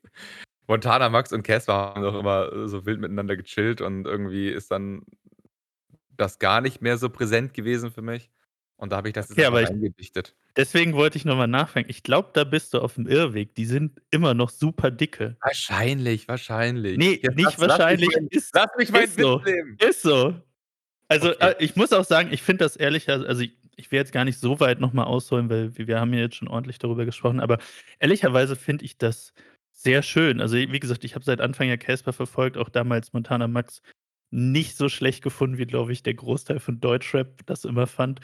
Montana 0.69 1.09
Max 1.11 1.33
und 1.33 1.43
Casper 1.45 1.75
haben 1.75 2.03
doch 2.03 2.19
immer 2.19 2.69
so 2.69 2.87
wild 2.87 3.01
miteinander 3.01 3.37
gechillt 3.37 3.81
und 3.83 4.07
irgendwie 4.07 4.51
ist 4.51 4.71
dann 4.73 5.03
das 6.17 6.39
gar 6.39 6.61
nicht 6.61 6.83
mehr 6.83 6.99
so 6.99 7.11
präsent 7.11 7.55
gewesen 7.55 7.91
für 7.93 8.03
mich 8.03 8.31
und 8.81 8.91
da 8.91 8.97
habe 8.97 9.09
ich 9.09 9.15
das 9.15 9.29
jetzt 9.29 9.39
Okay, 9.39 9.47
aber 9.47 9.59
einfach 9.59 9.71
ich 9.71 9.77
reingedichtet. 9.77 10.37
deswegen 10.57 10.95
wollte 10.95 11.17
ich 11.19 11.25
noch 11.25 11.37
mal 11.37 11.47
nachfragen. 11.47 11.87
Ich 11.89 12.03
glaube, 12.03 12.31
da 12.33 12.45
bist 12.45 12.75
du 12.75 12.79
auf'm 12.79 13.07
Irrweg. 13.09 13.55
Die 13.55 13.65
sind 13.67 14.01
immer 14.11 14.35
noch 14.35 14.51
super 14.51 14.91
dicke. 14.91 15.37
Wahrscheinlich, 15.43 16.29
wahrscheinlich. 16.29 16.99
Ne, 16.99 17.21
Jetzt 17.23 17.37
nicht 17.37 17.59
lass 17.59 17.59
lass 17.59 17.59
mich 17.59 17.69
wahrscheinlich, 17.69 18.09
ist 18.31 18.55
lass 18.55 18.71
mich 18.79 18.91
meinen 18.93 19.05
ist 19.05 19.17
Witz 19.19 19.23
so. 19.25 19.43
Ist 19.89 20.03
so. 20.03 20.35
Also, 21.09 21.31
Okay. 21.31 21.51
äh, 21.59 21.65
ich 21.65 21.77
muss 21.77 21.93
auch 21.93 22.05
sagen, 22.05 22.33
ich 22.33 22.43
finde 22.43 22.65
das 22.65 22.77
ehrlicher 22.77 23.15
also, 23.27 23.43
ich 23.43 23.59
ich 23.77 23.91
will 23.91 23.99
jetzt 23.99 24.13
gar 24.13 24.27
nicht 24.27 24.39
so 24.39 24.61
weit 24.61 24.79
noch 24.81 24.93
mal 24.93 25.05
ausholen, 25.05 25.49
weil 25.49 25.77
wir 25.79 25.87
wir 25.89 26.01
haben 26.01 26.13
ja 26.13 26.21
jetzt 26.21 26.37
schon 26.37 26.49
ordentlich 26.49 26.79
darüber 26.79 27.07
gesprochen, 27.07 27.41
aber 27.41 27.59
ehrlicherweise 27.99 28.55
finde 28.57 28.85
ich 28.85 28.99
das 28.99 29.33
sehr 29.73 30.03
schön. 30.03 30.41
Also, 30.43 30.57
wie 30.57 30.81
gesagt, 30.81 31.05
ich 31.05 31.15
habe 31.15 31.25
seit 31.25 31.41
Anfang 31.41 31.69
ja 31.69 31.77
Casper 31.79 32.13
verfolgt, 32.13 32.59
auch 32.59 32.69
damals 32.69 33.13
Montana 33.15 33.49
Max 33.49 33.81
nicht 34.31 34.77
so 34.77 34.89
schlecht 34.91 35.23
gefunden, 35.25 35.59
wie, 35.59 35.67
glaube 35.67 35.93
ich, 35.93 36.03
der 36.03 36.15
Großteil 36.15 36.61
von 36.61 36.79
Deutschrap 36.81 37.45
das 37.47 37.65
immer 37.65 37.87
fand. 37.87 38.21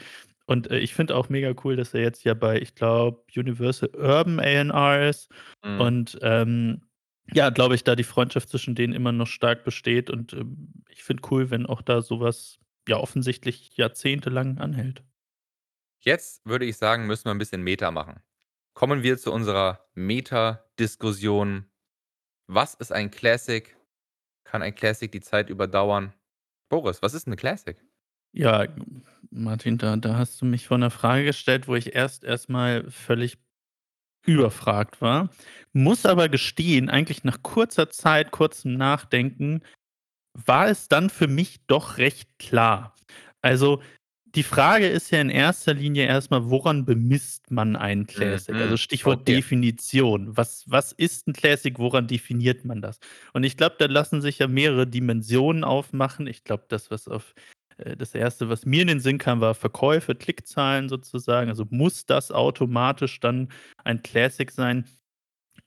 Und, 0.49 0.71
äh, 0.71 0.79
ich 0.79 0.93
finde 0.95 1.15
auch 1.15 1.27
mega 1.29 1.53
cool, 1.65 1.75
dass 1.75 1.93
er 1.93 2.01
jetzt 2.01 2.23
ja 2.23 2.33
bei, 2.33 2.59
ich 2.61 2.73
glaube, 2.73 3.21
Universal 3.35 3.89
Urban 3.95 4.39
A&R 4.39 5.09
ist 5.09 5.29
Mhm. 5.63 5.87
und, 5.87 6.17
ähm, 6.21 6.81
ja, 7.33 7.49
glaube 7.49 7.75
ich, 7.75 7.83
da 7.83 7.95
die 7.97 8.03
Freundschaft 8.05 8.49
zwischen 8.49 8.73
denen 8.73 8.93
immer 8.93 9.11
noch 9.11 9.27
stark 9.27 9.65
besteht 9.65 10.09
und, 10.09 10.31
ähm, 10.33 10.73
ich 10.89 11.03
finde 11.03 11.23
cool, 11.31 11.51
wenn 11.51 11.65
auch 11.65 11.81
da 11.81 12.01
so 12.01 12.21
was, 12.21 12.59
ja, 12.87 12.97
offensichtlich 12.97 13.75
jahrzehntelang 13.75 14.57
anhält. 14.59 15.03
Jetzt 16.03 16.45
würde 16.45 16.65
ich 16.65 16.77
sagen, 16.77 17.07
müssen 17.07 17.25
wir 17.25 17.31
'n 17.31 17.37
bisschen 17.39 17.63
Meta 17.63 17.91
machen. 17.91 18.21
Kommen 18.73 19.03
wir 19.03 19.17
zu 19.17 19.31
unserer 19.33 19.87
Meta-Diskussion. 19.95 21.65
Was 22.47 22.75
ist 22.75 22.91
ein 22.93 23.11
Classic? 23.11 23.77
Kann 24.45 24.61
ein 24.63 24.75
Classic 24.75 25.11
die 25.11 25.21
Zeit 25.21 25.49
überdauern? 25.49 26.13
Boris, 26.69 27.01
was 27.03 27.13
ist 27.15 27.27
'ne 27.27 27.37
Classic? 27.37 27.77
Ja, 28.33 28.67
Martin, 29.31 29.77
da 29.77 29.95
da 29.97 30.15
hast 30.17 30.41
du 30.41 30.45
mich 30.45 30.67
vor 30.67 30.77
'ner 30.77 30.89
Frage 30.91 31.25
gestellt, 31.25 31.67
wo 31.67 31.75
ich 31.75 31.95
erst 31.95 32.23
erst 32.23 32.49
mal 32.49 32.89
völlig 32.89 33.37
überfragt 34.25 35.01
war. 35.01 35.29
Muss 35.73 36.05
aber 36.05 36.29
gestehen, 36.29 36.89
eigentlich 36.89 37.23
nach 37.25 37.43
kurzer 37.43 37.89
Zeit, 37.89 38.31
kurzem 38.31 38.75
Nachdenken, 38.75 39.61
war 40.35 40.67
es 40.69 40.89
dann 40.89 41.09
für 41.09 41.27
mich 41.27 41.59
doch 41.67 41.97
recht 41.99 42.39
klar. 42.39 42.95
Also, 43.41 43.81
die 44.35 44.43
Frage 44.43 44.87
ist 44.87 45.11
ja 45.11 45.21
in 45.21 45.29
erster 45.31 45.73
Linie 45.75 46.05
erst 46.07 46.31
mal, 46.31 46.49
woran 46.51 46.85
bemisst 46.85 47.51
man 47.51 47.75
einen 47.77 48.07
Classic? 48.07 48.59
Also, 48.61 48.75
Mhm. 48.75 48.77
Stichwort 48.77 49.21
Okay. 49.21 49.29
Definition. 49.29 50.37
Was 50.37 50.65
was 50.69 50.93
ist 50.93 51.27
'n 51.27 51.33
Classic? 51.33 51.77
Woran 51.79 52.07
definiert 52.07 52.65
man 52.65 52.81
das? 52.81 52.99
Und 53.33 53.43
ich 53.45 53.57
glaube, 53.57 53.77
da 53.79 53.87
lassen 53.87 54.21
sich 54.21 54.39
ja 54.39 54.47
mehrere 54.47 54.87
Dimensionen 54.87 55.63
aufmachen. 55.65 56.27
Ich 56.27 56.43
glaube, 56.45 56.65
das, 56.69 56.91
was 56.91 57.07
auf 57.07 57.35
das 57.77 58.15
1., 58.15 58.41
was 58.41 58.65
mir 58.65 58.81
in 58.81 58.87
den 58.87 58.99
Sinn 58.99 59.17
kam, 59.17 59.41
war 59.41 59.55
Verkäufe, 59.55 60.15
Klickzahlen 60.15 60.89
sozusagen. 60.89 61.49
Also, 61.49 61.65
muss 61.69 62.05
das 62.05 62.31
automatisch 62.31 63.19
dann 63.19 63.49
ein 63.83 64.01
Classic 64.03 64.49
sein? 64.51 64.85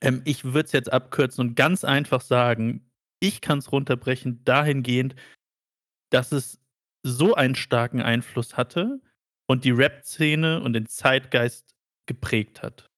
Ähm, 0.01 0.21
ich 0.25 0.43
würde 0.43 0.65
es 0.65 0.71
jetzt 0.71 0.91
abkürzen 0.91 1.47
und 1.47 1.55
ganz 1.55 1.83
einfach 1.83 2.21
sagen, 2.21 2.89
ich 3.19 3.41
kann's 3.41 3.71
runterbrechen 3.71 4.43
dahingehend, 4.43 5.15
dass 6.09 6.31
es 6.31 6.59
so 7.03 7.35
einen 7.35 7.55
starken 7.55 8.01
Einfluss 8.01 8.57
hatte 8.57 9.01
und 9.47 9.63
die 9.63 9.71
Rap-Szene 9.71 10.61
und 10.61 10.73
den 10.73 10.87
Zeitgeist 10.87 11.75
geprägt 12.07 12.61
hat. 12.61 12.89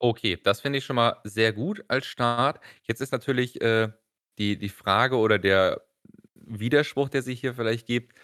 Okay, 0.00 0.38
das 0.42 0.60
finde 0.60 0.78
ich 0.78 0.84
schon 0.84 0.96
mal 0.96 1.20
sehr 1.24 1.52
gut 1.52 1.84
als 1.88 2.06
Start. 2.06 2.60
Jetzt 2.82 3.00
ist 3.00 3.12
natürlich, 3.12 3.60
äh, 3.60 3.90
die 4.38 4.58
die 4.58 4.68
Frage 4.68 5.16
oder 5.16 5.38
der 5.38 5.82
Widerspruch, 6.34 7.08
der 7.08 7.22
sich 7.22 7.40
hier 7.40 7.54
vielleicht 7.54 7.86
gibt: 7.86 8.18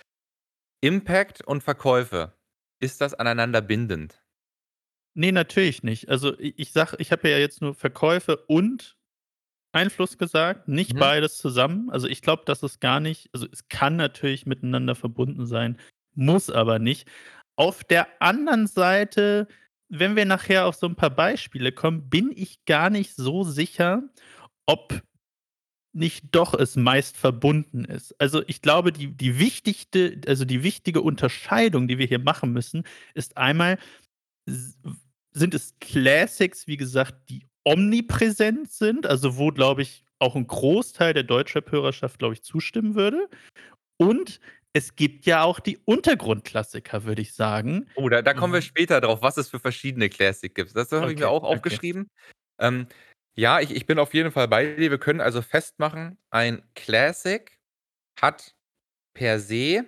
Impact 0.82 1.42
und 1.46 1.62
Verkäufe, 1.62 2.38
ist 2.80 3.02
das 3.02 3.12
aneinander 3.12 3.60
bindend? 3.60 4.22
Ne, 5.16 5.32
natürlich 5.32 5.82
nicht. 5.82 6.08
Also, 6.08 6.38
i 6.38 6.54
ich 6.56 6.72
sage 6.72 6.96
ich 6.98 7.10
habe 7.12 7.28
ja 7.28 7.38
jetzt 7.38 7.60
nur 7.60 7.74
Verkäufe 7.74 8.36
und 8.46 8.96
Einfluss 9.72 10.18
gesagt, 10.18 10.68
nicht 10.68 10.98
Mhm. 10.98 10.98
beides 10.98 11.38
zusammen. 11.38 11.90
Also, 11.90 12.08
ich 12.08 12.22
glaube, 12.22 12.44
dass 12.46 12.62
es 12.62 12.80
gar 12.80 13.00
nicht 13.00 13.30
also, 13.34 13.46
es 13.52 13.68
kann 13.68 13.96
natürlich 13.96 14.46
miteinander 14.46 14.94
verbunden 14.96 15.46
sein, 15.46 15.78
muss 16.14 16.50
aber 16.50 16.78
nicht. 16.80 17.08
Auf 17.56 17.84
der 17.84 18.08
anderen 18.22 18.66
Seite, 18.68 19.48
wenn 19.90 20.16
wir 20.16 20.26
nachher 20.26 20.66
auf 20.66 20.76
so 20.76 20.86
'n 20.88 20.96
paar 20.96 21.10
Beispiele 21.10 21.72
kommen, 21.72 22.10
bin 22.10 22.32
ich 22.34 22.64
gar 22.66 22.90
nicht 22.90 23.14
so 23.16 23.44
sicher, 23.44 24.04
ob 24.66 25.02
nicht 25.92 26.26
doch 26.32 26.54
es 26.54 26.76
meist 26.76 27.16
verbunden 27.16 27.84
ist. 27.84 28.14
Also, 28.20 28.42
ich 28.46 28.62
glaube, 28.62 28.92
die 28.92 29.08
die 29.16 29.38
wichtigste 29.38 30.20
also, 30.26 30.44
die 30.44 30.62
wichtige 30.62 31.02
Unterscheidung, 31.02 31.88
die 31.88 31.98
wir 31.98 32.06
hier 32.06 32.18
machen 32.20 32.52
müssen, 32.52 32.84
ist 33.14 33.36
einmal, 33.36 33.78
sind 35.32 35.54
es 35.54 35.74
Classics, 35.80 36.66
wie 36.66 36.76
gesagt, 36.78 37.30
die 37.30 37.46
omnipräsent 37.64 38.70
sind, 38.72 39.06
also, 39.06 39.36
wo, 39.38 39.50
glaube 39.52 39.82
ich, 39.82 40.04
auch 40.20 40.36
'n 40.36 40.46
Großteil 40.46 41.14
der 41.14 41.24
Deutschrap-Hörerschaft, 41.24 42.18
glaube 42.20 42.34
ich, 42.34 42.42
zustimmen 42.42 42.94
würde. 42.96 43.28
Und 43.98 44.40
es 44.74 44.96
gibt 44.96 45.26
ja 45.26 45.42
auch 45.44 45.60
die 45.60 45.78
Untergrundklassiker, 45.86 47.04
würde 47.04 47.22
ich 47.22 47.34
sagen. 47.34 47.88
Oh, 47.96 48.08
da 48.08 48.22
da 48.22 48.34
kommen 48.34 48.52
wir 48.52 48.62
W 48.62 48.62
später 48.62 49.00
drauf, 49.00 49.20
was 49.22 49.36
es 49.36 49.48
für 49.48 49.58
verschiedene 49.58 50.08
Classic 50.08 50.54
gibt. 50.54 50.74
Das 50.76 50.92
habe 50.92 51.12
ich 51.12 51.18
mir 51.18 51.28
Okay, 51.28 51.28
auch 51.28 51.42
okay. 51.50 51.80
aufgeschrieben. 51.82 52.08
Ähm, 52.60 52.86
ja, 53.40 53.58
ich 53.60 53.74
ich 53.74 53.86
bin 53.86 53.98
auf 53.98 54.12
jeden 54.12 54.30
Fall 54.32 54.48
bei 54.48 54.74
dir. 54.74 54.90
Wir 54.90 54.98
können 54.98 55.20
also 55.22 55.40
festmachen, 55.40 56.18
ein 56.30 56.62
Classic 56.74 57.58
hat 58.20 58.54
per 59.14 59.40
se 59.40 59.86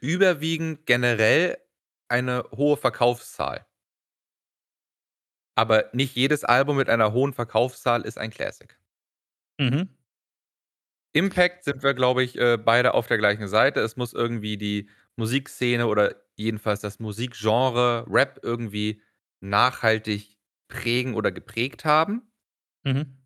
überwiegend 0.00 0.84
generell 0.84 1.56
eine 2.08 2.44
hohe 2.52 2.76
Verkaufszahl. 2.76 3.66
Aber 5.56 5.88
nicht 5.94 6.14
jedes 6.14 6.44
Album 6.44 6.76
mit 6.76 6.90
einer 6.90 7.12
hohen 7.12 7.32
Verkaufszahl 7.32 8.02
ist 8.02 8.18
ein 8.18 8.30
Classic. 8.30 8.78
Mhm. 9.58 9.88
Impact 11.14 11.64
sind 11.64 11.82
wir, 11.82 11.94
glaube 11.94 12.22
ich, 12.22 12.36
äh, 12.36 12.58
beide 12.58 12.92
auf 12.92 13.06
der 13.06 13.18
gleichen 13.18 13.48
Seite. 13.48 13.80
Es 13.80 13.96
muss 13.96 14.12
irgendwie 14.12 14.58
die 14.58 14.90
Musikszene 15.16 15.86
oder 15.86 16.16
jedenfalls 16.34 16.80
das 16.80 16.98
Musikgenre 16.98 18.04
Rap 18.08 18.40
irgendwie 18.42 19.00
nachhaltig 19.40 20.33
prägen 20.74 21.14
oder 21.14 21.32
geprägt 21.32 21.84
haben. 21.86 22.30
Mhm. 22.84 23.24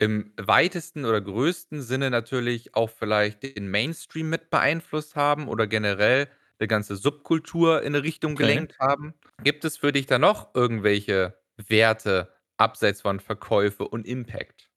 Im 0.00 0.32
weitesten 0.36 1.04
oder 1.04 1.20
größten 1.20 1.82
Sinne 1.82 2.08
natürlich 2.10 2.76
auch 2.76 2.88
vielleicht 2.88 3.42
den 3.42 3.68
Mainstream 3.68 4.30
mit 4.30 4.48
beeinflusst 4.48 5.16
haben 5.16 5.48
oder 5.48 5.66
generell 5.66 6.28
'ne 6.60 6.68
ganze 6.68 6.94
Subkultur 6.96 7.82
in 7.82 7.92
'ne 7.94 8.04
Richtung 8.04 8.36
Okay. 8.36 8.36
gelenkt 8.36 8.78
haben. 8.78 9.14
Gibt 9.42 9.64
es 9.64 9.76
für 9.76 9.90
dich 9.90 10.06
da 10.06 10.20
noch 10.20 10.54
irgendwelche 10.54 11.36
Werte 11.56 12.32
abseits 12.58 13.00
von 13.02 13.18
Verkäufe 13.18 13.88
und 13.88 14.06
Impact? 14.06 14.68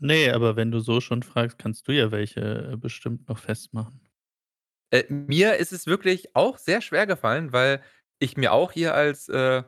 Ne, 0.00 0.30
aber 0.32 0.54
wenn 0.56 0.70
du 0.70 0.78
so 0.80 1.00
schon 1.00 1.22
fragst, 1.24 1.58
kannst 1.58 1.88
du 1.88 1.92
ja 1.92 2.10
welche, 2.12 2.70
äh, 2.72 2.76
bestimmt 2.76 3.28
noch 3.28 3.38
festmachen. 3.38 4.00
Äh, 4.92 5.04
mir 5.12 5.56
ist 5.56 5.72
es 5.72 5.86
wirklich 5.86 6.34
auch 6.34 6.56
sehr 6.58 6.80
schwergefallen, 6.80 7.52
weil 7.52 7.82
ich 8.18 8.36
mir 8.36 8.52
auch 8.52 8.72
hier 8.72 8.94
als, 8.94 9.28
äh, 9.28 9.62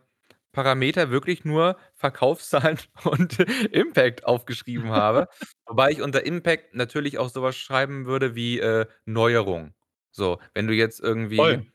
Parameter 0.53 1.11
wirklich 1.11 1.45
nur 1.45 1.77
Verkaufszahlen 1.95 2.79
und 3.05 3.39
Impact 3.73 4.25
aufgeschrieben 4.25 4.91
habe. 4.91 5.29
Wobei 5.67 5.91
ich 5.91 6.03
unter 6.03 6.25
Impact 6.25 6.75
natürlich 6.75 7.19
auch 7.19 7.29
so 7.29 7.43
was 7.43 7.57
schreiben 7.57 8.07
würde 8.07 8.35
wie, 8.35 8.59
äh, 8.59 8.87
Neuerung. 9.05 9.75
So, 10.11 10.41
wenn 10.55 10.67
du 10.67 10.75
jetzt 10.75 11.01
Voll. 11.01 11.09
irgendwie 11.09 11.71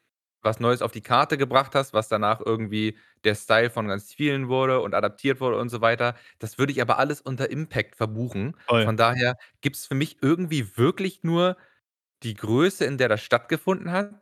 was 0.46 0.60
Neues 0.60 0.82
auf 0.82 0.92
die 0.92 1.02
Karte 1.02 1.38
gebracht 1.38 1.76
hast, 1.76 1.94
was 1.94 2.08
danach 2.08 2.40
irgendwie 2.40 2.98
der 3.24 3.36
Style 3.36 3.70
von 3.72 3.88
ganz 3.88 4.14
vielen 4.14 4.48
wurde 4.48 4.80
und 4.80 4.94
adaptiert 4.94 5.42
wurde 5.42 5.58
und 5.58 5.70
so 5.70 5.82
weiter. 5.82 6.16
Das 6.40 6.58
würde 6.58 6.72
ich 6.72 6.82
aber 6.82 7.00
alles 7.00 7.20
unter 7.20 7.50
Impact 7.50 7.96
verbuchen. 7.96 8.56
Voll. 8.68 8.86
Von 8.86 8.96
daher 8.96 9.36
gibt's 9.62 9.88
für 9.88 9.96
mich 9.96 10.18
irgendwie 10.22 10.78
wirklich 10.78 11.24
nur 11.24 11.58
die 12.24 12.36
Größe, 12.36 12.86
in 12.86 12.98
der 12.98 13.10
das 13.10 13.22
stattgefunden 13.22 13.92
hat 13.92 14.14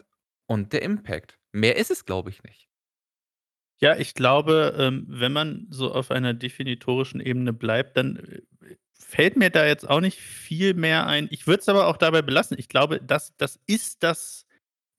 und 0.47 0.73
der 0.73 0.81
Impact. 0.81 1.37
Mehr 1.51 1.75
ist 1.75 1.91
es, 1.91 2.05
glaube 2.05 2.29
ich, 2.29 2.41
nicht. 2.43 2.69
Ja, 3.83 3.97
ich 3.97 4.13
glaube, 4.13 4.73
ähm, 4.77 5.03
wenn 5.09 5.33
man 5.33 5.67
so 5.69 5.91
auf 5.93 6.09
einer 6.09 6.33
definitorischen 6.33 7.19
Ebene 7.19 7.51
bleibt, 7.51 7.97
dann, 7.97 8.15
äh, 8.15 8.41
fällt 8.97 9.35
mir 9.35 9.49
da 9.49 9.65
jetzt 9.65 9.89
auch 9.89 9.99
nicht 9.99 10.19
viel 10.19 10.73
mehr 10.73 11.05
ein. 11.05 11.27
Ich 11.31 11.47
würde 11.47 11.59
es 11.59 11.67
aber 11.67 11.87
auch 11.87 11.97
dabei 11.97 12.21
belassen. 12.21 12.57
Ich 12.57 12.69
glaube, 12.69 13.01
das 13.01 13.35
das 13.35 13.59
ist 13.67 14.01
das 14.03 14.45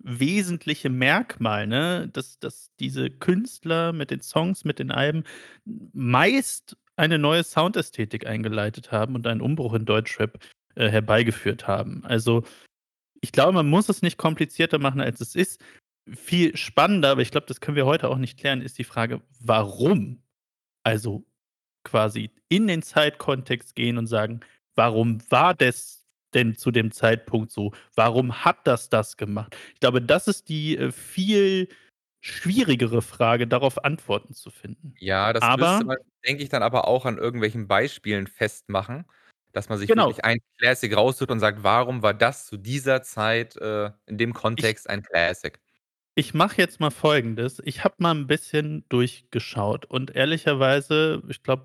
wesentliche 0.00 0.90
Merkmal, 0.90 1.66
ne, 1.66 2.10
dass 2.12 2.38
dass 2.40 2.72
diese 2.78 3.08
Künstler 3.10 3.94
mit 3.94 4.10
den 4.10 4.20
Songs, 4.20 4.64
mit 4.64 4.78
den 4.78 4.90
Alben 4.90 5.24
meist 5.94 6.76
eine 6.96 7.18
neue 7.18 7.42
Soundästhetik 7.44 8.26
eingeleitet 8.26 8.92
haben 8.92 9.14
und 9.14 9.26
einen 9.26 9.40
Umbruch 9.40 9.72
in 9.74 9.86
Deutschrap, 9.86 10.38
äh, 10.74 10.90
herbeigeführt 10.90 11.66
haben. 11.66 12.04
Also, 12.04 12.44
ich 13.22 13.32
glaube, 13.32 13.52
man 13.54 13.68
muss 13.68 13.88
es 13.88 14.02
nicht 14.02 14.18
komplizierter 14.18 14.78
machen, 14.78 15.00
als 15.00 15.20
es 15.22 15.34
ist. 15.36 15.62
Viel 16.12 16.54
spannender, 16.56 17.10
aber 17.12 17.22
ich 17.22 17.30
glaube, 17.30 17.46
das 17.46 17.60
können 17.60 17.76
wir 17.76 17.86
heute 17.86 18.10
auch 18.10 18.18
nicht 18.18 18.38
klären, 18.38 18.60
ist 18.60 18.78
die 18.78 18.84
Frage: 18.84 19.22
„Warum?“ 19.40 20.22
Also, 20.84 21.26
quasi 21.84 22.30
in 22.48 22.66
den 22.68 22.82
Zeitkontext 22.82 23.74
gehen 23.76 23.98
und 23.98 24.06
sagen: 24.08 24.40
„Warum 24.76 25.20
war 25.30 25.54
das 25.54 26.06
denn 26.34 26.56
zu 26.56 26.70
dem 26.72 26.92
Zeitpunkt 26.92 27.52
so? 27.52 27.72
Warum 27.96 28.44
hat 28.44 28.66
das 28.66 28.90
das 28.90 29.16
gemacht?“ 29.16 29.56
Ich 29.74 29.80
glaube, 29.80 30.02
das 30.02 30.28
ist 30.28 30.48
die, 30.50 30.76
äh, 30.78 30.92
viel 30.92 31.68
schwierigere 32.22 33.02
Frage, 33.02 33.46
darauf 33.48 33.84
Antworten 33.84 34.34
zu 34.34 34.50
finden. 34.50 34.96
Ja, 35.00 35.32
das 35.32 35.50
müsste 35.50 35.84
Aber 35.84 35.84
man, 35.84 35.96
denke 36.24 36.42
ich, 36.42 36.48
dann 36.48 36.62
aber 36.62 36.86
auch 36.86 37.04
an 37.04 37.18
irgendwelchen 37.18 37.66
Beispielen 37.66 38.26
festmachen, 38.28 39.04
dass 39.52 39.68
man 39.68 39.78
sich 39.78 39.88
Genau. 39.88 40.16
wirklich 40.16 40.24
ein 40.24 40.38
Classic 40.58 40.94
raussucht 40.96 41.30
und 41.30 41.40
sagt: 41.40 41.62
„Warum 41.64 42.02
war 42.02 42.14
das 42.14 42.46
zu 42.46 42.56
dieser 42.56 43.02
Zeit, 43.02 43.56
äh, 43.56 43.90
in 44.06 44.18
dem 44.18 44.32
Ich 44.58 44.74
Kontext 44.74 44.88
ein 44.88 45.02
Classic?“ 45.02 45.58
Ich 46.18 46.32
mache 46.32 46.58
jetzt 46.58 46.78
mal 46.78 46.90
Folgendes. 46.90 47.60
Ich 47.64 47.82
habe 47.82 47.96
mal 47.98 48.12
'n 48.14 48.28
bisschen 48.28 48.84
durchgeschaut 48.88 49.84
und 49.86 50.14
ehrlicherweise, 50.14 51.20
ich 51.28 51.42
glaube, 51.42 51.64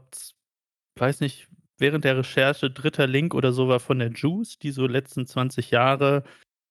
weiß 0.97 1.21
nicht, 1.21 1.47
während 1.79 2.05
der 2.05 2.17
Recherche 2.17 2.71
3. 2.71 3.07
Link 3.07 3.35
oder 3.35 3.53
so 3.53 3.67
war 3.69 3.79
von 3.79 3.99
der 3.99 4.11
Juice, 4.11 4.59
die 4.59 4.71
so 4.71 4.87
letzten 4.87 5.27
20 5.27 5.71
Jahre, 5.71 6.23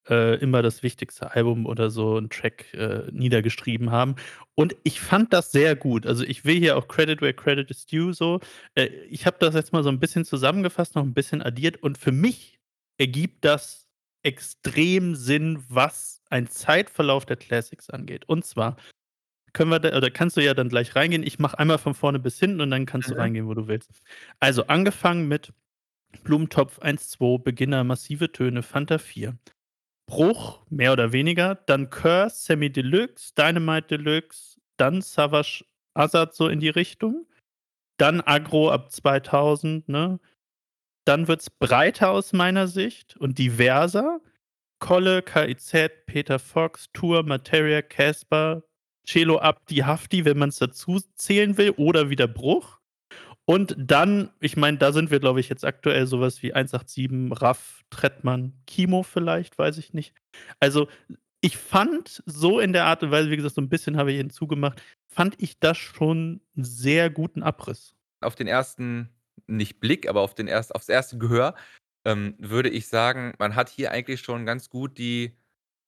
äh, 0.09 0.37
immer 0.41 0.63
das 0.63 0.83
wichtigste 0.85 1.33
Album 1.33 1.67
oder 1.67 1.91
so 1.91 2.19
'n 2.19 2.31
Track, 2.31 2.75
äh, 2.75 3.11
niedergeschrieben 3.13 3.91
haben. 3.93 4.17
Und 4.57 4.77
ich 4.85 5.01
fand 5.01 5.33
das 5.33 5.53
sehr 5.53 5.77
gut. 5.77 6.07
Also, 6.07 6.25
ich 6.25 6.45
will 6.47 6.59
hier 6.59 6.77
auch 6.79 6.89
Credit 6.89 7.21
where 7.23 7.35
credit 7.35 7.71
is 7.71 7.87
due 7.87 8.15
so. 8.15 8.41
Äh, 8.77 8.87
ich 9.11 9.27
habe 9.27 9.39
das 9.41 9.55
jetzt 9.55 9.73
mal 9.75 9.85
so 9.85 9.91
'n 9.91 10.01
bisschen 10.01 10.25
zusammengefasst, 10.25 10.97
noch 10.97 11.05
'n 11.05 11.15
bisschen 11.15 11.43
addiert 11.43 11.83
und 11.83 11.99
für 11.99 12.13
mich 12.13 12.61
ergibt 12.99 13.45
das 13.45 13.88
extrem 14.23 15.15
Sinn, 15.15 15.65
was 15.69 16.23
ein 16.31 16.47
Zeitverlauf 16.49 17.27
der 17.27 17.37
Classics 17.37 17.91
angeht. 17.91 18.25
Und 18.29 18.45
zwar 18.45 18.77
können 19.55 19.71
wir 19.71 19.81
da 19.81 19.97
oder 19.97 20.11
kannst 20.11 20.37
du 20.37 20.43
ja 20.45 20.55
dann 20.55 20.69
gleich 20.69 20.95
reingehen. 20.97 21.23
Ich 21.23 21.39
mache 21.39 21.59
einmal 21.59 21.79
von 21.79 21.95
vorne 21.95 22.19
bis 22.19 22.39
hinten 22.39 22.61
und 22.61 22.71
dann 22.71 22.87
kannst 22.87 23.11
du 23.11 23.15
Mhm. 23.15 23.21
reingehen, 23.21 23.49
wo 23.49 23.55
du 23.55 23.69
willst. 23.69 23.91
Also, 24.41 24.67
angefangen 24.67 25.29
mit 25.29 25.53
Blumentopf 26.25 26.79
1, 26.81 27.11
2, 27.11 27.39
Beginner, 27.39 27.85
Massive 27.85 28.33
Töne, 28.33 28.63
Fanta 28.63 28.99
4. 28.99 29.39
Bruch, 30.07 30.63
mehr 30.71 30.93
oder 30.95 31.13
weniger, 31.13 31.57
dann 31.67 31.91
Curse, 31.91 32.37
Samy 32.45 32.71
Deluxe, 32.71 33.33
Dynamite 33.37 33.99
Deluxe, 33.99 34.59
dann 34.79 35.03
Savage, 35.03 35.65
Azad 35.95 36.35
so 36.35 36.49
in 36.49 36.61
die 36.61 36.71
Richtung. 36.71 37.27
Dann 37.99 38.21
Agro 38.23 38.71
ab 38.71 38.93
2000, 38.93 39.89
ne? 39.89 40.21
Dann 41.09 41.27
wird's 41.27 41.49
breiter 41.49 42.11
aus 42.11 42.35
meiner 42.35 42.69
Sicht 42.69 43.17
und 43.17 43.39
diverser. 43.39 44.21
Kolle, 44.79 45.23
KIZ, 45.23 45.91
Peter 46.07 46.39
Fox, 46.39 46.89
Tour, 46.93 47.23
Materia, 47.23 47.81
Casper, 47.81 48.63
Celo 49.09 49.39
Abdi, 49.41 49.77
Hafti, 49.77 50.27
wenn 50.27 50.37
man's 50.39 50.59
dazu 50.59 51.01
zählen 51.15 51.57
will 51.57 51.71
oder 51.73 52.11
wieder 52.11 52.29
Bruch. 52.29 52.81
Und 53.47 53.77
dann 53.79 54.31
ich 54.41 54.57
meine, 54.57 54.79
da 54.79 54.93
sind 54.93 55.11
wir, 55.11 55.21
glaube 55.21 55.41
ich, 55.41 55.49
jetzt 55.51 55.65
aktuell 55.65 56.07
so 56.07 56.21
was 56.21 56.43
wie 56.43 56.55
187, 56.55 57.33
Raff, 57.33 57.83
Trettmann, 57.91 58.55
Kimo 58.67 59.03
vielleicht, 59.05 59.59
weiß 59.59 59.79
ich 59.79 59.95
nicht. 59.95 60.15
Also, 60.61 60.89
ich 61.43 61.57
fand 61.59 62.23
so 62.27 62.61
in 62.61 62.73
der 62.75 62.87
Art 62.87 63.03
und 63.05 63.11
Weise, 63.13 63.31
wie 63.31 63.37
gesagt, 63.37 63.55
so 63.57 63.63
'n 63.63 63.69
bisschen 63.71 63.97
habe 63.99 64.13
ich 64.13 64.19
hinzugemacht, 64.19 64.83
fand 65.15 65.37
ich 65.43 65.59
das 65.61 65.79
schon 65.79 66.43
'n 66.57 66.65
sehr 66.65 67.11
guten 67.11 67.43
Abriss. 67.43 67.95
Auf 68.23 68.35
den 68.35 68.49
1. 68.49 69.09
nicht 69.47 69.81
Blick, 69.81 70.09
aber 70.09 70.21
auf 70.23 70.35
den 70.35 70.49
erst 70.49 70.75
aufs 70.75 70.89
1. 70.89 71.19
Gehör, 71.19 71.55
ähm, 72.05 72.35
würde 72.39 72.69
ich 72.71 72.89
sagen, 72.89 73.35
man 73.39 73.55
hat 73.57 73.69
hier 73.71 73.91
eigentlich 73.93 74.21
schon 74.21 74.47
ganz 74.47 74.71
gut 74.71 74.99
die 74.99 75.37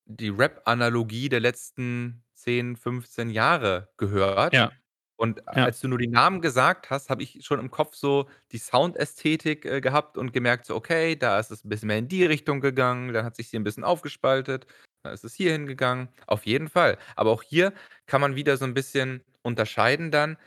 die 0.07 0.29
Rap-Analogie 0.31 1.29
der 1.29 1.41
letzten 1.41 2.25
10, 2.35 2.77
15 2.77 3.31
Jahre 3.31 3.91
gehört. 3.99 4.61
Ja. 4.61 4.73
Und 5.17 5.47
Ja. 5.53 5.67
als 5.67 5.81
du 5.81 5.89
nur 5.89 5.99
die 5.99 6.09
Namen 6.09 6.41
gesagt 6.43 6.91
hast, 6.91 7.11
habe 7.11 7.23
ich 7.23 7.45
schon 7.45 7.61
im 7.61 7.71
Kopf 7.71 7.95
so 7.97 8.29
die 8.53 8.59
Soundästhetik, 8.59 9.65
äh, 9.67 9.81
gehabt 9.83 10.19
und 10.19 10.33
gemerkt 10.33 10.67
so: 10.67 10.75
„Okay, 10.77 11.17
da 11.17 11.39
ist 11.41 11.51
es 11.53 11.65
'n 11.65 11.69
bisschen 11.71 11.89
mehr 11.89 11.99
in 11.99 12.09
die 12.09 12.25
Richtung 12.27 12.61
gegangen, 12.61 13.13
dann 13.15 13.25
hat 13.27 13.37
sich's 13.37 13.51
hier 13.51 13.61
'n 13.61 13.65
bisschen 13.65 13.85
aufgespaltet, 13.85 14.67
dann 15.05 15.15
ist 15.15 15.25
es 15.25 15.35
hierhin 15.35 15.67
gegangen.“ 15.67 16.09
Auf 16.27 16.47
jeden 16.47 16.69
Fall. 16.71 16.99
Aber 17.17 17.31
auch 17.33 17.43
hier 17.45 17.73
kann 18.07 18.21
man 18.23 18.37
wieder 18.37 18.57
so 18.59 18.65
'n 18.67 18.75
bisschen 18.75 19.25
unterscheiden 19.43 20.11
dann, 20.11 20.39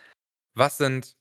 was 0.55 0.77
sind 0.79 1.15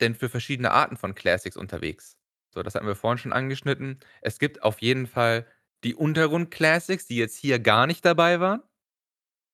denn 0.00 0.14
für 0.14 0.28
verschiedene 0.28 0.70
Arten 0.70 0.96
von 0.96 1.14
Classics 1.14 1.56
unterwegs? 1.56 2.16
So, 2.54 2.62
das 2.62 2.74
hatten 2.74 2.86
wir 2.86 2.96
vorhin 2.96 3.18
schon 3.18 3.32
angeschnitten. 3.32 4.00
Es 4.22 4.38
gibt 4.38 4.62
auf 4.62 4.80
jeden 4.80 5.06
Fall 5.06 5.46
die 5.84 5.94
Untergrund-Classics, 5.94 7.06
die 7.06 7.16
jetzt 7.16 7.36
hier 7.36 7.58
gar 7.58 7.86
nicht 7.86 8.04
dabei 8.04 8.40
waren. 8.40 8.62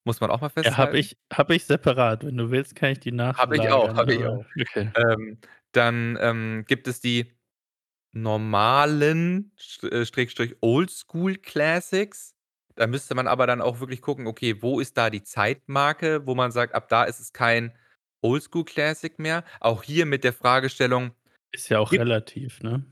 Muss 0.04 0.20
man 0.20 0.30
auch 0.30 0.40
mal 0.40 0.50
Ja, 0.62 0.76
habe 0.76 0.96
festhalten. 0.96 0.96
ich 0.98 1.18
habe 1.32 1.54
ich 1.54 1.64
separat. 1.66 2.24
Wenn 2.24 2.36
du 2.36 2.50
willst, 2.50 2.74
kann 2.76 2.90
ich 2.92 3.00
die 3.00 3.12
Habe 3.36 3.56
ich 3.56 3.70
auch, 3.70 3.88
nachlagern, 3.88 3.96
habe 3.96 4.14
ich 4.14 4.24
auch. 4.26 4.44
okay. 4.60 4.92
Ähm, 4.96 5.38
dann, 5.72 6.16
ähm, 6.20 6.64
gibt 6.66 6.86
es 6.88 7.00
die 7.00 7.32
normalen 8.12 9.52
äh, 9.82 10.06
Oldschool 10.60 11.36
Classics. 11.36 12.34
Da 12.76 12.86
müsste 12.86 13.14
man 13.14 13.26
aber 13.28 13.46
dann 13.46 13.60
auch 13.60 13.80
wirklich 13.80 14.02
gucken, 14.02 14.26
okay, 14.26 14.62
wo 14.62 14.80
ist 14.80 14.96
da 14.96 15.10
die 15.10 15.22
Zeitmarke, 15.22 16.26
wo 16.26 16.34
man 16.34 16.52
sagt, 16.52 16.74
ab 16.74 16.88
da 16.88 17.04
ist 17.04 17.20
es 17.20 17.32
kein 17.32 17.72
Oldschool 18.24 18.64
Classic 18.64 19.18
mehr. 19.18 19.44
Auch 19.60 19.82
hier 19.84 20.06
mit 20.06 20.24
der 20.24 20.32
Fragestellung: 20.34 21.12
Ist 21.54 21.68
ja 21.68 21.78
auch 21.78 21.92
Gibt 21.92 21.98
relativ, 21.98 22.62
ne? 22.62 22.84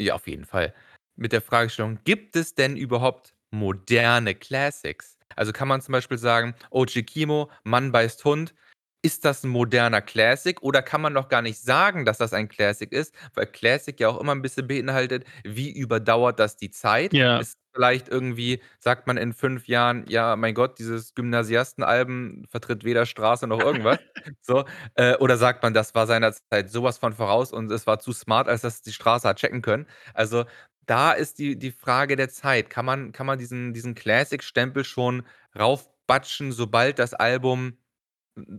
Ja, 0.00 0.14
auf 0.14 0.26
jeden 0.28 0.44
Fall. 0.46 0.74
Mit 1.16 1.32
der 1.32 1.42
Fragestellung: 1.42 1.98
„Gibt 2.04 2.36
es 2.36 2.54
denn 2.54 2.76
überhaupt 2.76 3.34
moderne 3.52 4.34
Classics?“ 4.34 5.18
Also, 5.36 5.52
kann 5.52 5.68
man 5.68 5.80
zum 5.82 5.92
Beispiel 5.92 6.18
sagen: 6.18 6.54
„O.J. 6.70 7.06
Kimo, 7.06 7.50
Mann 7.64 7.92
beißt 7.92 8.24
Hund.“ 8.24 8.54
Ist 9.04 9.24
das 9.24 9.42
'n 9.42 9.48
moderner 9.50 10.00
Classic 10.00 10.62
oder 10.62 10.80
kann 10.80 11.00
man 11.00 11.12
noch 11.12 11.28
gar 11.28 11.42
nicht 11.42 11.58
sagen, 11.60 12.04
dass 12.04 12.18
das 12.18 12.32
ein 12.32 12.48
Classic 12.48 12.90
ist, 12.92 13.12
weil 13.34 13.46
Classic 13.46 13.98
ja 13.98 14.08
auch 14.08 14.20
immer 14.20 14.30
'n 14.30 14.42
bisschen 14.42 14.68
beinhaltet, 14.68 15.24
wie 15.42 15.72
überdauert 15.76 16.38
das 16.38 16.56
die 16.56 16.70
Zeit? 16.70 17.12
Ja. 17.12 17.42
Ist 17.42 17.58
vielleicht 17.74 18.08
irgendwie 18.08 18.62
sagt 18.78 19.08
man 19.08 19.16
in 19.16 19.32
5 19.32 19.66
Jahren: 19.66 20.04
„Ja, 20.06 20.36
mein 20.36 20.54
Gott, 20.54 20.78
dieses 20.78 21.14
Gymnasiasten-Album 21.14 22.44
vertritt 22.48 22.84
weder 22.84 23.04
Straße 23.04 23.48
noch 23.48 23.58
irgendwas.“ 23.60 23.98
So, 24.40 24.64
äh, 24.94 25.16
oder 25.16 25.36
sagt 25.36 25.64
man: 25.64 25.74
„Das 25.74 25.96
war 25.96 26.06
seiner 26.06 26.32
Zeit 26.32 26.70
so 26.70 26.84
was 26.84 26.98
von 26.98 27.12
voraus 27.12 27.52
und 27.52 27.72
es 27.72 27.88
war 27.88 27.98
zu 27.98 28.12
smart, 28.12 28.46
als 28.46 28.60
dass 28.60 28.82
die 28.82 28.92
Straße 28.92 29.28
hat 29.28 29.38
checken 29.38 29.62
können.“ 29.62 29.86
Also, 30.14 30.44
da 30.86 31.10
ist 31.10 31.38
die 31.40 31.58
die 31.58 31.72
Frage 31.72 32.14
der 32.14 32.28
Zeit. 32.28 32.70
Kann 32.70 32.84
man 32.86 33.10
kann 33.10 33.26
man 33.26 33.38
diesen 33.40 33.72
diesen 33.74 33.96
Classic-Stempel 33.96 34.84
schon 34.84 35.24
raufbatschen, 35.58 36.52
sobald 36.52 37.00
das 37.00 37.14
Album 37.14 37.78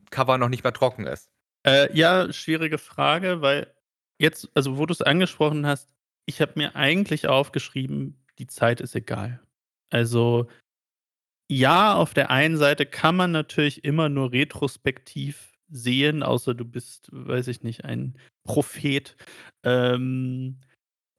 Cover 0.09 0.37
noch 0.37 0.49
nicht 0.49 0.63
mal 0.63 0.71
trocken 0.71 1.07
ist? 1.07 1.29
Äh, 1.65 1.95
ja, 1.97 2.31
schwierige 2.31 2.77
Frage, 2.77 3.41
weil 3.41 3.73
jetzt 4.19 4.49
also, 4.53 4.77
wo 4.77 4.85
du's 4.85 5.01
angesprochen 5.01 5.65
hast, 5.65 5.89
ich 6.25 6.41
habe 6.41 6.53
mir 6.55 6.75
eigentlich 6.75 7.27
aufgeschrieben: 7.27 8.23
„Die 8.37 8.47
Zeit 8.47 8.81
ist 8.81 8.95
egal.“ 8.95 9.41
Also, 9.91 10.47
ja, 11.49 11.93
auf 11.93 12.13
der 12.13 12.31
einen 12.31 12.57
Seite 12.57 12.85
kann 12.85 13.15
man 13.15 13.31
natürlich 13.31 13.83
immer 13.83 14.09
nur 14.09 14.31
retrospektiv 14.31 15.53
sehen, 15.69 16.23
außer 16.23 16.53
du 16.53 16.65
bist, 16.65 17.09
weiß 17.11 17.47
ich 17.47 17.63
nicht, 17.63 17.85
ein 17.85 18.17
Prophet, 18.43 19.15
ähm, 19.63 20.59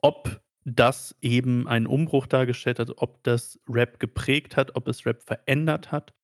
ob 0.03 0.41
das 0.65 1.15
eben 1.21 1.69
einen 1.69 1.87
Umbruch 1.87 2.27
dargestellt 2.27 2.79
hat, 2.79 2.91
ob 2.97 3.23
das 3.25 3.61
Rap 3.69 4.01
geprägt 4.01 4.57
hat, 4.57 4.77
ob 4.77 4.89
es 4.89 5.05
Rap 5.05 5.23
verändert 5.23 5.93
hat. 5.93 6.15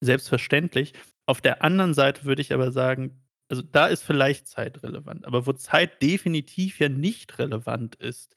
Selbstverständlich. 0.00 0.92
Auf 1.28 1.40
der 1.40 1.62
anderen 1.62 1.94
Seite 1.94 2.24
würde 2.24 2.42
ich 2.42 2.52
aber 2.52 2.72
sagen 2.72 3.20
also, 3.48 3.62
da 3.62 3.86
ist 3.86 4.02
vielleicht 4.02 4.46
Zeit 4.46 4.82
relevant, 4.82 5.24
aber 5.24 5.46
wo 5.46 5.52
Zeit 5.54 6.02
definitiv 6.02 6.80
ja 6.80 6.88
nicht 6.88 7.38
relevant 7.38 7.94
ist, 7.96 8.36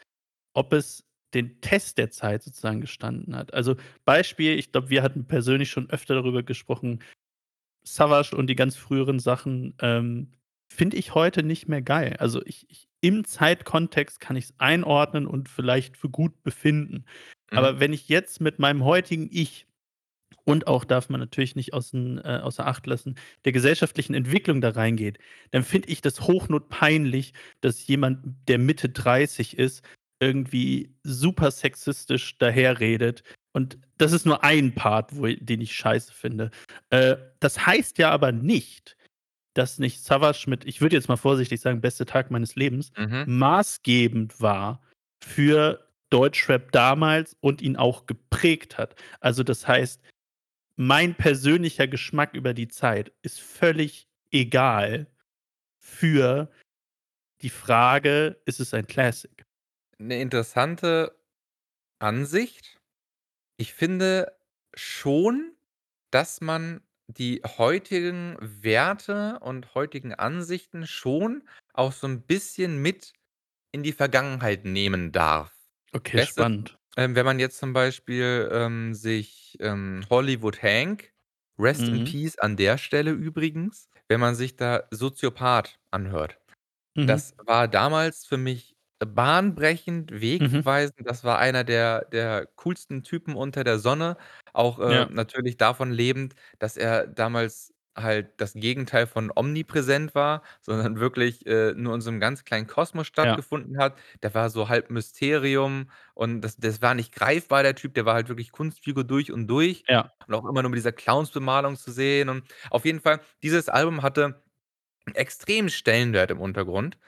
ob 0.54 0.74
es 0.74 1.06
den 1.34 1.60
Test 1.62 1.98
der 1.98 2.12
Zeit 2.12 2.44
sozusagen 2.44 2.82
gestanden 2.82 3.36
hat. 3.36 3.54
Also, 3.54 3.76
Beispiel, 4.06 4.58
ich 4.58 4.72
glaube, 4.72 4.90
wir 4.90 5.04
hatten 5.04 5.26
persönlich 5.26 5.70
schon 5.70 5.90
öfter 5.90 6.16
darüber 6.16 6.44
gesprochen, 6.44 7.00
Savage 7.84 8.36
und 8.36 8.48
die 8.48 8.56
ganz 8.56 8.76
früheren 8.76 9.20
Sachen, 9.20 9.74
ähm, 9.80 10.32
finde 10.74 10.98
ich 10.98 11.14
heute 11.14 11.44
nicht 11.44 11.68
mehr 11.68 11.82
geil. 11.82 12.16
Also, 12.20 12.42
ich 12.46 12.70
ich 12.70 12.88
im 13.02 13.26
Zeitkontext 13.26 14.20
kann 14.20 14.36
ich's 14.38 14.54
einordnen 14.60 15.28
und 15.28 15.50
vielleicht 15.50 15.98
für 15.98 16.10
gut 16.10 16.44
befinden. 16.44 17.06
Mhm. 17.52 17.58
Aber 17.58 17.80
wenn 17.80 17.92
ich 17.92 18.08
jetzt 18.08 18.40
mit 18.40 18.60
meinem 18.60 18.86
heutigen 18.86 19.28
Ich 19.32 19.66
und 20.46 20.68
auch 20.68 20.84
darf 20.86 21.10
man 21.10 21.20
natürlich 21.20 21.56
nicht 21.56 21.74
außen 21.74 22.20
äh, 22.20 22.40
außer 22.44 22.66
Acht 22.66 22.88
lassen, 22.88 23.16
der 23.46 23.52
gesellschaftlichen 23.52 24.14
Entwicklung 24.14 24.62
da 24.62 24.70
reingeht, 24.70 25.20
dann 25.52 25.64
finde 25.64 25.90
ich 25.90 26.02
das 26.02 26.22
hochnotpeinlich, 26.22 27.34
dass 27.62 27.86
jemand, 27.88 28.20
der 28.48 28.58
Mitte 28.58 28.90
30 28.90 29.58
ist, 29.58 29.84
irgendwie 30.20 30.94
super 31.04 31.52
sexistisch 31.52 32.38
daherredet. 32.38 33.24
Und 33.54 33.80
das 33.98 34.12
ist 34.12 34.26
nur 34.26 34.44
ein 34.44 34.74
Part, 34.74 35.16
wo 35.16 35.26
den 35.28 35.62
ich 35.62 35.74
scheiße 35.74 36.14
finde. 36.14 36.52
Äh, 36.90 37.18
das 37.40 37.66
heißt 37.66 37.98
ja 37.98 38.12
aber 38.12 38.32
nicht, 38.32 38.96
dass 39.54 39.80
nicht 39.80 40.04
Savage 40.04 40.46
mit 40.48 40.66
ich 40.66 40.80
würde 40.80 40.96
jetzt 40.96 41.10
mal 41.10 41.18
vorsichtig 41.18 41.60
sagen, 41.60 41.82
„Beste 41.82 42.06
Tag 42.06 42.32
meines 42.32 42.56
Lebens“, 42.56 42.92
Mhm. 42.98 43.26
maßgebend 43.28 44.40
war 44.42 44.82
für 45.24 45.86
Deutschrap 46.10 46.72
damals 46.72 47.36
und 47.42 47.62
ihn 47.62 47.76
auch 47.76 48.06
geprägt 48.06 48.78
hat. 48.78 48.96
Also, 49.20 49.44
das 49.44 49.68
heißt, 49.68 50.02
mein 50.78 51.16
persönlicher 51.16 51.88
Geschmack 51.88 52.34
über 52.34 52.54
die 52.54 52.68
Zeit 52.68 53.14
ist 53.22 53.42
völlig 53.42 54.08
egal 54.32 55.08
für 55.80 56.52
die 57.42 57.50
Frage: 57.52 58.42
„Ist 58.46 58.60
es 58.62 58.74
ein 58.74 58.88
Classic?“ 58.88 59.46
'Ne 60.00 60.20
interessante 60.22 61.16
Ansicht. 62.00 62.82
Ich 63.58 63.74
finde 63.74 64.38
schon, 64.76 65.54
dass 66.12 66.42
man 66.42 66.82
die 67.08 67.42
heutigen 67.46 68.38
Werte 68.42 69.40
und 69.42 69.76
heutigen 69.76 70.14
Ansichten 70.16 70.88
schon 70.88 71.48
auch 71.74 71.94
so 71.94 72.08
'n 72.08 72.24
bisschen 72.24 72.82
mit 72.82 73.14
in 73.74 73.84
die 73.84 73.94
Vergangenheit 73.94 74.66
nehmen 74.66 75.12
darf. 75.14 75.54
Okay, 75.94 76.28
du, 76.36 76.44
spannend. 76.44 76.78
Ähm, 76.98 77.16
wenn 77.16 77.26
man 77.26 77.40
jetzt 77.40 77.58
zum 77.60 77.74
Beispiel, 77.74 78.50
ähm, 78.52 78.94
sich, 78.94 79.58
ähm, 79.62 80.02
Hollywood 80.10 80.62
Hank, 80.64 81.14
Rest 81.60 81.90
in 81.90 82.02
Mhm. 82.02 82.04
Peace 82.04 82.38
an 82.40 82.58
der 82.58 82.78
Stelle 82.78 83.12
übrigens, 83.12 83.90
wenn 84.10 84.20
man 84.20 84.36
sich 84.36 84.56
da 84.56 84.84
Soziopath 84.92 85.80
anhört. 85.92 86.40
Mhm. 86.96 87.22
Das 87.22 87.34
war 87.46 87.68
damals 87.68 88.26
für 88.26 88.38
mich 88.38 88.76
bahnbrechend, 89.00 90.12
Mhm. 90.40 90.64
wegweisend. 90.64 91.08
Das 91.10 91.24
war 91.24 91.40
einer 91.40 91.64
der 91.64 92.06
der 92.06 92.48
coolsten 92.56 93.04
Typen 93.04 93.36
unter 93.36 93.64
der 93.64 93.80
Sonne. 93.80 94.18
Auch, 94.54 94.80
äh, 94.80 95.06
Ja. 95.06 95.12
natürlich 95.12 95.58
davon 95.58 95.92
lebend, 95.92 96.36
dass 96.60 96.78
er 96.78 97.08
damals 97.08 97.71
halt 97.98 98.40
das 98.42 98.54
Gegenteil 98.54 99.08
von 99.08 99.32
omnipräsent 99.36 100.16
war, 100.16 100.44
sondern 100.62 101.00
wirklich, 101.00 101.46
äh, 101.46 101.74
nur 101.76 101.96
in 101.96 102.02
so 102.02 102.12
'nem 102.12 102.20
ganz 102.20 102.44
kleinen 102.46 102.68
Kosmos 102.68 103.08
Ja. 103.24 103.42
stattgefunden 103.48 103.78
hat. 103.80 103.98
Der 104.24 104.34
war 104.34 104.50
so 104.50 104.70
halb 104.70 104.90
Mysterium 104.90 105.90
und 106.14 106.42
das 106.42 106.58
das 106.58 106.82
war 106.82 106.94
nicht 106.96 107.14
greifbar, 107.14 107.64
der 107.64 107.76
Typ, 107.76 107.94
der 107.94 108.06
war 108.06 108.14
halt 108.16 108.30
wirklich 108.30 108.52
Kunstfigur 108.52 109.04
durch 109.04 109.32
und 109.32 109.48
durch 109.48 109.84
Ja. 109.88 110.12
und 110.28 110.34
auch 110.36 110.46
immer 110.50 110.62
nur 110.62 110.72
mit 110.72 110.78
dieser 110.78 110.92
Clownsbemalung 110.94 111.76
zu 111.78 111.92
sehen. 111.92 112.30
Und 112.30 112.46
auf 112.70 112.86
jeden 112.86 113.02
Fall, 113.02 113.20
dieses 113.44 113.70
Album 113.70 114.02
hatte 114.04 114.44
'n 115.08 115.16
extremen 115.16 115.70
Stellenwert 115.70 116.32
im 116.32 116.40
Untergrund. 116.42 117.00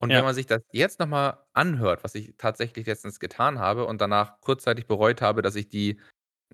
Und 0.00 0.14
wenn 0.14 0.22
Ja. 0.22 0.24
man 0.24 0.34
sich 0.34 0.46
das 0.46 0.62
jetzt 0.72 1.00
noch 1.00 1.08
mal 1.08 1.46
anhört, 1.54 2.04
was 2.04 2.14
ich 2.16 2.34
tatsächlich 2.38 2.86
letztens 2.86 3.20
getan 3.20 3.58
habe 3.60 3.86
und 3.86 4.00
danach 4.02 4.40
kurzzeitig 4.42 4.86
bereut 4.86 5.22
habe, 5.22 5.42
dass 5.42 5.56
ich 5.56 5.68
die 5.70 6.00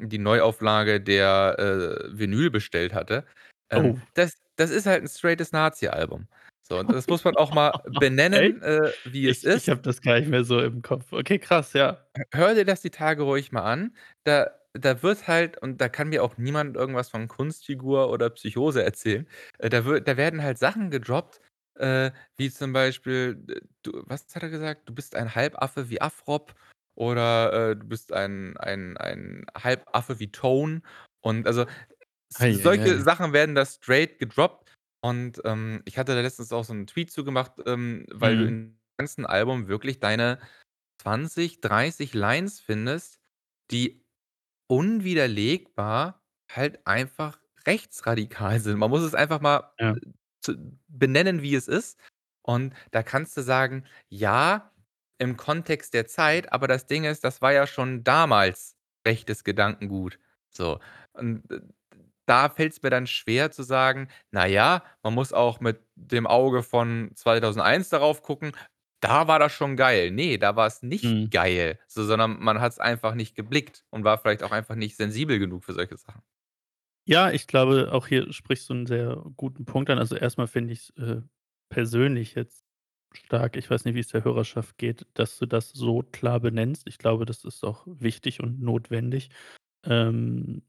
die 0.01 0.19
Neuauflage 0.19 1.01
der, 1.03 1.57
äh, 1.59 2.19
Vinyl 2.19 2.51
bestellt 2.51 2.95
hatte, 2.95 3.27
ähm, 3.71 3.95
Oh. 3.95 4.05
das 4.15 4.35
das 4.57 4.71
ist 4.71 4.87
halt 4.87 5.03
'n 5.05 5.09
straightes 5.09 5.53
Nazi-Album. 5.53 6.29
So, 6.63 6.79
und 6.79 6.93
das 6.93 7.09
muss 7.09 7.25
man 7.25 7.37
auch 7.37 7.53
mal 7.53 7.75
Echt? 8.33 8.57
benennen, 8.57 8.63
äh, 8.63 8.93
wie 9.05 9.29
es 9.29 9.43
Ich 9.43 9.55
ich 9.55 9.69
ist. 9.69 9.71
habe 9.71 9.83
das 9.83 10.01
gar 10.03 10.19
nicht 10.21 10.29
mehr 10.31 10.45
so 10.45 10.61
im 10.61 10.83
Kopf. 10.83 11.13
Okay, 11.13 11.39
krass, 11.39 11.73
ja. 11.75 12.07
H 12.17 12.23
hör 12.33 12.55
dir 12.55 12.65
das 12.65 12.81
die 12.81 12.91
Tage 12.91 13.23
ruhig 13.23 13.51
mal 13.53 13.63
an. 13.63 13.97
Da 14.25 14.51
da 14.77 15.03
wird 15.03 15.29
halt 15.29 15.61
und 15.63 15.81
da 15.81 15.89
kann 15.89 16.09
mir 16.09 16.23
auch 16.25 16.37
niemand 16.37 16.77
irgendwas 16.77 17.09
von 17.09 17.29
Kunstfigur 17.29 18.11
oder 18.11 18.31
Psychose 18.31 18.83
erzählen. 18.85 19.29
Äh, 19.59 19.69
da 19.69 19.85
wird 19.85 20.07
da 20.09 20.17
werden 20.17 20.43
halt 20.43 20.59
Sachen 20.59 20.91
gedroppt, 20.91 21.41
äh, 21.77 22.11
wie 22.37 22.51
zum 22.51 22.73
Beispiel, 22.73 23.37
du 23.83 24.03
was 24.07 24.27
hat 24.35 24.43
er 24.45 24.49
gesagt? 24.51 24.89
„Du 24.89 24.95
bist 24.95 25.15
ein 25.17 25.35
Halbaffe 25.35 25.91
wie 25.91 26.01
Afrob“ 26.01 26.55
oder, 26.97 27.71
äh, 27.73 27.77
„Du 27.77 27.87
bist 27.87 28.13
ein 28.13 28.57
ein 28.59 28.97
ein 28.97 29.45
Halbaffe 29.57 30.19
wie 30.21 30.31
Tone.“ 30.31 30.83
Und 31.21 31.47
also, 31.47 31.67
Ei, 32.37 32.61
ei, 32.67 32.81
solche 32.81 33.01
ei. 33.01 33.03
Sachen 33.03 33.33
werden 33.33 33.55
da 33.55 33.65
straight 33.67 34.19
gedroppt. 34.19 34.71
Und, 35.03 35.41
ähm, 35.45 35.83
ich 35.85 35.99
hatte 35.99 36.15
da 36.15 36.21
letztens 36.23 36.53
auch 36.53 36.65
so 36.65 36.73
'n 36.73 36.87
Tweet 36.87 37.11
zu 37.13 37.25
gemacht, 37.25 37.53
ähm, 37.67 38.07
weil 38.11 38.37
du 38.37 38.45
Mhm. 38.45 38.49
im 38.49 38.79
ganzen 38.99 39.27
Album 39.27 39.69
wirklich 39.69 40.01
deine 40.01 40.39
20, 41.03 41.61
30 41.61 42.15
Lines 42.15 42.61
findest, 42.61 43.21
die 43.71 44.05
unwiderlegbar 44.69 46.23
halt 46.53 46.87
einfach 46.87 47.41
rechtsradikal 47.67 48.61
sind. 48.61 48.79
Man 48.79 48.91
muss 48.91 49.03
es 49.05 49.15
einfach 49.15 49.41
mal, 49.41 49.73
Ja. 49.79 49.95
äh, 49.95 50.13
zu 50.43 50.57
benennen, 50.89 51.43
wie 51.43 51.55
es 51.57 51.69
ist. 51.69 51.99
Und 52.43 52.75
da 52.93 53.03
kannst 53.05 53.37
du 53.37 53.43
sagen: 53.43 53.85
„Ja, 54.11 54.73
im 55.19 55.37
Kontext 55.39 55.95
der 55.95 56.07
Zeit“, 56.09 56.53
aber 56.53 56.69
das 56.69 56.87
Ding 56.87 57.05
ist, 57.05 57.25
das 57.25 57.43
war 57.43 57.53
ja 57.55 57.67
schon 57.69 58.05
damals 58.05 58.77
rechtes 59.07 59.45
Gedankengut. 59.45 60.19
So, 60.51 60.81
und, 61.15 61.51
äh, 61.53 61.61
da 62.27 62.49
fällt's 62.49 62.83
mir 62.83 62.91
dann 62.91 63.07
schwer 63.07 63.51
zu 63.51 63.63
sagen: 63.63 64.09
„Na 64.31 64.47
ja, 64.47 64.83
man 65.03 65.15
muss 65.15 65.33
auch 65.33 65.61
mit 65.61 65.81
dem 65.97 66.27
Auge 66.27 66.63
von 66.63 67.11
2001 67.15 67.89
darauf 67.91 68.23
gucken. 68.23 68.53
Da 69.01 69.29
war 69.29 69.39
das 69.39 69.53
schon 69.53 69.77
geil.“ 69.77 70.11
Ne, 70.11 70.39
da 70.39 70.57
war's 70.57 70.83
nicht 70.83 71.17
Mhm. 71.17 71.31
geil, 71.31 71.79
so, 71.89 72.05
sondern 72.05 72.39
man 72.41 72.61
hat's 72.61 72.79
einfach 72.79 73.15
nicht 73.15 73.35
geblickt 73.37 73.85
und 73.91 74.05
war 74.05 74.19
vielleicht 74.19 74.43
auch 74.43 74.53
einfach 74.53 74.75
nicht 74.77 74.97
sensibel 74.97 75.39
genug 75.39 75.65
für 75.65 75.75
solche 75.75 75.97
Sachen. 75.99 76.23
Ja, 77.07 77.31
ich 77.31 77.47
glaube, 77.47 77.93
auch 77.93 78.07
hier 78.07 78.33
sprichst 78.33 78.69
du 78.71 78.75
'n 78.75 78.87
sehr 78.87 79.23
guten 79.37 79.67
Punkt 79.67 79.91
an. 79.91 79.99
Also, 79.99 80.17
erst 80.17 80.39
mal 80.39 80.47
finde 80.47 80.73
ich's, 80.73 80.91
äh, 80.97 81.21
persönlich 81.69 82.35
jetzt 82.35 82.65
stark 83.15 83.57
ich 83.57 83.71
weiß 83.71 83.85
nicht, 83.85 83.95
wie's 83.95 84.09
der 84.09 84.25
Hörerschaft 84.25 84.77
geht, 84.79 85.07
dass 85.15 85.39
du 85.39 85.47
das 85.47 85.71
so 85.71 86.03
klar 86.03 86.41
benennst. 86.41 86.87
Ich 86.89 86.99
glaube, 86.99 87.27
das 87.27 87.45
ist 87.45 87.63
auch 87.65 87.87
wichtig 87.87 88.41
und 88.43 88.61
notwendig. 88.61 89.31
Ähm, 89.85 90.63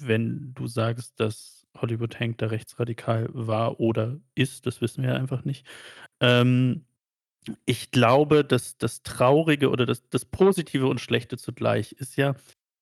wenn 0.00 0.54
du 0.54 0.66
sagst, 0.66 1.18
dass 1.20 1.66
Hollywood 1.76 2.18
Hank 2.20 2.38
da 2.38 2.46
rechtsradikal 2.46 3.28
war 3.32 3.80
oder 3.80 4.18
ist, 4.34 4.66
das 4.66 4.80
wissen 4.80 5.02
wir 5.02 5.10
ja 5.10 5.16
einfach 5.16 5.44
nicht. 5.44 5.66
Ähm, 6.20 6.84
ich 7.66 7.90
glaube, 7.90 8.44
dass 8.44 8.78
das 8.78 9.02
Traurige 9.02 9.70
oder 9.70 9.86
das 9.86 10.08
das 10.10 10.24
Positive 10.24 10.86
und 10.86 11.00
Schlechte 11.00 11.36
zugleich 11.36 11.92
ist 11.92 12.16
ja, 12.16 12.34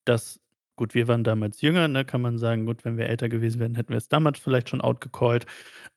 dass 0.04 0.40
gut, 0.76 0.94
wir 0.94 1.08
waren 1.08 1.24
damals 1.24 1.60
jünger, 1.60 1.88
ne, 1.88 2.04
kann 2.04 2.22
man 2.22 2.38
sagen, 2.38 2.66
gut, 2.66 2.84
wenn 2.84 2.96
wir 2.96 3.06
älter 3.08 3.28
gewesen 3.28 3.60
wären, 3.60 3.74
hätten 3.74 3.90
wir 3.90 3.98
es 3.98 4.08
damals 4.08 4.38
vielleicht 4.38 4.70
schon 4.70 4.80
outgecallt. 4.80 5.46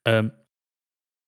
Ähm 0.05 0.31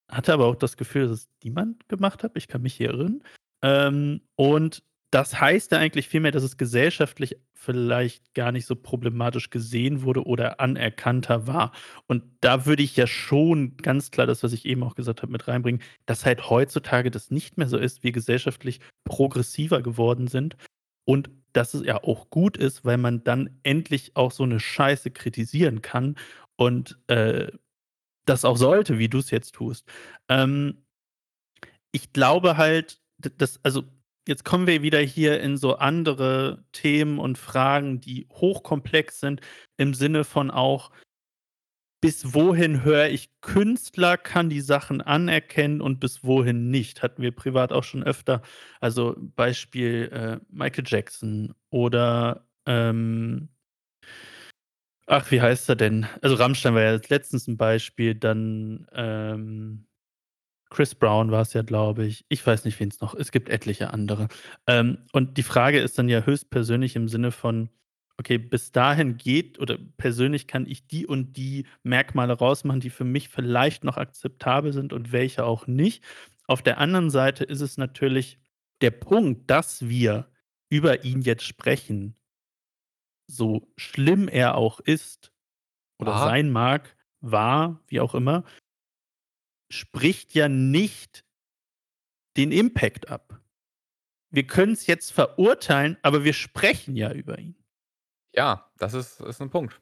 hatte 0.08 0.32
aber 0.32 0.46
auch 0.46 0.56
das 0.56 0.76
Gefühl, 0.76 1.08
dass 1.08 1.18
es 1.20 1.28
niemand 1.42 1.88
gemacht 1.88 2.22
hat. 2.22 2.32
Ich 2.36 2.48
kann 2.48 2.62
mich 2.62 2.74
hier 2.74 2.90
irren. 2.90 3.22
Ähm, 3.62 4.20
und 4.36 4.82
das 5.12 5.40
heißt 5.40 5.72
ja 5.72 5.78
eigentlich 5.78 6.08
vielmehr, 6.08 6.32
dass 6.32 6.42
es 6.42 6.56
gesellschaftlich 6.56 7.36
vielleicht 7.54 8.34
gar 8.34 8.52
nicht 8.52 8.66
so 8.66 8.76
problematisch 8.76 9.50
gesehen 9.50 10.02
wurde 10.02 10.24
oder 10.24 10.60
anerkannter 10.60 11.46
war. 11.46 11.72
Und 12.06 12.24
da 12.40 12.66
würde 12.66 12.82
ich 12.82 12.96
ja 12.96 13.06
schon 13.06 13.76
ganz 13.78 14.10
klar 14.10 14.26
das, 14.26 14.42
was 14.42 14.52
ich 14.52 14.64
eben 14.66 14.82
auch 14.82 14.94
gesagt 14.94 15.22
habe, 15.22 15.32
mit 15.32 15.48
reinbringen, 15.48 15.82
dass 16.06 16.24
halt 16.26 16.50
heutzutage 16.50 17.10
das 17.10 17.30
nicht 17.30 17.56
mehr 17.58 17.68
so 17.68 17.78
ist, 17.78 18.02
wir 18.04 18.12
gesellschaftlich 18.12 18.80
progressiver 19.04 19.82
geworden 19.82 20.28
sind 20.28 20.56
und 21.04 21.30
dass 21.52 21.74
es 21.74 21.84
ja 21.86 22.02
auch 22.04 22.30
gut 22.30 22.56
ist, 22.56 22.84
weil 22.84 22.98
man 22.98 23.24
dann 23.24 23.58
endlich 23.62 24.12
auch 24.16 24.30
so 24.32 24.44
'ne 24.46 24.60
Scheiße 24.60 25.10
kritisieren 25.10 25.82
kann 25.82 26.16
und, 26.56 26.98
äh, 27.08 27.48
das 28.26 28.44
auch 28.44 28.56
sollte, 28.58 28.98
wie 28.98 29.08
du's 29.08 29.30
jetzt 29.32 29.54
tust. 29.54 29.86
Ähm 30.30 30.82
ich 31.94 32.12
glaube 32.12 32.56
halt, 32.56 33.00
d 33.18 33.30
das 33.38 33.60
also, 33.62 33.82
jetzt 34.28 34.44
kommen 34.44 34.66
wir 34.66 34.82
wieder 34.82 35.00
hier 35.00 35.40
in 35.40 35.56
so 35.56 35.76
andere 35.76 36.64
Themen 36.72 37.18
und 37.18 37.38
Fragen, 37.38 38.00
die 38.00 38.26
hochkomplex 38.32 39.20
sind 39.20 39.40
im 39.76 39.94
Sinne 39.94 40.24
von 40.24 40.50
auch 40.50 40.90
bis 42.02 42.34
wohin 42.34 42.84
höre 42.84 43.08
ich 43.08 43.30
Künstler, 43.40 44.18
kann 44.18 44.50
die 44.50 44.60
Sachen 44.60 45.00
anerkennen 45.00 45.80
und 45.80 45.98
bis 45.98 46.22
wohin 46.24 46.70
nicht? 46.70 47.02
Hatten 47.02 47.22
wir 47.22 47.32
privat 47.34 47.72
auch 47.72 47.84
schon 47.84 48.02
öfter. 48.02 48.42
Also, 48.80 49.16
Beispiel, 49.18 50.10
äh, 50.12 50.38
Michael 50.50 50.84
Jackson 50.86 51.54
oder, 51.70 52.46
ähm 52.66 53.48
ach, 55.08 55.30
wie 55.30 55.40
heißt 55.40 55.68
er 55.68 55.76
denn? 55.76 56.06
Also, 56.20 56.34
Rammstein 56.36 56.74
war 56.74 56.82
ja 56.82 56.98
letztens 57.08 57.46
'n 57.46 57.56
Beispiel, 57.56 58.14
dann, 58.16 58.86
ähm, 58.92 59.85
Chris 60.70 60.94
Brown 60.94 61.30
war's 61.30 61.52
ja, 61.52 61.62
glaube 61.62 62.06
ich. 62.06 62.24
Ich 62.28 62.44
weiß 62.46 62.64
nicht, 62.64 62.78
wen's 62.80 63.00
noch 63.00 63.14
es 63.14 63.30
gibt 63.30 63.48
etliche 63.48 63.92
andere. 63.92 64.28
Ähm, 64.66 64.98
und 65.12 65.38
die 65.38 65.42
Frage 65.42 65.78
ist 65.80 65.98
dann 65.98 66.08
ja 66.08 66.22
höchstpersönlich 66.22 66.96
im 66.96 67.08
Sinne 67.08 67.30
von: 67.32 67.70
„Okay, 68.18 68.38
bis 68.38 68.72
dahin 68.72 69.16
geht 69.16 69.58
oder 69.60 69.78
persönlich 69.96 70.46
kann 70.48 70.66
ich 70.66 70.86
die 70.88 71.06
und 71.06 71.36
die 71.36 71.66
Merkmale 71.82 72.32
rausmachen, 72.34 72.80
die 72.80 72.90
für 72.90 73.04
mich 73.04 73.28
vielleicht 73.28 73.84
noch 73.84 73.96
akzeptabel 73.96 74.72
sind 74.72 74.92
und 74.92 75.12
welche 75.12 75.44
auch 75.44 75.66
nicht.“ 75.66 76.02
Auf 76.48 76.62
der 76.62 76.78
anderen 76.78 77.10
Seite 77.10 77.44
ist 77.44 77.60
es 77.60 77.76
natürlich 77.78 78.38
der 78.80 78.90
Punkt, 78.90 79.50
dass 79.50 79.88
wir 79.88 80.28
über 80.68 81.04
ihn 81.04 81.22
jetzt 81.22 81.44
sprechen 81.44 82.16
so 83.28 83.68
schlimm 83.76 84.28
er 84.28 84.56
auch 84.56 84.80
ist 84.80 85.32
oder 85.98 86.12
War. 86.12 86.28
sein 86.28 86.50
mag, 86.50 86.96
war, 87.20 87.80
wie 87.88 88.00
auch 88.00 88.14
immer 88.14 88.44
spricht 89.70 90.34
ja 90.34 90.48
nicht 90.48 91.22
den 92.36 92.52
Impact 92.52 93.08
ab. 93.08 93.40
Wir 94.30 94.46
können's 94.46 94.86
jetzt 94.86 95.12
verurteilen, 95.12 95.98
aber 96.02 96.24
wir 96.24 96.34
sprechen 96.34 96.96
ja 96.96 97.12
über 97.12 97.38
ihn. 97.38 97.56
Ja, 98.34 98.70
das 98.78 98.94
ist 98.94 99.20
ist 99.20 99.40
'n 99.40 99.50
Punkt. 99.50 99.80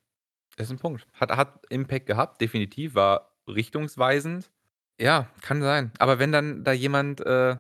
Ist 0.57 0.71
'n 0.71 0.79
Punkt. 0.79 1.07
Hat 1.15 1.31
hat 1.33 1.67
Impact 1.71 2.07
gehabt, 2.07 2.41
definitiv, 2.41 2.95
war 2.95 3.37
richtungsweisend. 3.49 4.53
Ja, 5.01 5.31
kann 5.43 5.63
sein. 5.63 5.93
Aber 5.99 6.19
wenn 6.19 6.33
dann 6.33 6.65
da 6.65 6.73
jemand, 6.73 7.21
äh, 7.21 7.57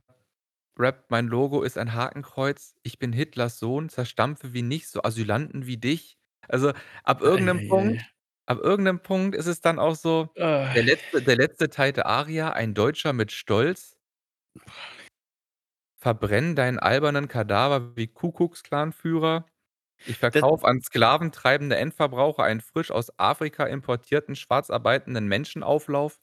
rappt: 0.79 1.11
„Mein 1.11 1.27
Logo 1.29 1.63
ist 1.63 1.79
ein 1.79 1.95
Hakenkreuz. 1.95 2.77
Ich 2.85 2.99
bin 2.99 3.13
Hitlers 3.13 3.59
Sohn, 3.61 3.89
zerstampfe 3.91 4.55
wie 4.55 4.63
nicht 4.63 4.89
so 4.89 5.03
Asylanten 5.05 5.67
wie 5.67 5.79
dich.“ 5.79 6.19
Also, 6.49 6.73
ab 7.05 7.23
Ei, 7.23 7.23
irgend 7.23 7.47
'nem 7.47 7.63
ei, 7.63 7.69
Punkt 7.69 8.01
ei. 8.01 8.14
Ab 8.47 8.59
irgend 8.63 8.85
'nem 8.85 9.01
Punkt 9.03 9.35
ist 9.37 9.47
es 9.47 9.61
dann 9.61 9.79
auch 9.79 9.95
so 9.97 10.35
der 10.75 10.83
letzte 10.85 11.23
der 11.23 11.37
letzte 11.37 11.71
Teil 11.71 11.93
Aria: 12.03 12.51
„Ein 12.53 12.75
Deutscher 12.75 13.13
mit 13.13 13.33
Stolz.“ 13.33 13.95
„Verbrenne 16.03 16.55
deinen 16.55 16.79
albernen 16.79 17.29
Kadaver 17.29 17.97
wie 17.97 18.09
Ku-Klux-Klan-Führer. 18.09 19.47
Ich 20.07 20.19
Das 20.33 20.45
verkaufe 20.45 20.67
an 20.67 20.81
sklaventreibende 20.83 21.77
Endverbraucher 21.77 22.45
einen 22.45 22.61
frisch 22.63 22.91
aus 22.91 23.19
Afrika 23.19 23.65
importierten, 23.67 24.37
schwarz 24.37 24.71
arbeitenden 24.71 25.29
Menschenauflauf.“ 25.29 26.19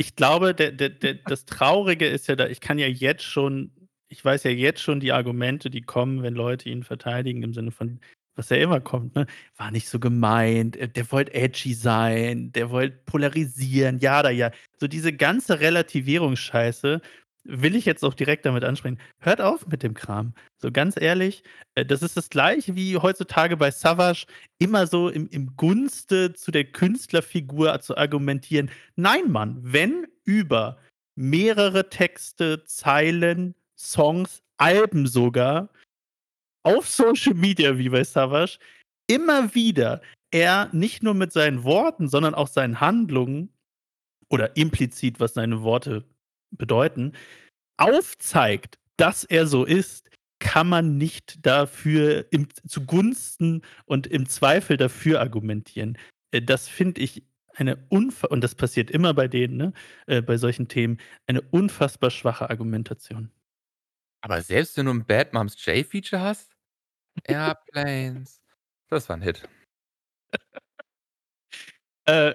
Ich 0.00 0.16
glaube, 0.16 0.54
der 0.54 0.72
der 0.72 0.88
der 0.90 1.14
das 1.14 1.44
Traurige 1.46 2.06
ist 2.08 2.26
ja 2.26 2.34
da 2.34 2.48
ich 2.48 2.60
kann 2.60 2.78
ja 2.78 2.86
jetzt 2.88 3.22
schon 3.22 3.70
ich 4.08 4.24
weiß 4.24 4.42
ja 4.44 4.50
jetzt 4.50 4.82
schon 4.82 4.98
die 5.00 5.12
Argumente, 5.12 5.70
die 5.70 5.82
kommen, 5.82 6.22
wenn 6.22 6.34
Leute 6.34 6.68
ihn 6.68 6.82
verteidigen 6.82 7.42
im 7.42 7.54
Sinne 7.54 7.70
von 7.70 8.00
was 8.36 8.48
ja 8.50 8.56
immer 8.56 8.80
kommt, 8.80 9.14
ne? 9.14 9.26
„War 9.56 9.70
nicht 9.70 9.88
so 9.88 9.98
gemeint, 10.00 10.76
äh, 10.76 10.88
der 10.88 11.10
wollte 11.12 11.34
edgy 11.34 11.74
sein, 11.74 12.52
der 12.52 12.70
wollte 12.70 12.98
polarisieren, 13.06 13.98
jada 13.98 14.30
ja.“ 14.30 14.50
So 14.80 14.86
diese 14.88 15.12
ganze 15.12 15.60
Relativierungsscheiße 15.60 17.00
will 17.44 17.76
ich 17.76 17.84
jetzt 17.84 18.04
auch 18.04 18.14
direkt 18.14 18.46
damit 18.46 18.64
ansprechen. 18.64 18.98
Hört 19.20 19.40
auf 19.40 19.66
mit 19.66 19.82
dem 19.82 19.94
Kram. 19.94 20.32
So 20.58 20.72
ganz 20.72 20.98
ehrlich, 21.00 21.42
äh, 21.74 21.84
das 21.84 22.02
ist 22.02 22.16
das 22.16 22.30
Gleiche 22.30 22.74
wie 22.74 22.96
heutzutage 22.96 23.56
bei 23.56 23.70
Savage 23.70 24.26
immer 24.58 24.86
so 24.86 25.08
im 25.10 25.28
im 25.28 25.54
Gunste 25.56 26.32
zu 26.32 26.50
der 26.50 26.64
Künstlerfigur 26.64 27.80
zu 27.80 27.96
argumentieren. 27.96 28.70
Nein, 28.96 29.30
Mann, 29.30 29.58
wenn 29.62 30.06
über 30.24 30.78
mehrere 31.16 31.90
Texte, 31.90 32.64
Zeilen, 32.64 33.54
Songs, 33.76 34.42
Alben 34.56 35.06
sogar 35.06 35.68
auf 36.64 36.88
Social 36.88 37.34
Media 37.34 37.78
wie 37.78 37.90
bei 37.90 38.04
Savage 38.04 38.58
immer 39.08 39.54
wieder 39.54 40.02
er 40.32 40.68
nicht 40.72 41.02
nur 41.04 41.14
mit 41.14 41.32
seinen 41.32 41.64
Worten, 41.64 42.08
sondern 42.08 42.34
auch 42.34 42.48
seinen 42.48 42.80
Handlungen 42.80 43.50
oder 44.30 44.56
implizit, 44.56 45.20
was 45.20 45.34
seine 45.34 45.62
Worte 45.62 46.04
bedeuten, 46.52 47.12
aufzeigt, 47.78 48.78
dass 48.98 49.24
er 49.24 49.46
so 49.46 49.64
ist, 49.64 50.10
kann 50.40 50.68
man 50.68 50.98
nicht 50.98 51.46
dafür 51.46 52.26
im 52.32 52.48
zugunsten 52.68 53.62
und 53.86 54.06
im 54.08 54.28
Zweifel 54.28 54.76
dafür 54.78 55.20
argumentieren. 55.20 55.98
Äh, 56.32 56.42
das 56.42 56.68
finde 56.68 57.00
ich 57.02 57.24
eine 57.56 57.78
unfa 57.90 58.28
und 58.28 58.42
das 58.42 58.54
passiert 58.56 58.90
immer 58.90 59.14
bei 59.14 59.28
denen, 59.28 59.56
ne, 59.58 59.72
äh, 60.06 60.22
bei 60.22 60.38
solchen 60.38 60.68
Themen, 60.68 60.98
eine 61.28 61.42
unfassbar 61.42 62.10
schwache 62.10 62.50
Argumentation. 62.50 63.30
Aber 64.24 64.40
selbst 64.42 64.76
wenn 64.78 64.86
du 64.86 64.92
'n 64.92 65.04
„Bad 65.06 65.34
Moms 65.34 65.54
J“-Feature 65.66 66.20
hast? 66.22 66.53
„Airplanes“, 67.24 68.40
das 68.88 69.08
war 69.08 69.16
'n 69.16 69.22
Hit. 69.22 69.48
Äh, 72.06 72.34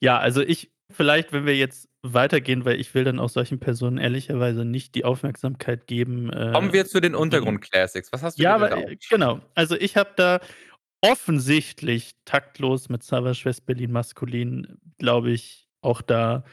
ja, 0.00 0.18
also, 0.18 0.42
ich 0.42 0.72
vielleicht, 0.92 1.32
wenn 1.32 1.46
wir 1.46 1.56
jetzt 1.56 1.88
weitergehen, 2.02 2.64
weil 2.64 2.80
ich 2.80 2.94
will 2.94 3.04
dann 3.04 3.18
auch 3.18 3.28
solchen 3.28 3.58
Personen 3.60 3.98
ehrlicherweise 3.98 4.64
nicht 4.64 4.94
die 4.94 5.04
Aufmerksamkeit 5.04 5.86
geben, 5.86 6.30
Kommen 6.30 6.70
äh, 6.70 6.72
wir 6.72 6.86
zu 6.86 7.00
den 7.00 7.14
Untergrund-Classics. 7.14 8.12
Was 8.12 8.22
hast 8.22 8.38
du 8.38 8.42
ja, 8.42 8.58
da 8.58 8.68
äh, 8.68 8.96
genau. 9.10 9.40
Also, 9.54 9.76
ich 9.76 9.96
habe 9.96 10.10
da 10.16 10.40
offensichtlich 11.02 12.12
taktlos 12.24 12.88
mit 12.88 13.02
„Savage 13.02 13.44
West-Berlin 13.44 13.92
Maskulin“, 13.92 14.78
glaube 14.98 15.30
ich, 15.32 15.68
auch 15.82 16.02
da 16.02 16.44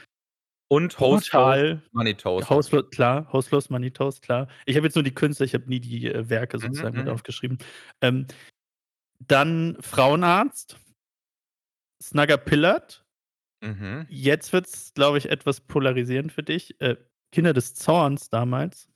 Und 0.73 0.99
„Hostlos 0.99 1.29
brutal 1.31 1.81
Money 1.91 2.15
Toast“ 2.15 2.49
hast 2.49 2.71
du 2.71 2.77
„Hostlo“ 2.79 2.83
klar, 2.83 3.27
„Hostlos 3.33 3.69
Money 3.69 3.91
Toast“, 3.91 4.21
klar. 4.21 4.47
Ich 4.65 4.75
habe 4.77 4.87
jetzt 4.87 4.95
nur 4.95 5.03
die 5.03 5.13
Künstler, 5.13 5.45
ich 5.45 5.53
habe 5.53 5.67
nie 5.69 5.79
die, 5.79 6.07
äh, 6.07 6.29
Werke 6.29 6.59
Mhm, 6.59 6.61
sozusagen 6.61 6.97
mit 6.97 7.07
mhm. 7.07 7.13
aufgeschrieben. 7.13 7.57
Ähm, 8.01 8.27
dann 9.19 9.77
„Frauenarzt“. 9.81 10.77
„Snagger 12.01 12.37
Pillard“. 12.37 13.03
Mhm. 13.61 14.05
Jetzt 14.09 14.53
wird's, 14.53 14.93
glaube 14.93 15.17
ich, 15.17 15.29
etwas 15.29 15.61
polarisierend 15.61 16.31
für 16.31 16.43
dich. 16.43 16.79
Äh, 16.81 16.97
„Kinder 17.31 17.53
des 17.53 17.73
Zorns“ 17.75 18.29
damals 18.29 18.87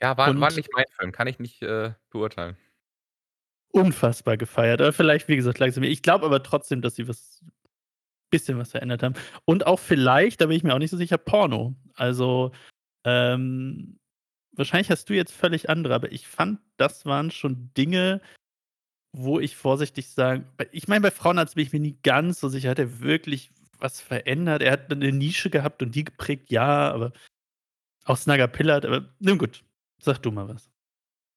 Ja, 0.00 0.16
war 0.18 0.38
war 0.38 0.50
nicht 0.50 0.68
mein 0.74 0.84
Film, 0.98 1.12
kann 1.12 1.26
ich 1.26 1.38
nicht, 1.38 1.62
äh, 1.62 1.94
beurteilen. 2.10 2.56
unfassbar 3.72 4.36
gefeiert. 4.36 4.80
Aber 4.80 4.92
vielleicht, 4.92 5.28
wie 5.28 5.36
gesagt, 5.36 5.58
lag's 5.58 5.76
an 5.76 5.82
mir. 5.82 5.88
Ich 5.88 6.02
glaube 6.02 6.24
aber 6.26 6.42
trotzdem, 6.42 6.80
dass 6.82 6.96
sie 6.96 7.08
was 7.08 7.44
bisschen 8.30 8.58
was 8.58 8.72
verändert 8.72 9.02
haben. 9.02 9.14
Und 9.44 9.66
auch 9.66 9.78
vielleicht, 9.80 10.40
da 10.40 10.46
bin 10.46 10.56
ich 10.56 10.62
mir 10.64 10.74
auch 10.74 10.78
nicht 10.80 10.90
so 10.90 10.96
sicher, 10.96 11.18
Porno. 11.18 11.76
Also, 11.94 12.52
ähm, 13.04 13.98
wahrscheinlich 14.52 14.90
hast 14.90 15.10
du 15.10 15.14
jetzt 15.14 15.32
völlig 15.34 15.70
andere, 15.70 15.94
aber 15.94 16.12
ich 16.12 16.28
fand, 16.28 16.60
das 16.78 17.06
waren 17.06 17.30
schon 17.32 17.70
Dinge, 17.76 18.20
wo 19.12 19.40
ich 19.40 19.56
vorsichtig 19.56 20.08
sagen 20.10 20.46
ich 20.72 20.88
meine, 20.88 21.02
bei 21.02 21.10
Frauenarzt 21.12 21.56
bin 21.56 21.64
ich 21.66 21.72
mir 21.74 21.80
nie 21.80 21.98
ganz 22.04 22.40
so 22.40 22.48
sicher. 22.50 22.70
Hat 22.70 22.78
er 22.80 23.00
wirklich 23.00 23.50
was 23.78 24.00
verändert? 24.02 24.62
Er 24.62 24.72
hat 24.72 24.90
'ne 24.90 25.12
Nische 25.12 25.50
gehabt 25.50 25.82
und 25.82 25.94
die 25.96 26.04
geprägt, 26.04 26.50
ja, 26.52 26.92
aber 26.92 27.12
auch 28.06 28.16
Snagger-Pillard, 28.18 28.86
aber 28.86 29.08
nun 29.20 29.38
gut, 29.38 29.64
sag 30.02 30.18
du 30.22 30.30
mal 30.32 30.48
was. 30.48 30.70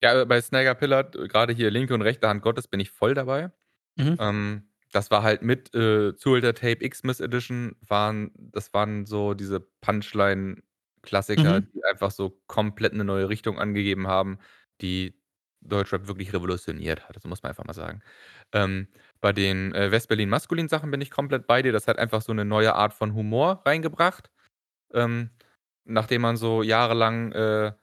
Ja, 0.04 0.24
bei 0.26 0.40
Snagger-Pillard, 0.42 1.16
äh, 1.18 1.28
grade 1.28 1.54
hier 1.54 1.70
„Linke 1.72 1.94
und 1.94 2.02
rechte 2.02 2.28
Hand 2.30 2.42
Gottes“ 2.42 2.68
bin 2.68 2.80
ich 2.80 2.90
voll 2.90 3.14
dabei. 3.14 3.52
Mhm. 3.98 4.18
Ähm, 4.20 4.69
das 4.92 5.12
war 5.12 5.24
halt 5.24 5.42
mit, 5.44 5.74
äh, 5.76 6.16
„Zuhälter 6.16 6.54
Tape 6.56 6.88
Xmas 6.90 7.20
Edition“ 7.22 7.76
waren 7.88 8.32
das 8.38 8.74
waren 8.74 9.06
so 9.06 9.34
diese 9.36 9.60
Punchline-Klassiker, 9.82 10.64
Mhm. 11.38 11.70
die 11.74 11.84
einfach 11.86 12.12
so 12.12 12.40
komplett 12.48 12.94
'ne 12.94 13.04
neue 13.06 13.30
Richtung 13.30 13.60
angegeben 13.60 14.08
haben, 14.08 14.40
die 14.82 15.16
Deutschrap 15.62 16.08
wirklich 16.08 16.34
revolutioniert 16.34 17.08
hat. 17.10 17.16
Das 17.18 17.26
muss 17.26 17.44
man 17.44 17.50
einfach 17.52 17.66
mal 17.66 17.74
sagen. 17.74 18.02
Ähm, 18.54 18.88
bei 19.22 19.34
den, 19.34 19.74
äh, 19.76 19.92
West-Berlin 19.92 20.30
Maskulin-Sachen 20.30 20.92
bin 20.92 21.02
ich 21.02 21.12
komplett 21.12 21.48
bei 21.48 21.62
dir. 21.62 21.72
Das 21.74 21.88
hat 21.88 22.00
einfach 22.00 22.22
so 22.22 22.34
'ne 22.34 22.46
neue 22.46 22.76
Art 22.76 22.94
von 22.94 23.14
Humor 23.16 23.62
reingebracht. 23.66 24.30
Ähm, 24.94 25.32
nachdem 25.86 26.22
man 26.24 26.38
so 26.38 26.64
jahrelang, 26.64 27.32
äh, 27.34 27.74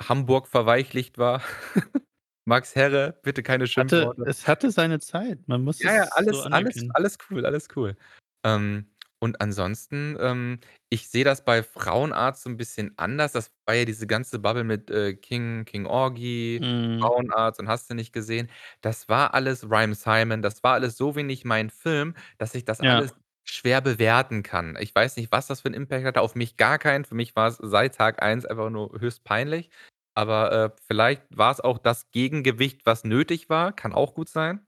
Hamburg 0.00 0.48
verweichlicht 0.48 1.18
war. 1.18 1.42
Max 2.48 2.74
Herre, 2.74 3.18
bitte 3.22 3.42
keine 3.42 3.66
Hatte 3.76 4.08
Schimpfworte. 4.08 4.24
es 4.24 4.46
hatte 4.48 4.70
seine 4.70 4.98
Zeit. 5.00 5.46
Man 5.48 5.62
muss 5.62 5.82
Ja, 5.82 5.92
ja, 5.94 6.04
es 6.04 6.24
so 6.26 6.42
alles 6.42 6.46
alles 6.50 6.84
alles 6.88 7.16
cool, 7.30 7.46
alles 7.46 7.68
cool. 7.76 7.96
Ähm, 8.44 8.86
und 9.20 9.40
ansonsten, 9.40 10.16
ähm, 10.20 10.60
ich 10.90 11.08
sehe 11.08 11.24
das 11.24 11.44
bei 11.44 11.62
Frauenarzt 11.62 12.42
so 12.44 12.50
'n 12.50 12.56
bisschen 12.56 12.92
anders. 12.96 13.32
Das 13.32 13.50
war 13.66 13.74
ja 13.74 13.84
diese 13.84 14.06
ganze 14.06 14.38
Bubble 14.38 14.64
mit, 14.64 14.90
äh, 14.90 15.14
King 15.14 15.64
King 15.64 15.86
Orgy, 15.86 16.60
Mhm. 16.60 16.98
Frauenarzt 17.00 17.58
und 17.60 17.68
hast 17.68 17.90
du 17.90 17.94
nicht 17.94 18.12
gesehen. 18.12 18.48
Das 18.80 19.08
war 19.08 19.34
alles 19.34 19.64
Rhyme 19.70 19.94
Simon, 19.94 20.42
das 20.42 20.62
war 20.62 20.74
alles 20.74 20.96
so 20.96 21.16
wenig 21.16 21.44
mein 21.44 21.70
Film, 21.70 22.14
dass 22.38 22.54
ich 22.54 22.64
das 22.64 22.80
Ja. 22.80 23.02
alles 23.02 23.12
schwer 23.44 23.80
bewerten 23.80 24.42
kann. 24.42 24.76
Ich 24.78 24.94
weiß 24.94 25.16
nicht, 25.16 25.32
was 25.32 25.46
das 25.48 25.62
für 25.62 25.68
'n 25.68 25.74
Impact 25.74 26.04
hatte, 26.04 26.20
auf 26.20 26.34
mich 26.34 26.56
gar 26.56 26.78
keinen. 26.78 27.04
Für 27.04 27.14
mich 27.14 27.34
war's 27.34 27.58
seit 27.60 27.94
Tag 27.96 28.22
1 28.22 28.44
einfach 28.46 28.70
nur 28.70 29.00
höchst 29.00 29.24
peinlich. 29.24 29.70
Aber, 30.18 30.50
äh, 30.52 30.70
vielleicht 30.88 31.22
war's 31.30 31.60
auch 31.60 31.78
das 31.78 32.10
Gegengewicht, 32.10 32.84
was 32.86 33.04
nötig 33.04 33.48
war, 33.48 33.72
kann 33.72 33.92
auch 33.94 34.14
gut 34.14 34.28
sein. 34.28 34.66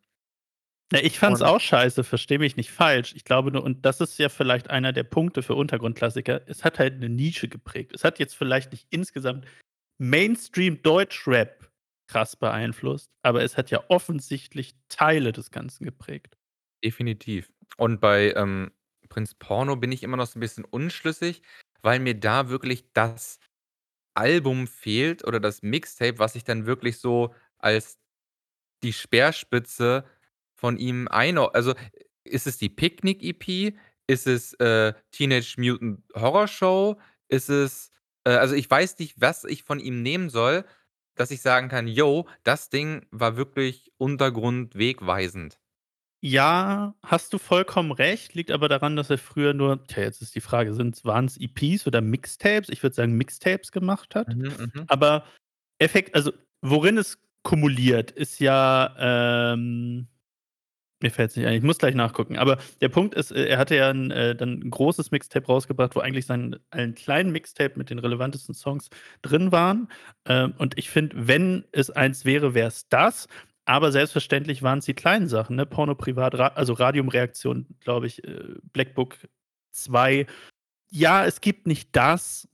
Ne, 0.93 1.01
ich 1.03 1.21
fand's 1.21 1.41
Und 1.41 1.43
auch 1.43 1.61
scheiße, 1.61 2.03
versteh 2.03 2.39
mich 2.39 2.57
nicht 2.57 2.73
falsch. 2.73 3.15
Ich 3.15 3.25
glaube 3.25 3.53
nur 3.53 3.63
und 3.63 3.87
das 3.87 4.01
ist 4.01 4.19
ja 4.19 4.29
vielleicht 4.29 4.71
einer 4.71 4.93
der 4.93 5.05
Punkte 5.05 5.43
für 5.43 5.55
Untergrundklassiker, 5.55 6.43
es 6.49 6.65
hat 6.65 6.81
halt 6.81 6.99
'ne 6.99 7.09
Nische 7.09 7.47
geprägt. 7.49 7.93
Es 7.95 8.03
hat 8.03 8.19
jetzt 8.19 8.35
vielleicht 8.37 8.73
nicht 8.73 8.87
insgesamt 8.91 9.45
Mainstream 9.99 10.83
Deutschrap 10.83 11.71
krass 12.09 12.37
beeinflusst, 12.37 13.11
aber 13.23 13.43
es 13.45 13.57
hat 13.57 13.71
ja 13.71 13.85
offensichtlich 13.89 14.75
Teile 14.89 15.33
des 15.33 15.51
Ganzen 15.53 15.85
geprägt. 15.85 16.37
Definitiv. 16.85 17.53
Und 17.77 18.01
bei, 18.01 18.33
ähm, 18.35 18.71
Prinz 19.09 19.35
Porno 19.35 19.77
bin 19.77 19.93
ich 19.93 20.03
immer 20.03 20.17
noch 20.17 20.27
so 20.27 20.39
'n 20.39 20.41
bisschen 20.41 20.65
unschlüssig, 20.65 21.43
weil 21.83 21.99
mir 22.01 22.19
da 22.19 22.49
wirklich 22.49 22.93
das 22.93 23.39
Album 24.15 24.67
fehlt 24.67 25.27
oder 25.27 25.41
das 25.41 25.63
Mixtape, 25.63 26.19
was 26.19 26.35
ich 26.37 26.45
dann 26.45 26.67
wirklich 26.67 26.99
so 27.01 27.35
als 27.59 27.99
die 28.83 28.93
Speerspitze 28.93 30.05
von 30.57 30.77
ihm 30.79 31.09
einor 31.09 31.55
also, 31.55 31.75
ist 32.25 32.47
es 32.47 32.59
die 32.59 32.69
Picknick-EP? 32.71 33.75
Ist 34.09 34.27
es, 34.27 34.55
äh, 34.55 34.93
„Teenage 35.13 35.57
Mutant 35.59 36.03
Horror 36.15 36.49
Show“? 36.49 36.97
Ist 37.29 37.49
es 37.51 37.91
äh, 38.27 38.31
also, 38.33 38.55
ich 38.55 38.71
weiß 38.71 38.99
nicht, 38.99 39.21
was 39.21 39.45
ich 39.45 39.65
von 39.65 39.81
ihm 39.81 40.03
nehmen 40.03 40.31
soll, 40.31 40.65
dass 41.17 41.31
ich 41.33 41.43
sagen 41.43 41.69
kann: 41.69 41.89
„Jo, 41.89 42.29
das 42.45 42.71
Ding 42.71 43.07
war 43.11 43.37
wirklich 43.37 43.93
untergrundwegweisend.“ 43.99 45.59
Ja, 46.23 46.95
hast 47.03 47.33
du 47.33 47.39
vollkommen 47.39 47.93
recht, 47.93 48.35
liegt 48.35 48.51
aber 48.51 48.69
daran, 48.69 48.95
dass 48.95 49.09
er 49.09 49.17
früher 49.17 49.55
nur 49.55 49.83
tja, 49.87 50.03
jetzt 50.03 50.21
ist 50.21 50.35
die 50.35 50.43
Frage, 50.43 50.75
sind's 50.75 51.03
waren's 51.07 51.39
EPs 51.39 51.87
oder 51.87 52.03
Mixtapes? 52.03 52.69
Ich 52.69 52.83
würde 52.83 52.95
sagen, 52.95 53.13
Mixtapes 53.17 53.73
gemacht 53.73 54.15
hat. 54.15 54.37
Mhm, 54.37 54.71
mhm. 54.75 54.85
Aber 54.87 55.25
Effekt 55.79 56.15
also, 56.15 56.33
worin 56.63 56.99
es 56.99 57.19
kumuliert, 57.43 58.11
ist 58.11 58.39
ja, 58.41 58.95
ähm 59.55 60.09
mir 61.03 61.11
fällt's 61.13 61.37
nicht 61.37 61.47
ein, 61.47 61.55
ich 61.55 61.63
muss 61.63 61.79
gleich 61.79 61.95
nachgucken. 61.95 62.39
Aber 62.39 62.59
der 62.81 62.89
Punkt 62.91 63.15
ist, 63.15 63.33
äh, 63.33 63.47
er 63.47 63.59
hatte 63.59 63.77
ja 63.77 63.91
'n 63.91 64.11
äh, 64.13 64.37
dann 64.37 64.63
'n 64.63 64.71
großes 64.71 65.11
Mixtape 65.13 65.47
rausgebracht, 65.47 65.97
wo 65.97 66.01
eigentlich 66.01 66.27
sein 66.27 66.57
ein 66.71 66.95
kleinen 66.95 67.33
Mixtape 67.33 67.79
mit 67.79 67.91
den 67.91 67.99
relevantesten 68.01 68.55
Songs 68.55 68.89
drin 69.23 69.53
waren. 69.53 69.89
Ähm, 70.27 70.55
und 70.59 70.79
ich 70.79 70.91
finde, 70.91 71.29
wenn 71.29 71.65
es 71.73 71.91
eins 71.91 72.25
wäre, 72.25 72.55
wär's 72.55 72.89
das. 72.89 73.29
Aber 73.71 73.93
selbstverständlich 73.93 74.65
waren's 74.65 74.87
die 74.87 74.95
kleinen 74.95 75.29
Sachen, 75.29 75.55
ne? 75.55 75.65
Porno 75.65 75.95
Privat, 75.95 76.37
Ra 76.37 76.49
also, 76.49 76.73
Radium-Reaktion, 76.73 77.67
glaube 77.79 78.09
ich, 78.09 78.25
äh, 78.25 78.57
Black 78.73 78.95
Book 78.95 79.17
2. 79.71 80.27
Ja, 80.91 81.25
es 81.25 81.41
gibt 81.41 81.69
nicht 81.69 81.95
das. 81.95 82.49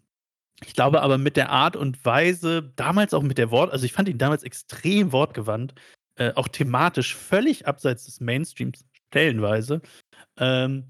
Ich 0.62 0.74
glaube 0.74 1.00
aber 1.00 1.16
mit 1.16 1.38
der 1.38 1.48
Art 1.48 1.74
und 1.74 2.04
Weise 2.04 2.70
damals 2.76 3.14
auch 3.14 3.22
mit 3.22 3.38
der 3.38 3.50
Wort 3.50 3.72
also, 3.72 3.86
ich 3.86 3.94
fand 3.94 4.10
ihn 4.10 4.18
damals 4.18 4.42
extrem 4.42 5.10
wortgewandt, 5.10 5.74
äh, 6.16 6.34
auch 6.34 6.48
thematisch 6.48 7.16
völlig 7.16 7.66
abseits 7.66 8.04
des 8.04 8.20
Mainstreams 8.20 8.84
stellenweise. 9.08 9.80
Ähm 10.38 10.86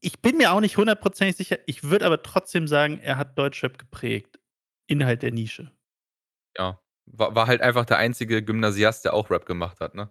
ich 0.00 0.20
bin 0.20 0.38
mir 0.38 0.50
auch 0.52 0.60
nicht 0.60 0.76
hundertprozentig 0.76 1.36
sicher. 1.36 1.58
Ich 1.66 1.84
würde 1.84 2.04
aber 2.04 2.20
trotzdem 2.20 2.66
sagen, 2.66 2.98
er 2.98 3.16
hat 3.16 3.38
Deutschrap 3.38 3.78
geprägt 3.78 4.40
innerhalb 4.88 5.20
der 5.20 5.30
Nische. 5.30 5.70
Ja, 6.58 6.80
wa 7.06 7.34
war 7.34 7.46
halt 7.46 7.60
einfach 7.62 7.84
der 7.86 7.98
einzige 7.98 8.42
Gymnasiast, 8.42 9.04
der 9.04 9.14
auch 9.14 9.30
Rap 9.30 9.46
gemacht 9.46 9.80
hat, 9.80 9.94
ne? 9.94 10.10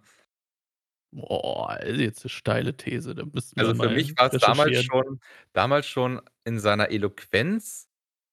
Boah, 1.12 1.78
ist 1.82 2.00
jetzt 2.00 2.24
'ne 2.24 2.28
steile 2.30 2.76
These, 2.76 3.14
da 3.14 3.24
wir 3.32 3.42
Also, 3.58 3.74
für 3.74 3.88
mal 3.88 3.88
mich 3.88 4.12
war's 4.16 4.38
damals 4.38 4.76
recherchieren. 4.76 4.92
schon 4.92 5.18
damals 5.54 5.86
schon 5.86 6.20
in 6.44 6.58
seiner 6.60 6.90
Eloquenz 6.90 7.88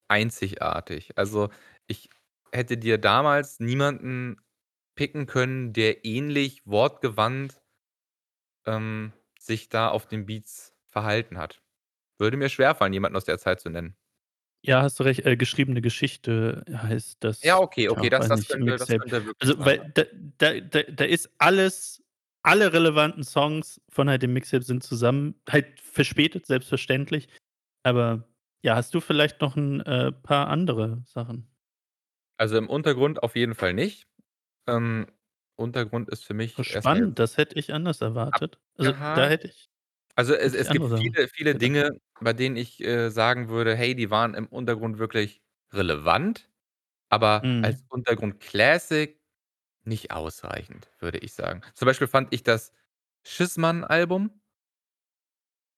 einzigartig. 0.10 1.18
Also, 1.18 1.50
ich 1.88 2.10
hätte 2.52 2.78
dir 2.78 2.98
damals 2.98 3.60
niemanden 3.60 4.38
picken 4.96 5.26
können, 5.28 5.74
der 5.74 6.06
ähnlich 6.06 6.64
wortgewandt 6.68 7.62
ähm, 8.66 9.14
sich 9.40 9.70
da 9.70 9.90
auf 9.90 10.08
den 10.08 10.26
Beats 10.26 10.74
verhalten 10.88 11.38
hat. 11.38 11.62
Würde 12.20 12.38
mir 12.38 12.50
schwerfallen, 12.50 12.94
jemanden 12.94 13.18
aus 13.18 13.26
der 13.26 13.40
Zeit 13.40 13.62
zu 13.62 13.70
nennen. 13.70 13.96
Ja, 14.66 14.82
hast 14.82 14.98
du 15.00 15.04
recht, 15.04 15.26
äh, 15.26 15.36
„Geschriebene 15.36 15.82
Geschichte“ 15.82 16.64
heißt 16.72 17.18
Ja, 17.46 17.60
das, 17.60 17.60
okay, 17.60 17.90
okay, 17.90 18.10
ja, 18.10 18.26
das 18.30 18.30
das 18.30 18.46
könnte 18.46 18.78
das 18.78 18.96
könnte 18.96 19.26
wirklich 19.26 19.52
Also, 19.52 19.56
sein, 19.58 19.74
ja. 19.76 19.84
weil 19.84 19.92
da 19.94 20.04
da 20.38 20.60
da 20.62 20.84
da 20.84 21.04
ist 21.04 21.30
alles 21.38 22.02
alle 22.44 22.72
relevanten 22.72 23.24
Songs 23.26 23.82
von 23.90 24.10
halt 24.10 24.22
dem 24.24 24.32
Mixtape 24.34 24.64
sind 24.64 24.82
zusammen 24.84 25.36
halt 25.50 25.82
verspätet, 25.82 26.46
selbstverständlich. 26.46 27.28
Aber 27.84 28.30
ja, 28.64 28.76
hast 28.78 28.94
du 28.96 29.02
vielleicht 29.02 29.42
noch 29.42 29.58
'n, 29.58 29.82
äh, 29.82 30.12
paar 30.14 30.48
andere 30.48 31.04
Sachen? 31.06 31.48
Also, 32.40 32.58
im 32.58 32.70
Untergrund 32.70 33.22
auf 33.22 33.36
jeden 33.36 33.54
Fall 33.56 33.74
nicht. 33.74 34.08
Ähm, 34.68 35.08
Untergrund 35.58 36.10
ist 36.10 36.26
für 36.26 36.34
Oh, 36.58 36.62
mich 36.62 36.80
mal 36.84 36.92
jetzt 36.94 36.94
spannend, 36.94 37.18
das 37.18 37.38
hätte 37.38 37.58
ich 37.58 37.74
anders 37.74 38.02
erwartet. 38.02 38.60
Also, 38.78 38.94
da 39.14 39.28
hätte 39.28 39.48
ich 39.48 39.70
Also, 40.18 40.36
es 40.36 40.54
es 40.54 40.70
gibt 40.70 40.88
viele 41.32 41.56
viele. 41.56 41.56
Dinge, 41.56 41.92
bei 42.24 42.34
denen 42.34 42.56
ich, 42.58 42.84
äh, 42.84 43.10
sagen 43.10 43.50
würde: 43.50 43.76
„Hey, 43.76 43.96
die 43.96 44.10
waren 44.10 44.34
im 44.36 44.48
Untergrund 44.48 44.98
wirklich 45.00 45.42
relevant“, 45.74 46.50
aber 47.10 47.44
Mhm. 47.44 47.62
als 47.62 47.84
Untergrund-Classic 47.90 49.22
nicht 49.86 50.12
ausreichend, 50.12 50.92
würde 51.00 51.20
ich 51.20 51.34
sagen. 51.34 51.62
Zum 51.76 51.88
Beispiel 51.88 52.08
fand 52.08 52.34
ich 52.34 52.44
das 52.44 52.74
„Schissmann“-Album 53.26 54.42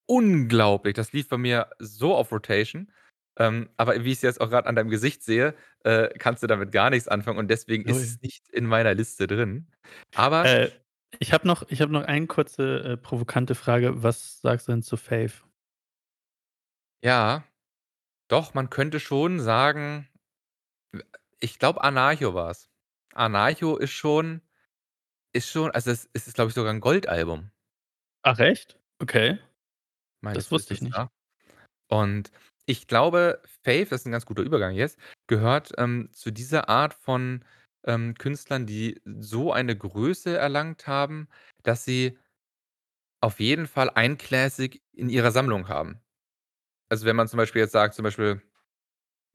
unglaublich. 0.07 0.93
Das 0.95 1.13
lief 1.13 1.29
bei 1.29 1.37
mir 1.37 1.69
so 1.79 2.15
auf 2.15 2.31
Rotation. 2.31 2.91
Ähm, 3.37 3.69
aber 3.77 4.03
wie 4.05 4.11
ich's 4.13 4.21
jetzt 4.21 4.39
auch 4.41 4.49
grad 4.49 4.65
an 4.67 4.75
deinem 4.75 4.89
Gesicht 4.89 5.23
sehe, 5.23 5.55
äh, 5.83 6.07
kannst 6.17 6.41
du 6.43 6.47
damit 6.47 6.71
gar 6.71 6.89
nichts 6.89 7.07
anfangen 7.07 7.37
und 7.39 7.49
deswegen 7.49 7.83
ist 7.85 8.01
Null. 8.01 8.15
es 8.15 8.21
nicht 8.21 8.47
in 8.49 8.65
meiner 8.65 8.93
Liste 8.93 9.27
drin. 9.27 9.67
Aber 10.13 10.53
Äh, 10.53 10.69
ich 11.19 11.33
habe 11.33 11.47
noch 11.47 11.63
ich 11.69 11.81
habe 11.81 11.91
noch 11.93 12.03
eine 12.03 12.27
kurze, 12.27 12.79
äh, 12.93 12.97
provokante 12.97 13.55
Frage. 13.55 14.03
Was 14.03 14.39
sagst 14.41 14.67
du 14.67 14.71
denn 14.73 14.83
zu 14.83 14.97
„Faith“? 14.97 15.43
Ja, 17.03 17.43
doch, 18.29 18.53
man 18.55 18.69
könnte 18.71 18.99
schon 19.01 19.39
sagen 19.41 20.09
ich 21.41 21.59
glaube, 21.59 21.83
„Anarcho“ 21.83 22.33
war's. 22.33 22.69
„Anarcho“ 23.13 23.77
ist 23.77 23.91
schon 23.91 24.41
ist 25.33 25.49
schon 25.51 25.71
also, 25.71 25.91
es 25.91 26.09
es 26.13 26.27
ist, 26.27 26.35
glaube 26.35 26.49
ich, 26.49 26.55
sogar 26.55 26.73
'n 26.73 26.81
Goldalbum. 26.81 27.51
Ach 28.27 28.39
echt? 28.39 28.79
Okay. 28.99 29.37
Das 30.33 30.51
meines 30.51 30.51
wusste 30.51 30.73
ich 30.73 30.81
Wissens 30.81 30.81
nicht. 30.81 30.97
nach. 30.97 31.09
Und 31.89 32.31
ich 32.67 32.87
glaube, 32.87 33.41
Faith 33.63 33.91
ist 33.93 34.05
'n 34.07 34.11
ganz 34.13 34.25
guter 34.25 34.43
Übergang 34.43 34.75
jetzt, 34.75 34.99
gehört, 35.27 35.73
ähm, 35.77 36.09
zu 36.13 36.31
dieser 36.31 36.69
Art 36.69 36.93
von, 36.95 37.45
ähm, 37.85 38.15
Künstlern, 38.15 38.65
die 38.67 39.01
so 39.05 39.53
eine 39.53 39.77
Größe 39.77 40.37
erlangt 40.37 40.87
haben, 40.87 41.29
dass 41.63 41.85
sie 41.85 42.17
auf 43.23 43.39
jeden 43.39 43.67
Fall 43.67 43.89
ein 43.91 44.17
Classic 44.17 44.81
in 44.93 45.09
ihrer 45.09 45.31
Sammlung 45.31 45.67
haben. 45.67 46.04
Also, 46.91 47.05
wenn 47.05 47.15
man 47.15 47.27
zum 47.27 47.38
Beispiel 47.38 47.61
jetzt 47.61 47.71
sagt, 47.71 47.95
zum 47.95 48.03
Beispiel 48.03 48.41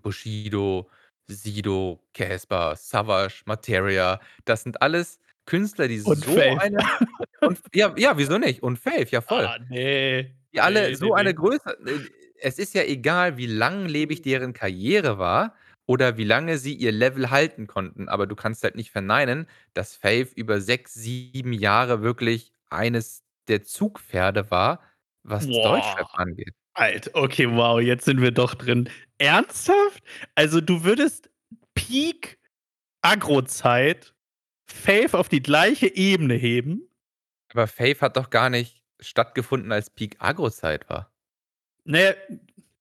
Bushido, 0.03 0.91
Sido, 1.29 2.01
Caspar, 2.15 2.77
Savage, 2.77 3.43
Materia, 3.47 4.21
das 4.45 4.63
sind 4.65 4.83
alles 4.83 5.21
Künstler, 5.47 5.89
die 5.89 6.01
Und 6.05 6.25
so 6.25 6.33
Faith. 6.35 6.59
eine 6.59 6.79
und 7.41 7.61
ja, 7.75 7.95
ja, 7.97 8.17
wieso 8.19 8.39
nicht? 8.39 8.63
Und 8.63 8.79
Faith, 8.79 9.11
ja 9.11 9.21
voll. 9.21 9.45
Ah, 9.47 9.59
ne. 9.69 10.35
Die 10.55 10.61
alle 10.61 10.91
Ne, 10.91 10.97
ne, 10.97 10.97
so 10.97 11.15
eine 11.15 11.31
ne. 11.31 11.35
Größe 11.35 11.79
äh, 11.87 12.01
es 12.43 12.59
ist 12.59 12.75
ja 12.75 12.83
egal, 12.85 13.37
wie 13.37 13.47
langlebig 13.47 14.23
deren 14.23 14.53
Karriere 14.55 15.19
war 15.19 15.55
oder 15.87 16.17
wie 16.17 16.25
lange 16.25 16.59
sie 16.59 16.75
ihr 16.75 16.93
Level 16.93 17.31
halten 17.31 17.67
konnten, 17.67 18.09
aber 18.09 18.27
du 18.27 18.37
kannst 18.37 18.65
halt 18.65 18.77
nicht 18.77 18.91
verneinen, 18.93 19.47
dass 19.75 19.97
Faith 19.97 20.33
über 20.35 20.61
6, 20.61 20.95
7 20.95 21.53
Jahre 21.53 22.03
wirklich 22.03 22.53
eines 22.71 23.25
der 23.49 23.63
Zugpferde 23.65 24.51
war, 24.51 24.83
was 25.23 25.51
Deutschrap 25.61 26.09
Boah. 26.13 26.19
angeht. 26.19 26.55
Alt 26.75 27.15
okay, 27.15 27.49
wow, 27.51 27.81
jetzt 27.81 28.05
sind 28.05 28.21
wir 28.21 28.31
doch 28.31 28.55
drin. 28.55 28.89
Ernsthaft? 29.19 30.03
Also, 30.35 30.61
du 30.61 30.85
würdest 30.85 31.31
Peak 31.75 32.39
Agro-Zeit 33.03 34.15
Faith 34.67 35.15
auf 35.15 35.29
die 35.29 35.43
gleiche 35.43 35.95
Ebene 35.95 36.35
heben? 36.35 36.89
Aber 37.53 37.67
Faith 37.67 38.03
hat 38.03 38.17
doch 38.17 38.31
gar 38.31 38.51
nicht 38.51 38.83
stattgefunden, 39.01 39.73
als 39.73 39.91
Peak 39.91 40.17
Agro-Zeit 40.21 40.89
war. 40.89 41.13
Ne, 41.85 42.17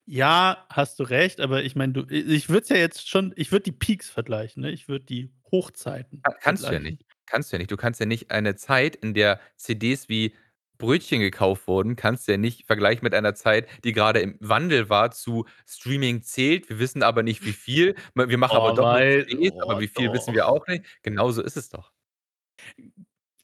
ja, 0.06 0.66
hast 0.70 1.00
du 1.00 1.04
recht, 1.04 1.40
aber 1.40 1.64
ich 1.64 1.76
meine, 1.76 2.06
ich 2.10 2.50
würde 2.50 2.64
es 2.64 2.70
ja 2.70 2.78
jetzt 2.78 3.08
schon 3.08 3.34
ich 3.36 3.52
würde 3.52 3.64
die 3.64 3.72
Peaks 3.72 4.10
vergleichen, 4.10 4.62
ne? 4.62 4.72
Ich 4.72 4.88
würde 4.88 5.06
die 5.06 5.32
Hochzeiten 5.52 6.22
Ka 6.24 6.32
kannst 6.40 6.68
du 6.68 6.74
ja 6.74 6.80
nicht. 6.80 7.06
Kannst 7.26 7.52
du 7.52 7.56
ja 7.56 7.60
nicht. 7.60 7.72
Du 7.72 7.78
kannst 7.78 8.00
ja 8.00 8.08
nicht 8.08 8.32
eine 8.32 8.56
Zeit, 8.56 8.96
in 8.96 9.14
der 9.14 9.40
CDs 9.56 10.10
wie 10.10 10.34
Brötchen 10.80 11.20
gekauft 11.20 11.68
wurden 11.68 11.96
kannst 11.96 12.28
du 12.28 12.32
ja 12.32 12.38
nicht 12.40 12.66
vergleichen 12.66 13.04
mit 13.04 13.14
einer 13.14 13.36
Zeit, 13.36 13.68
die 13.84 13.94
grade 13.94 14.22
im 14.22 14.38
Wandel 14.40 14.90
war 14.90 15.12
zu 15.12 15.46
Streaming 15.68 16.24
zählt, 16.24 16.70
wir 16.70 16.80
wissen 16.80 17.04
aber 17.04 17.22
nicht, 17.22 17.46
wie 17.46 17.54
viel. 17.54 17.96
Wir 18.16 18.38
machen 18.40 18.58
aber 18.58 18.72
Oh, 18.72 18.76
doch 18.76 18.84
nur 18.84 18.94
wei 18.94 19.24
CDs, 19.30 19.54
aber 19.62 19.78
oh, 19.78 19.80
wie 19.80 19.88
viel 19.88 20.12
wissen 20.12 20.34
wir 20.34 20.44
doch. 20.44 20.50
auch 20.50 20.68
nicht. 20.68 20.86
Genauso 21.04 21.44
ist 21.44 21.58
es 21.58 21.70
doch. 21.70 21.92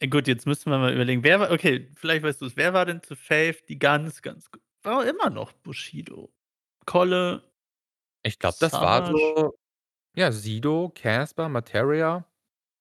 Gut, 0.10 0.28
jetzt 0.28 0.48
müssten 0.48 0.72
wir 0.72 0.80
mal 0.80 0.94
überlegen, 0.94 1.24
wer 1.24 1.40
war 1.40 1.52
okay, 1.52 1.92
vielleicht 1.96 2.24
weißt 2.24 2.42
du's. 2.42 2.58
Wer 2.58 2.74
war 2.74 2.86
denn 2.86 3.04
zu 3.04 3.16
Faith 3.16 3.68
die 3.70 3.78
ganz, 3.78 4.22
ganz 4.22 4.50
war 4.82 5.06
immer 5.06 5.30
noch 5.30 5.52
Bushido, 5.52 6.34
Kolle 6.86 7.44
Ich 8.24 8.40
glaube, 8.40 8.58
das 8.60 8.74
war 8.74 9.08
so 9.08 9.56
ja, 10.16 10.32
Sido, 10.32 10.92
Caspar, 10.96 11.50
Materia, 11.50 12.26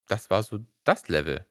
das 0.07 0.31
war 0.31 0.43
so 0.43 0.61
das 0.85 1.09
Level. 1.09 1.45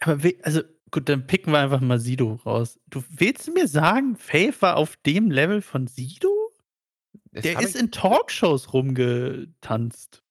Aber 0.00 0.22
we 0.22 0.34
also, 0.42 0.62
gut, 0.90 1.08
dann 1.08 1.26
picken 1.26 1.52
wir 1.52 1.58
einfach 1.58 1.80
mal 1.80 1.98
Sido 1.98 2.34
raus. 2.46 2.78
Du 2.88 3.02
willst 3.10 3.52
mir 3.52 3.68
sagen, 3.68 4.16
Faith 4.16 4.62
war 4.62 4.76
auf 4.76 4.96
dem 4.96 5.30
Level 5.30 5.62
von 5.62 5.86
Sido? 5.86 6.52
Das 7.32 7.42
Der 7.42 7.60
ist 7.60 7.76
in 7.76 7.90
Talkshows 7.90 8.72
rumgetanzt. 8.72 10.22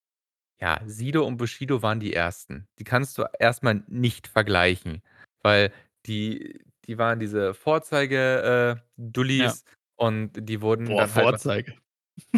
Ja, 0.59 0.81
Sido 0.85 1.25
und 1.25 1.37
Bushido 1.37 1.81
waren 1.81 1.99
die 1.99 2.13
Ersten. 2.13 2.67
Die 2.79 2.83
kannst 2.83 3.17
du 3.17 3.25
erst 3.39 3.61
mal 3.61 3.83
nicht 3.87 4.27
vergleichen, 4.27 5.03
weil 5.41 5.71
die 6.05 6.65
die 6.87 6.97
waren 6.97 7.19
diese 7.19 7.53
Vorzeige 7.53 8.79
äh, 8.97 9.31
Ja. 9.31 9.53
Und 9.97 10.31
die 10.35 10.61
wurden 10.61 10.87
Boah, 10.87 11.01
dann 11.01 11.15
halt 11.15 11.15
mal 11.15 11.31
Vorzeige. 11.31 11.73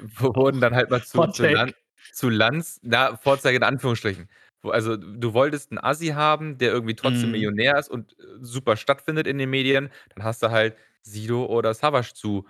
w 0.00 0.22
wurden 0.22 0.60
dann 0.60 0.74
halt 0.74 0.90
mal 0.90 1.02
zu 1.02 1.26
zu 1.32 1.46
Lan 1.46 1.72
zu 2.12 2.28
Lanz 2.28 2.80
na, 2.82 3.16
Vorzeige 3.16 3.56
in 3.56 3.62
Anführungsstrichen. 3.62 4.28
Also, 4.70 4.96
du 4.96 5.34
wolltest 5.34 5.72
'n 5.72 5.78
Assi 5.78 6.08
haben, 6.08 6.58
der 6.58 6.72
irgendwie 6.72 6.94
trotzdem 6.96 7.30
Mhm. 7.30 7.32
Millionär 7.32 7.78
ist 7.78 7.90
und, 7.90 8.18
äh, 8.18 8.24
super 8.40 8.76
stattfindet 8.76 9.26
in 9.26 9.38
den 9.38 9.50
Medien, 9.50 9.90
dann 10.14 10.24
hast 10.24 10.42
du 10.42 10.50
halt 10.50 10.76
Sido 11.02 11.46
oder 11.46 11.74
Savage 11.74 12.14
zu 12.14 12.46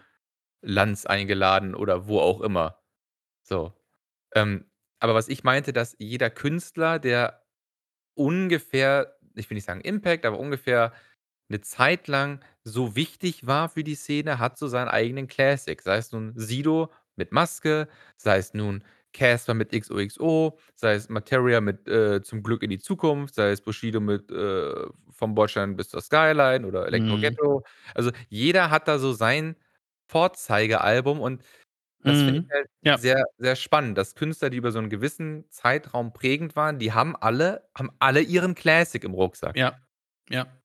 Lanz 0.63 1.07
eingeladen 1.07 1.75
oder 1.75 2.09
wo 2.09 2.21
auch 2.21 2.41
immer. 2.43 2.81
So. 3.45 3.75
Ähm, 4.35 4.67
aber 5.01 5.15
was 5.15 5.29
ich 5.29 5.45
meinte, 5.45 5.73
dass 5.75 5.97
jeder 6.01 6.31
Künstler, 6.31 6.99
der 7.01 7.45
ungefähr 8.17 9.17
ich 9.37 9.51
will 9.51 9.57
nicht 9.57 9.67
sagen 9.67 9.83
Impact, 9.83 10.27
aber 10.27 10.39
ungefähr 10.41 10.93
'ne 11.51 11.61
Zeit 11.63 12.09
lang 12.09 12.41
so 12.65 12.97
wichtig 12.97 13.47
war 13.47 13.69
für 13.71 13.85
die 13.85 13.97
Szene, 13.97 14.39
hat 14.41 14.59
so 14.59 14.69
seinen 14.69 14.89
eigenen 14.89 15.29
Classic. 15.29 15.81
Sei 15.83 15.99
es 15.99 16.13
nun 16.13 16.33
Sido 16.37 16.93
mit 17.17 17.33
„Maske“, 17.33 17.89
sei 18.19 18.39
es 18.39 18.55
nun 18.55 18.85
Caspar 19.19 19.55
mit 19.57 19.73
„XOXO“, 19.73 20.59
sei 20.77 20.95
es 20.95 21.09
Materia 21.11 21.61
mit, 21.61 21.89
äh, 21.89 22.23
„Zum 22.23 22.43
Glück 22.45 22.63
in 22.65 22.71
die 22.71 22.79
Zukunft“, 22.81 23.35
sei 23.37 23.51
es 23.53 23.61
Bushido 23.63 24.01
mit, 24.01 24.31
äh, 24.33 24.75
„Vom 25.13 25.35
Bordstein 25.35 25.77
bis 25.77 25.91
zur 25.91 26.03
Skyline“ 26.03 26.67
oder 26.67 26.87
Mhm. 26.93 27.39
„Elektro-Ghetto“. 27.43 27.65
Also, 27.95 28.13
jeder 28.29 28.71
hat 28.71 28.89
da 28.89 28.99
so 29.01 29.13
sein 29.13 29.57
Vorzeigealbum 30.09 31.21
und 31.21 31.43
das 32.05 32.23
finde 32.23 32.41
ich 32.43 32.47
Mhm. 32.47 32.53
halt 32.55 32.69
Ja. 32.83 33.01
sehr, 33.01 33.25
sehr 33.39 33.57
spannend, 33.57 33.99
dass 33.99 34.15
Künstler, 34.17 34.51
die 34.51 34.59
über 34.59 34.73
so 34.73 34.79
'n 34.81 34.91
gewissen 34.91 35.47
Zeitraum 35.51 36.13
prägend 36.15 36.57
waren, 36.57 36.79
die 36.81 36.93
haben 36.95 37.17
alle 37.17 37.69
haben 37.77 37.91
alle 38.01 38.21
ihren 38.23 38.55
Classic 38.57 39.03
im 39.05 39.15
Rucksack. 39.15 39.57
Ja, 39.57 39.81
ja. 40.31 40.59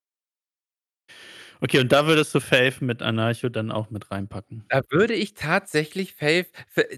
Okay, 1.63 1.79
und 1.79 1.93
da 1.93 2.05
würdest 2.07 2.35
du 2.35 2.41
Faith 2.41 2.81
mit 2.81 3.01
„Anarcho“ 3.01 3.47
dann 3.47 3.71
auch 3.71 3.89
mit 3.89 4.11
reinpacken? 4.11 4.65
Da 4.69 4.81
würde 4.89 5.13
ich 5.13 5.33
tatsächlich 5.33 6.13
Faith 6.15 6.51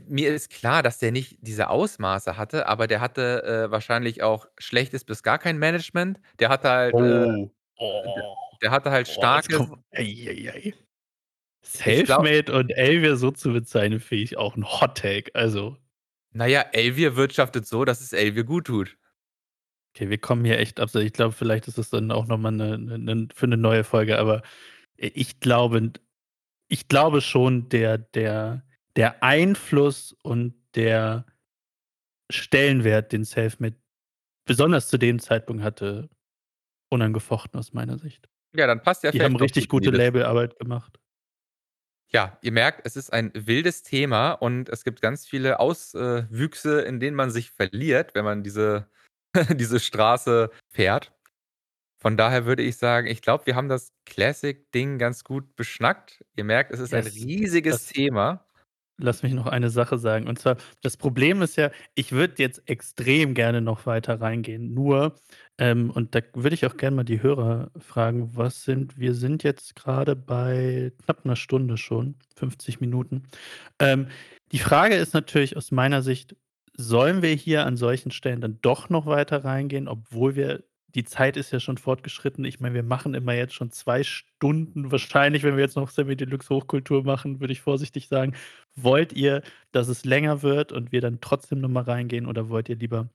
mir 0.08 0.34
ist 0.34 0.50
klar, 0.50 0.84
dass 0.84 1.00
der 1.00 1.12
nicht 1.12 1.38
diese 1.42 1.70
Ausmaße 1.70 2.38
hatte, 2.38 2.68
aber 2.68 2.88
der 2.88 3.02
hatte, 3.02 3.44
äh, 3.68 3.72
wahrscheinlich 3.72 4.24
auch 4.24 4.46
schlechtes 4.58 5.04
bis 5.04 5.24
gar 5.24 5.40
kein 5.40 5.58
Management. 5.58 6.20
Der 6.40 6.50
hatte 6.50 6.70
halt, 6.70 7.00
äh, 7.00 7.24
äh, 7.24 7.28
Oh. 7.28 7.52
d 8.16 8.24
Oh. 8.24 8.52
der 8.62 8.72
hatte 8.72 8.92
halt 8.92 9.08
Oh, 9.08 9.28
jetzt 9.34 9.50
starkes 9.50 9.52
kommen 9.52 9.84
ei, 9.94 10.04
ei, 10.30 10.52
ei. 10.54 10.74
Ich 11.86 12.04
glaube 12.04 12.30
Self-Made 12.32 12.52
und 12.54 12.70
Elvier 12.72 13.16
so 13.18 13.32
zu 13.32 13.52
bezeichnen, 13.54 14.00
finde 14.00 14.24
ich 14.24 14.38
auch 14.38 14.56
'n 14.58 14.66
Hot 14.66 14.98
Take, 14.98 15.32
also 15.36 15.78
Na 16.34 16.46
ja, 16.48 16.62
Elvier 16.74 17.16
wirtschaftet 17.16 17.66
so, 17.68 17.86
dass 17.86 18.02
es 18.02 18.12
Elvier 18.14 18.44
gut 18.44 18.66
tut. 18.68 18.98
Okay, 19.98 20.10
wir 20.10 20.18
kommen 20.18 20.44
hier 20.44 20.60
echt 20.60 20.82
abse 20.82 21.02
ich 21.02 21.14
glaube, 21.14 21.32
vielleicht 21.32 21.70
ist 21.70 21.78
das 21.78 21.90
dann 21.90 22.12
auch 22.12 22.26
noch 22.28 22.38
mal 22.38 22.52
'ne 22.52 22.78
'ne 22.78 22.98
'nen 23.00 23.30
für 23.34 23.48
'ne 23.48 23.56
neue 23.56 23.86
Folge, 23.86 24.20
aber 24.20 24.42
ich 24.98 25.40
glaube 25.40 25.94
ich 26.70 26.88
glaube 26.90 27.22
schon, 27.22 27.70
der 27.70 27.98
der 28.00 28.66
der 28.98 29.24
Einfluss 29.24 30.14
und 30.24 30.56
der 30.76 31.26
Stellenwert, 32.32 33.12
den 33.12 33.26
Self-Made 33.26 33.78
besonders 34.48 34.90
zu 34.90 34.98
dem 35.00 35.20
Zeitpunkt 35.20 35.64
hatte, 35.64 36.10
unangefochten 36.92 37.60
aus 37.60 37.74
meiner 37.74 38.00
Sicht. 38.00 38.30
Ja, 38.54 38.68
dann 38.68 38.82
passt 38.82 39.04
ja 39.04 39.12
Die 39.14 39.24
haben 39.24 39.36
richtig 39.38 39.70
gute. 39.70 39.92
Labelarbeit 39.92 40.60
gemacht. 40.60 41.00
Ja, 42.12 42.38
ihr 42.42 42.52
merkt, 42.52 42.82
es 42.86 42.96
ist 42.96 43.12
ein 43.12 43.32
wildes 43.34 43.82
Thema 43.82 44.34
und 44.34 44.70
es 44.70 44.84
gibt 44.84 45.02
ganz 45.02 45.26
viele 45.26 45.60
Aus 45.60 45.94
äh, 45.96 46.26
Wüchse, 46.30 46.82
in 46.82 47.00
denen 47.00 47.16
man 47.16 47.32
sich 47.32 47.50
verliert, 47.52 48.14
wenn 48.14 48.24
man 48.24 48.44
diese 48.44 48.88
diese 49.56 49.80
Straße 49.80 50.50
fährt. 50.70 51.12
Von 51.98 52.18
daher 52.18 52.46
würde 52.46 52.62
ich 52.62 52.78
sagen, 52.78 53.08
ich 53.08 53.22
glaube, 53.22 53.48
wir 53.48 53.56
haben 53.56 53.70
das 53.70 53.92
Classic-Ding 54.06 55.00
ganz 55.00 55.24
gut 55.24 55.56
beschnackt. 55.56 56.24
Ihr 56.36 56.44
merkt, 56.44 56.72
es 56.72 56.80
ist 56.80 56.94
ein 56.94 57.08
riesiges 57.08 57.74
Das 57.74 57.88
Thema. 57.88 58.46
Lass 58.98 59.24
mich 59.24 59.34
noch 59.34 59.48
eine 59.48 59.70
Sache 59.70 59.98
sagen. 59.98 60.28
Und 60.28 60.40
zwar, 60.40 60.56
das 60.82 60.96
Problem 60.96 61.42
ist 61.42 61.58
ja, 61.58 61.70
ich 61.96 62.14
würde 62.14 62.36
jetzt 62.38 62.62
extrem 62.70 63.34
gerne 63.34 63.60
noch 63.60 63.86
weiter 63.86 64.22
reingehen. 64.22 64.74
Nur 64.74 65.16
ähm, 65.58 65.90
und 65.90 66.16
da 66.16 66.22
würde 66.34 66.54
ich 66.54 66.66
auch 66.66 66.78
gern 66.78 66.96
mal 66.96 67.04
die 67.04 67.22
Hörer 67.22 67.72
fragen, 67.78 68.36
was 68.36 68.64
sind 68.64 68.98
wir 68.98 69.14
sind 69.14 69.44
jetzt 69.44 69.76
grade 69.76 70.16
bei 70.16 70.94
knapp 71.04 71.26
'ner 71.26 71.36
Stunde 71.36 71.78
schon, 71.78 72.16
50 72.38 72.80
Minuten. 72.80 73.24
Ähm, 73.80 74.08
die 74.52 74.60
Frage 74.60 74.96
ist 74.96 75.14
natürlich 75.14 75.58
aus 75.58 75.72
meiner 75.72 76.02
Sicht, 76.02 76.36
sollen 76.78 77.22
wir 77.22 77.34
hier 77.34 77.66
an 77.66 77.78
solchen 77.78 78.12
Stellen 78.12 78.42
dann 78.42 78.60
doch 78.62 78.90
noch 78.90 79.06
weiter 79.06 79.44
reingehen, 79.44 79.88
obwohl 79.88 80.36
wir 80.36 80.64
die 80.96 81.04
Zeit 81.04 81.36
ist 81.36 81.52
ja 81.52 81.60
schon 81.60 81.78
fortgeschritten. 81.78 82.46
Ich 82.46 82.62
meine, 82.62 82.74
wir 82.74 82.84
machen 82.84 83.14
immer 83.14 83.34
jetzt 83.34 83.54
schon 83.54 83.70
2 83.70 84.04
Stunden 84.04 84.92
wahrscheinlich, 84.92 85.44
wenn 85.44 85.58
wir 85.58 85.64
jetzt 85.64 85.76
noch 85.76 85.90
Samy 85.90 86.16
Deluxe 86.16 86.50
Hochkultur 86.50 87.04
machen, 87.04 87.42
würde 87.42 87.52
ich 87.52 87.62
vorsichtig 87.62 88.08
sagen. 88.08 88.34
Wollt 88.76 89.12
ihr, 89.14 89.42
dass 89.74 89.90
es 89.90 90.06
länger 90.06 90.42
wird 90.42 90.72
und 90.72 90.94
wir 90.94 91.02
dann 91.02 91.20
trotzdem 91.20 91.60
noch 91.60 91.70
mal 91.70 91.84
reingehen 91.84 92.26
oder 92.26 92.50
wollt 92.50 92.70
ihr 92.70 92.78
lieber, 92.78 93.10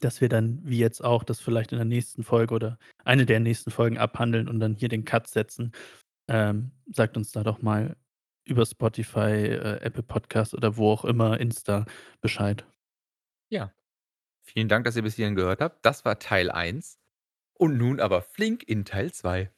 dass 0.00 0.20
wir 0.20 0.28
dann, 0.28 0.60
wie 0.64 0.78
jetzt 0.78 1.02
auch, 1.02 1.24
das 1.24 1.40
vielleicht 1.40 1.72
in 1.72 1.78
der 1.78 1.86
nächsten 1.86 2.22
Folge 2.22 2.54
oder 2.54 2.78
eine 3.04 3.24
der 3.24 3.40
nächsten 3.40 3.70
Folgen 3.70 3.98
abhandeln 3.98 4.48
und 4.48 4.60
dann 4.60 4.74
hier 4.74 4.88
den 4.90 5.04
Cut 5.06 5.26
setzen? 5.28 5.72
Ähm, 6.28 6.72
sagt 6.92 7.16
uns 7.16 7.32
da 7.32 7.44
doch 7.44 7.62
mal 7.62 7.96
über 8.44 8.66
Spotify, 8.66 9.18
äh, 9.20 9.80
Apple 9.80 10.02
Podcasts 10.02 10.54
oder 10.54 10.76
wo 10.76 10.90
auch 10.92 11.04
immer, 11.04 11.40
Insta 11.40 11.86
Bescheid. 12.20 12.66
Ja. 13.52 13.72
Vielen 14.42 14.68
Dank, 14.68 14.84
dass 14.84 14.96
ihr 14.96 15.02
bis 15.02 15.16
hierhin 15.16 15.36
gehört 15.36 15.60
habt. 15.60 15.84
Das 15.86 16.04
war 16.04 16.18
Teil 16.18 16.50
1 16.50 16.98
und 17.54 17.78
nun 17.78 18.00
aber 18.00 18.22
flink 18.22 18.64
in 18.68 18.84
Teil 18.84 19.12
2. 19.12 19.50